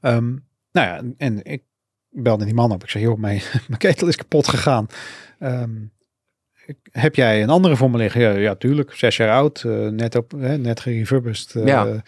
Ehm, 0.00 0.28
nou 0.72 0.86
ja, 0.86 1.02
en 1.16 1.44
ik 1.44 1.62
belde 2.10 2.44
die 2.44 2.54
man 2.54 2.70
op. 2.72 2.82
Ik 2.82 2.90
zei, 2.90 3.04
joh, 3.04 3.18
mijn, 3.18 3.42
mijn 3.68 3.78
ketel 3.78 4.08
is 4.08 4.16
kapot 4.16 4.48
gegaan. 4.48 4.86
Ehm, 5.38 5.70
heb 6.92 7.14
jij 7.14 7.42
een 7.42 7.48
andere 7.50 7.76
voor 7.76 7.90
me 7.90 7.96
liggen? 7.96 8.20
Ja, 8.20 8.30
ja 8.30 8.54
tuurlijk. 8.54 8.92
Zes 8.94 9.16
jaar 9.16 9.30
oud, 9.30 9.62
eh, 9.66 9.86
net, 9.88 10.14
op, 10.14 10.30
hè, 10.38 10.58
net 10.58 10.80
gerefurbished. 10.80 11.54
eh, 11.54 11.66
Ja. 11.66 12.02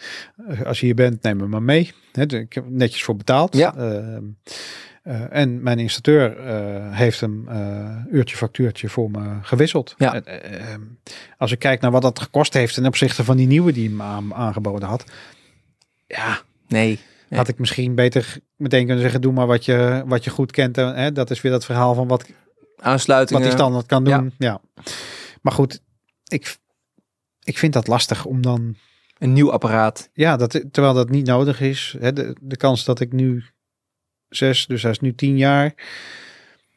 als 0.65 0.79
je 0.79 0.85
hier 0.85 0.95
bent, 0.95 1.23
neem 1.23 1.37
me 1.37 1.47
maar 1.47 1.63
mee. 1.63 1.91
Hè, 2.11 2.23
ik 2.39 2.53
heb 2.53 2.63
netjes 2.69 3.03
voor 3.03 3.15
betaald. 3.15 3.55
Ja. 3.57 3.75
Ehm, 3.75 4.23
eh, 5.03 5.21
en 5.29 5.63
mijn 5.63 5.79
installateur 5.79 6.37
eh, 6.37 6.97
heeft 6.97 7.19
hem 7.19 7.47
uurtje 8.11 8.35
factuurtje 8.35 8.89
voor 8.89 9.11
me 9.11 9.19
gewisseld. 9.41 9.95
Ja. 9.97 10.21
Eh, 10.23 10.59
ehm, 10.73 10.81
als 11.37 11.51
ik 11.51 11.59
kijk 11.59 11.81
naar 11.81 11.91
wat 11.91 12.01
dat 12.01 12.19
gekost 12.19 12.53
heeft 12.53 12.73
ten 12.73 12.85
opzichte 12.85 13.23
van 13.23 13.37
die 13.37 13.47
nieuwe 13.47 13.71
die 13.71 13.89
hem 13.89 14.01
aan- 14.01 14.33
aangeboden 14.33 14.87
had. 14.87 15.03
Ja, 16.07 16.39
Nee. 16.67 16.99
Nee. 17.29 17.39
had 17.39 17.47
ik 17.47 17.59
misschien 17.59 17.95
beter 17.95 18.37
meteen 18.55 18.83
kunnen 18.85 19.01
zeggen, 19.03 19.21
doe 19.21 19.33
maar 19.33 19.47
wat 19.47 19.65
je, 19.65 20.03
wat 20.05 20.23
je 20.23 20.29
goed 20.29 20.51
kent. 20.51 20.77
En, 20.77 20.95
hè, 20.95 21.11
dat 21.11 21.29
is 21.31 21.41
weer 21.41 21.51
dat 21.51 21.65
verhaal 21.65 21.93
van 21.93 22.07
wat, 22.07 22.29
wat 22.75 22.85
Aansluitingen. 22.85 23.41
die 23.43 23.51
standaard 23.51 23.85
kan 23.85 24.03
doen. 24.03 24.33
Ja. 24.37 24.61
Maar 25.41 25.53
goed, 25.53 25.81
ik, 26.27 26.57
ik 27.43 27.57
vind 27.57 27.73
dat 27.73 27.87
lastig 27.87 28.25
om 28.25 28.41
dan, 28.41 28.75
Een 29.17 29.33
nieuw 29.33 29.51
apparaat. 29.51 30.09
ja, 30.13 30.37
dat, 30.37 30.51
terwijl 30.71 30.93
dat 30.93 31.09
niet 31.09 31.25
nodig 31.25 31.61
is. 31.61 31.95
Hè, 31.99 32.13
de, 32.13 32.35
de 32.41 32.57
kans 32.57 32.85
dat 32.85 32.99
ik 32.99 33.11
nu 33.11 33.43
zes, 34.29 34.65
dus 34.65 34.81
hij 34.81 34.91
is 34.91 34.99
nu 34.99 35.15
tien 35.15 35.37
jaar, 35.37 35.73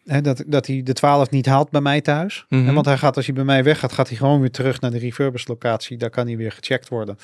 hè, 0.04 0.20
dat, 0.20 0.44
dat 0.46 0.66
hij 0.66 0.82
de 0.82 0.92
twaalf 0.92 1.30
niet 1.30 1.46
haalt 1.46 1.70
bij 1.70 1.80
mij 1.80 2.00
thuis. 2.00 2.46
Mhm. 2.48 2.68
En 2.68 2.74
want 2.74 2.86
hij 2.86 2.98
gaat, 2.98 3.16
als 3.16 3.26
hij 3.26 3.34
bij 3.34 3.44
mij 3.44 3.64
weggaat, 3.64 3.92
gaat 3.92 4.08
hij 4.08 4.16
gewoon 4.16 4.40
weer 4.40 4.50
terug 4.50 4.80
naar 4.80 4.90
de 4.90 4.98
refurbished 4.98 5.48
locatie. 5.48 5.96
Daar 5.96 6.10
kan 6.10 6.26
hij 6.26 6.36
weer 6.36 6.52
gecheckt 6.52 6.88
worden. 6.88 7.18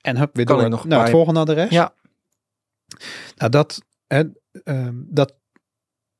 En 0.00 0.16
hup, 0.16 0.36
weer 0.36 0.44
Kan 0.44 0.54
door 0.54 0.64
hij 0.64 0.74
nog 0.74 0.84
naar 0.84 0.92
het 0.98 1.02
paar- 1.06 1.14
volgende 1.16 1.40
adres. 1.40 1.70
Ja. 1.70 1.94
Nou, 3.36 3.50
dat, 3.50 3.82
hè, 4.06 4.22
ehm, 4.64 4.94
dat 4.96 5.34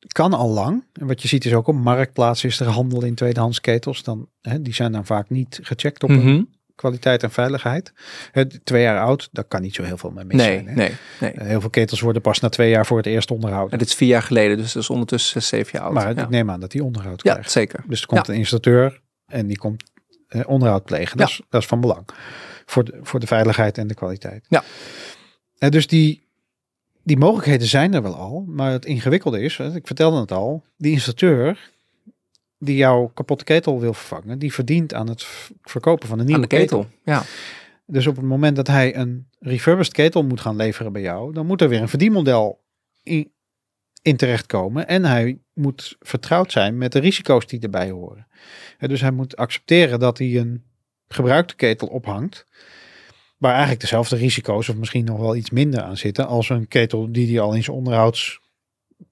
kan 0.08 0.32
al 0.32 0.48
lang. 0.48 0.84
En 0.92 1.06
wat 1.06 1.22
je 1.22 1.28
ziet 1.28 1.44
is 1.44 1.52
ook 1.54 1.66
op 1.66 1.74
marktplaatsen 1.74 2.48
is 2.48 2.60
er 2.60 2.66
handel 2.66 3.04
in 3.04 3.14
tweedehands 3.14 3.60
ketels. 3.60 4.02
Dan, 4.02 4.28
hè, 4.40 4.62
die 4.62 4.74
zijn 4.74 4.92
dan 4.92 5.06
vaak 5.06 5.30
niet 5.30 5.58
gecheckt 5.62 6.02
op 6.02 6.10
Mhm. 6.10 6.42
kwaliteit 6.74 7.22
en 7.22 7.30
veiligheid. 7.30 7.92
Hè, 8.32 8.46
twee 8.60 8.82
jaar 8.82 9.00
oud, 9.00 9.28
daar 9.32 9.44
kan 9.44 9.62
niet 9.62 9.74
zo 9.74 9.82
heel 9.82 9.96
veel 9.98 10.10
mee 10.10 10.24
mis 10.24 10.36
Nee, 10.36 10.46
zijn. 10.54 10.68
Hè? 10.68 10.74
nee, 10.74 10.92
nee. 11.20 11.30
Eh, 11.30 11.46
Heel 11.46 11.60
veel 11.60 11.70
ketels 11.70 12.00
worden 12.00 12.22
pas 12.22 12.40
na 12.40 12.48
twee 12.48 12.70
jaar 12.70 12.86
voor 12.86 12.96
het 12.96 13.06
eerst 13.06 13.30
onderhouden. 13.30 13.72
En 13.72 13.78
dit 13.78 13.88
is 13.88 13.94
vier 13.94 14.08
jaar 14.08 14.22
geleden, 14.22 14.56
dus 14.56 14.72
dat 14.72 14.82
is 14.82 14.90
ondertussen 14.90 15.32
zes, 15.32 15.48
zeven 15.48 15.70
jaar 15.72 15.82
oud. 15.82 15.92
maar 15.94 16.14
ja. 16.16 16.22
ik 16.22 16.28
neem 16.28 16.50
aan 16.50 16.60
dat 16.60 16.70
die 16.70 16.84
onderhoud 16.84 17.22
ja, 17.22 17.32
krijgt. 17.32 17.50
zeker. 17.50 17.84
Dus 17.86 18.00
er 18.00 18.06
komt 18.06 18.28
een 18.28 18.34
installateur 18.34 19.00
en 19.26 19.46
die 19.46 19.58
komt 19.58 19.82
eh, 20.28 20.40
onderhoud 20.46 20.84
plegen. 20.84 21.16
Dat, 21.16 21.28
Ja. 21.28 21.34
is, 21.34 21.40
dat 21.48 21.60
is 21.60 21.66
van 21.68 21.80
belang 21.80 22.04
voor 22.66 22.84
de, 22.84 22.98
voor 23.02 23.20
de 23.20 23.26
veiligheid 23.26 23.78
en 23.78 23.86
de 23.86 23.94
kwaliteit. 23.94 24.44
Ja. 24.48 24.62
En 25.58 25.70
dus 25.70 25.86
die, 25.86 26.28
die 27.02 27.16
mogelijkheden 27.16 27.66
zijn 27.66 27.94
er 27.94 28.02
wel 28.02 28.14
al, 28.14 28.44
maar 28.48 28.72
het 28.72 28.84
ingewikkelde 28.84 29.40
is, 29.40 29.58
ik 29.58 29.86
vertelde 29.86 30.20
het 30.20 30.32
al, 30.32 30.62
die 30.76 30.92
installateur 30.92 31.70
die 32.58 32.76
jouw 32.76 33.10
kapotte 33.14 33.44
ketel 33.44 33.80
wil 33.80 33.94
vervangen, 33.94 34.38
die 34.38 34.52
verdient 34.52 34.94
aan 34.94 35.08
het 35.08 35.26
verkopen 35.62 36.08
van 36.08 36.18
een 36.18 36.26
nieuwe 36.26 36.42
Aan 36.42 36.48
de 36.48 36.56
ketel. 36.56 36.86
Ja. 37.04 37.22
Dus 37.86 38.06
op 38.06 38.16
het 38.16 38.24
moment 38.24 38.56
dat 38.56 38.66
hij 38.66 38.96
een 38.96 39.28
refurbished 39.38 39.94
ketel 39.94 40.22
moet 40.22 40.40
gaan 40.40 40.56
leveren 40.56 40.92
bij 40.92 41.02
jou, 41.02 41.32
dan 41.32 41.46
moet 41.46 41.60
er 41.60 41.68
weer 41.68 41.80
een 41.80 41.88
verdienmodel 41.88 42.60
in, 43.02 43.32
in 44.02 44.16
terechtkomen. 44.16 44.88
En 44.88 45.04
hij 45.04 45.38
moet 45.52 45.96
vertrouwd 46.00 46.52
zijn 46.52 46.78
met 46.78 46.92
de 46.92 46.98
risico's 46.98 47.46
die 47.46 47.60
erbij 47.60 47.90
horen. 47.90 48.26
Dus 48.78 49.00
hij 49.00 49.10
moet 49.10 49.36
accepteren 49.36 49.98
dat 50.00 50.18
hij 50.18 50.36
een 50.36 50.62
gebruikte 51.08 51.56
ketel 51.56 51.88
ophangt. 51.88 52.46
Waar 53.40 53.52
eigenlijk 53.52 53.80
dezelfde 53.80 54.16
risico's, 54.16 54.68
of 54.68 54.76
misschien 54.76 55.04
nog 55.04 55.18
wel 55.18 55.36
iets 55.36 55.50
minder 55.50 55.82
aan 55.82 55.96
zitten, 55.96 56.26
als 56.26 56.48
een 56.48 56.68
ketel 56.68 57.12
die 57.12 57.30
hij 57.30 57.40
al 57.40 57.54
in 57.54 57.62
zijn 57.62 57.76
onderhoudscyclus 57.76 58.48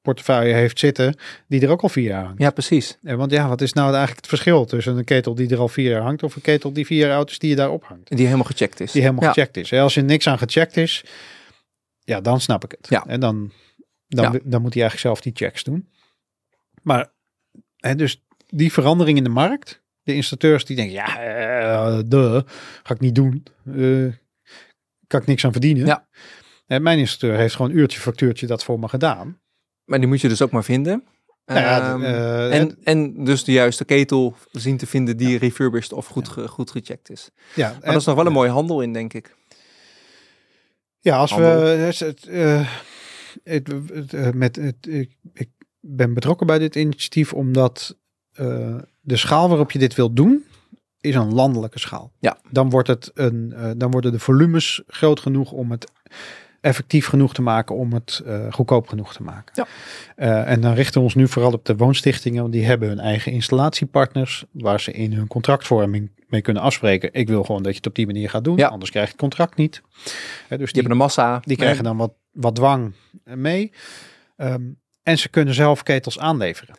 portefeuille 0.03 0.55
heeft 0.55 0.79
zitten 0.79 1.17
die 1.47 1.61
er 1.61 1.71
ook 1.71 1.83
al 1.83 1.89
vier 1.89 2.05
jaar 2.05 2.25
hangt. 2.25 2.43
Ja, 2.43 2.51
precies. 2.51 2.99
En 3.03 3.17
want 3.17 3.31
ja, 3.31 3.49
wat 3.49 3.61
is 3.61 3.73
nou 3.73 3.87
eigenlijk 3.87 4.17
het 4.17 4.29
verschil 4.29 4.65
tussen 4.65 4.97
een 4.97 5.05
ketel 5.05 5.35
die 5.35 5.51
er 5.51 5.59
al 5.59 5.69
vier 5.69 5.91
jaar 5.91 6.03
hangt 6.03 6.23
of 6.23 6.37
een 6.37 6.43
ketel 6.43 6.73
die 6.73 6.87
vier 6.87 7.07
jaar 7.07 7.17
oud 7.17 7.31
is 7.31 7.39
die 7.39 7.51
je 7.51 7.57
daar 7.57 7.71
ophangt? 7.71 8.09
Die 8.09 8.25
helemaal 8.25 8.45
gecheckt 8.45 8.81
is. 8.81 8.93
Die 8.93 9.03
helemaal 9.03 9.25
ja. 9.25 9.33
gecheckt 9.33 9.57
is. 9.57 9.73
En 9.73 9.81
als 9.81 9.95
je 9.95 10.03
niks 10.03 10.27
aan 10.27 10.39
gecheckt 10.39 10.77
is, 10.77 11.05
ja, 12.05 12.21
dan 12.21 12.41
snap 12.41 12.65
ik 12.65 12.71
het. 12.71 12.87
Ja. 12.89 13.07
En 13.07 13.21
dan, 13.21 13.53
dan, 14.07 14.33
Ja. 14.33 14.39
dan 14.45 14.63
moet 14.63 14.75
hij 14.75 14.83
eigenlijk 14.83 14.99
zelf 14.99 15.21
die 15.21 15.33
checks 15.35 15.65
doen. 15.65 15.89
Maar 16.83 17.13
hè, 17.77 17.95
dus 17.95 18.23
die 18.47 18.73
verandering 18.73 19.19
in 19.19 19.25
de 19.25 19.31
markt, 19.31 19.83
de 20.09 20.15
installateurs 20.15 20.65
die 20.65 20.77
denken, 20.77 20.95
ja, 20.95 21.21
eh 21.21 21.99
de 22.07 22.45
ga 22.83 22.95
ik 22.95 23.01
niet 23.01 23.15
doen. 23.15 23.43
Eh, 23.65 24.13
kan 25.07 25.21
ik 25.21 25.27
niks 25.27 25.45
aan 25.45 25.53
verdienen. 25.53 25.87
Ja. 25.87 26.09
En 26.67 26.83
mijn 26.83 26.99
installateur 26.99 27.41
heeft 27.41 27.55
gewoon 27.55 27.71
uurtje 27.77 28.01
factuurtje 28.01 28.47
dat 28.47 28.65
voor 28.65 28.79
me 28.79 28.89
gedaan. 28.89 29.41
Maar 29.85 29.99
die 29.99 30.09
moet 30.09 30.21
je 30.21 30.29
dus 30.29 30.43
ook 30.43 30.51
maar 30.51 30.65
vinden. 30.65 31.05
Nou 31.47 31.61
ja, 31.61 31.93
Ehm, 31.93 32.03
eh, 32.03 32.59
en, 32.59 32.79
en 32.83 33.25
dus 33.25 33.45
de 33.45 33.53
juiste 33.53 33.85
ketel 33.85 34.37
zien 34.53 34.77
te 34.77 34.87
vinden 34.87 35.17
die 35.17 35.39
refurbished 35.39 35.93
of 35.93 36.07
goed, 36.07 36.29
goed 36.29 36.71
gecheckt 36.71 37.11
is. 37.11 37.31
ja, 37.55 37.71
Maar 37.71 37.93
dat 37.93 38.01
is 38.01 38.07
nog 38.07 38.17
wel 38.17 38.27
een 38.27 38.33
mooie 38.33 38.51
handel 38.51 38.81
in, 38.81 38.93
denk 38.93 39.13
ik. 39.15 39.37
Ja, 41.01 41.17
als 41.17 41.31
handel. 41.31 41.61
we 41.61 41.67
het, 41.67 41.99
het, 41.99 42.29
het, 43.45 43.69
het, 44.11 44.35
met 44.35 44.57
het, 44.57 44.87
ik, 44.87 45.17
ik 45.33 45.51
ben 45.81 46.15
betrokken 46.15 46.47
bij 46.47 46.59
dit 46.59 46.77
initiatief 46.77 47.33
omdat 47.33 47.97
de 49.09 49.17
schaal 49.17 49.49
waarop 49.49 49.71
je 49.71 49.79
dit 49.79 49.95
wilt 49.95 50.17
doen 50.17 50.45
is 51.01 51.15
een 51.15 51.35
landelijke 51.35 51.79
schaal. 51.79 52.13
Ja. 52.21 52.39
Dan 52.51 52.71
wordt 52.71 52.89
het 52.89 53.11
een, 53.15 53.53
eh, 53.57 53.71
dan 53.77 53.91
worden 53.91 54.13
de 54.13 54.19
volumes 54.19 54.83
groot 54.87 55.21
genoeg 55.21 55.53
om 55.53 55.71
het 55.71 55.91
effectief 56.61 57.07
genoeg 57.07 57.35
te 57.35 57.43
maken 57.43 57.75
om 57.77 57.93
het 57.93 58.23
eh, 58.27 58.53
goedkoop 58.53 58.89
genoeg 58.89 59.13
te 59.13 59.23
maken. 59.23 59.53
Ja. 59.55 59.67
Eh, 60.17 60.51
en 60.51 60.61
dan 60.61 60.75
richten 60.75 60.95
we 60.95 61.05
ons 61.05 61.15
nu 61.15 61.29
vooral 61.29 61.53
op 61.53 61.65
de 61.65 61.77
woonstichtingen, 61.77 62.41
want 62.41 62.53
die 62.53 62.65
hebben 62.65 62.89
hun 62.89 62.99
eigen 62.99 63.33
installatiepartners 63.33 64.45
waar 64.53 64.81
ze 64.81 64.93
in 64.93 65.13
hun 65.13 65.27
contractvorming 65.27 66.11
mee 66.29 66.41
kunnen 66.41 66.63
afspreken. 66.63 67.09
Ik 67.13 67.29
wil 67.29 67.45
gewoon 67.45 67.63
dat 67.63 67.73
je 67.73 67.79
het 67.79 67.87
op 67.87 67.95
die 67.95 68.07
manier 68.07 68.31
gaat 68.31 68.45
doen, 68.45 68.57
Ja. 68.57 68.69
anders 68.69 68.91
krijg 68.91 69.07
je 69.07 69.13
het 69.13 69.21
contract 69.21 69.57
niet. 69.57 69.83
Hè, 69.83 70.11
dus 70.49 70.49
Die 70.49 70.57
die, 70.57 70.67
hebben 70.73 70.91
een 70.91 70.97
massa. 70.97 71.41
die 71.45 71.57
krijgen 71.57 71.85
dan 71.85 71.97
wat, 71.97 72.13
wat 72.33 72.55
dwang 72.55 72.93
mee. 73.25 73.73
Ehm, 74.37 74.63
en 75.03 75.19
ze 75.19 75.29
kunnen 75.29 75.55
zelf 75.55 75.83
ketels 75.83 76.19
aanleveren 76.19 76.75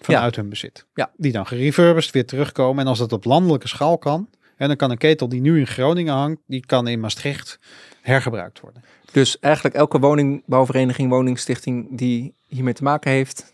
vanuit 0.00 0.36
hun 0.36 0.48
bezit. 0.48 0.86
Ja. 0.94 1.10
Die 1.16 1.32
dan 1.32 1.46
gerefurbished 1.46 2.12
weer 2.12 2.26
terugkomen. 2.26 2.82
En 2.82 2.88
als 2.88 2.98
dat 2.98 3.12
op 3.12 3.24
landelijke 3.24 3.68
schaal 3.68 3.98
kan, 3.98 4.28
en 4.56 4.68
dan 4.68 4.76
kan 4.76 4.90
een 4.90 4.98
ketel 4.98 5.28
die 5.28 5.40
nu 5.40 5.58
in 5.58 5.66
Groningen 5.66 6.14
hangt, 6.14 6.40
die 6.46 6.66
kan 6.66 6.88
in 6.88 7.00
Maastricht 7.00 7.58
hergebruikt 8.00 8.60
worden. 8.60 8.82
Dus 9.12 9.38
eigenlijk 9.38 9.74
elke 9.74 9.98
woningbouwvereniging, 9.98 11.10
woningstichting 11.10 11.98
die 11.98 12.34
hiermee 12.46 12.74
te 12.74 12.82
maken 12.82 13.10
heeft, 13.10 13.52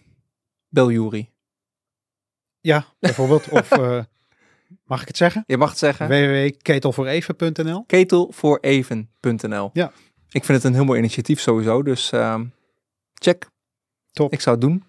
bel 0.69 0.91
Jury. 0.91 1.31
Ja, 2.61 2.85
bijvoorbeeld. 2.99 3.49
of 3.61 3.71
eh, 3.71 4.01
mag 4.85 5.01
ik 5.01 5.09
het 5.09 5.17
zeggen? 5.17 5.45
Je 5.47 5.57
mag 5.57 5.69
het 5.69 5.79
zeggen. 5.79 6.09
www.ketelvooreven.nl 6.09 7.85
Ketelvooreven.nl. 7.87 9.71
Ja. 9.73 9.93
Ik 10.31 10.45
vind 10.45 10.63
het 10.63 10.65
een 10.65 10.75
heel 10.75 10.85
mooi 10.85 10.99
initiatief 10.99 11.41
sowieso. 11.41 11.83
Dus 11.83 12.13
ehm, 12.13 12.45
check. 13.15 13.47
Top. 14.13 14.33
Ik 14.33 14.41
zou 14.41 14.57
het 14.57 14.65
doen. 14.65 14.85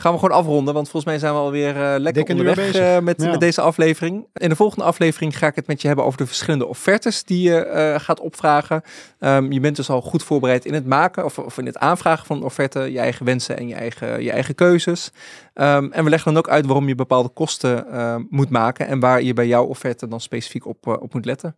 Gaan 0.00 0.12
we 0.12 0.18
gewoon 0.18 0.36
afronden, 0.36 0.74
want 0.74 0.88
volgens 0.88 1.12
mij 1.12 1.18
zijn 1.20 1.32
we 1.32 1.38
alweer 1.38 1.76
eh, 1.76 2.00
lekker 2.00 2.28
onderweg 2.28 2.74
eh, 2.74 2.98
met, 2.98 3.22
Ja. 3.22 3.30
met 3.30 3.40
deze 3.40 3.60
aflevering. 3.60 4.26
In 4.32 4.48
de 4.48 4.56
volgende 4.56 4.84
aflevering 4.84 5.38
ga 5.38 5.46
ik 5.46 5.54
het 5.54 5.66
met 5.66 5.80
je 5.80 5.86
hebben 5.86 6.04
over 6.04 6.18
de 6.18 6.26
verschillende 6.26 6.66
offertes 6.66 7.24
die 7.24 7.42
je 7.42 7.64
eh, 7.64 8.00
gaat 8.00 8.20
opvragen. 8.20 8.82
Ehm, 9.18 9.52
je 9.52 9.60
bent 9.60 9.76
dus 9.76 9.90
al 9.90 10.00
goed 10.00 10.22
voorbereid 10.22 10.64
in 10.64 10.74
het 10.74 10.86
maken 10.86 11.24
of, 11.24 11.38
of 11.38 11.58
in 11.58 11.66
het 11.66 11.78
aanvragen 11.78 12.26
van 12.26 12.36
een 12.36 12.42
offerte, 12.42 12.80
je 12.80 12.98
eigen 12.98 13.24
wensen 13.24 13.58
en 13.58 13.68
je 13.68 13.74
eigen, 13.74 14.22
je 14.22 14.30
eigen 14.30 14.54
keuzes. 14.54 15.10
Ehm, 15.54 15.88
en 15.90 16.04
we 16.04 16.10
leggen 16.10 16.32
dan 16.32 16.42
ook 16.42 16.48
uit 16.48 16.66
waarom 16.66 16.88
je 16.88 16.94
bepaalde 16.94 17.28
kosten 17.28 17.90
ehm, 17.92 18.22
moet 18.30 18.50
maken 18.50 18.86
en 18.86 19.00
waar 19.00 19.22
je 19.22 19.34
bij 19.34 19.46
jouw 19.46 19.64
offerte 19.64 20.08
dan 20.08 20.20
specifiek 20.20 20.66
op, 20.66 20.86
op 20.86 21.14
moet 21.14 21.24
letten. 21.24 21.56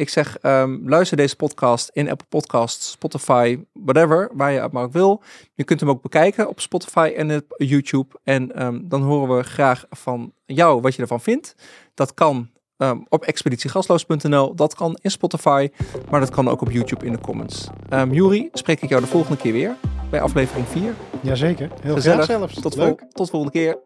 Ik 0.00 0.08
zeg, 0.08 0.38
ehm, 0.38 0.78
luister 0.88 1.16
deze 1.16 1.36
podcast 1.36 1.90
in 1.92 2.10
Apple 2.10 2.26
Podcasts, 2.28 2.90
Spotify, 2.90 3.58
whatever, 3.72 4.30
waar 4.34 4.52
je 4.52 4.60
het 4.60 4.72
maar 4.72 4.82
ook 4.82 4.92
wil. 4.92 5.22
Je 5.54 5.64
kunt 5.64 5.80
hem 5.80 5.88
ook 5.88 6.02
bekijken 6.02 6.48
op 6.48 6.60
Spotify 6.60 7.12
en 7.16 7.36
op 7.36 7.54
YouTube. 7.56 8.06
En 8.24 8.54
ehm, 8.54 8.80
dan 8.82 9.02
horen 9.02 9.36
we 9.36 9.42
graag 9.42 9.84
van 9.90 10.32
jou 10.46 10.80
wat 10.80 10.94
je 10.94 11.02
ervan 11.02 11.20
vindt. 11.20 11.54
Dat 11.94 12.14
kan 12.14 12.50
ehm, 12.76 12.98
op 13.08 13.24
expeditiegasloos.nl, 13.24 14.54
dat 14.54 14.74
kan 14.74 14.98
in 15.00 15.10
Spotify, 15.10 15.68
maar 16.10 16.20
dat 16.20 16.30
kan 16.30 16.48
ook 16.48 16.60
op 16.60 16.70
YouTube 16.70 17.06
in 17.06 17.12
de 17.12 17.20
comments. 17.20 17.68
Um, 17.90 18.12
Juri, 18.12 18.48
spreek 18.52 18.82
ik 18.82 18.88
jou 18.88 19.00
de 19.00 19.06
volgende 19.08 19.36
keer 19.38 19.52
weer 19.52 19.76
bij 20.10 20.20
aflevering 20.20 20.66
4. 20.68 20.94
Jazeker. 21.20 21.70
Heel 21.82 21.94
Gezellig. 21.94 22.24
graag 22.24 22.38
zelfs. 22.38 22.60
Tot, 22.60 22.74
vol- 22.74 22.98
tot 23.12 23.30
volgende 23.30 23.58
keer. 23.58 23.78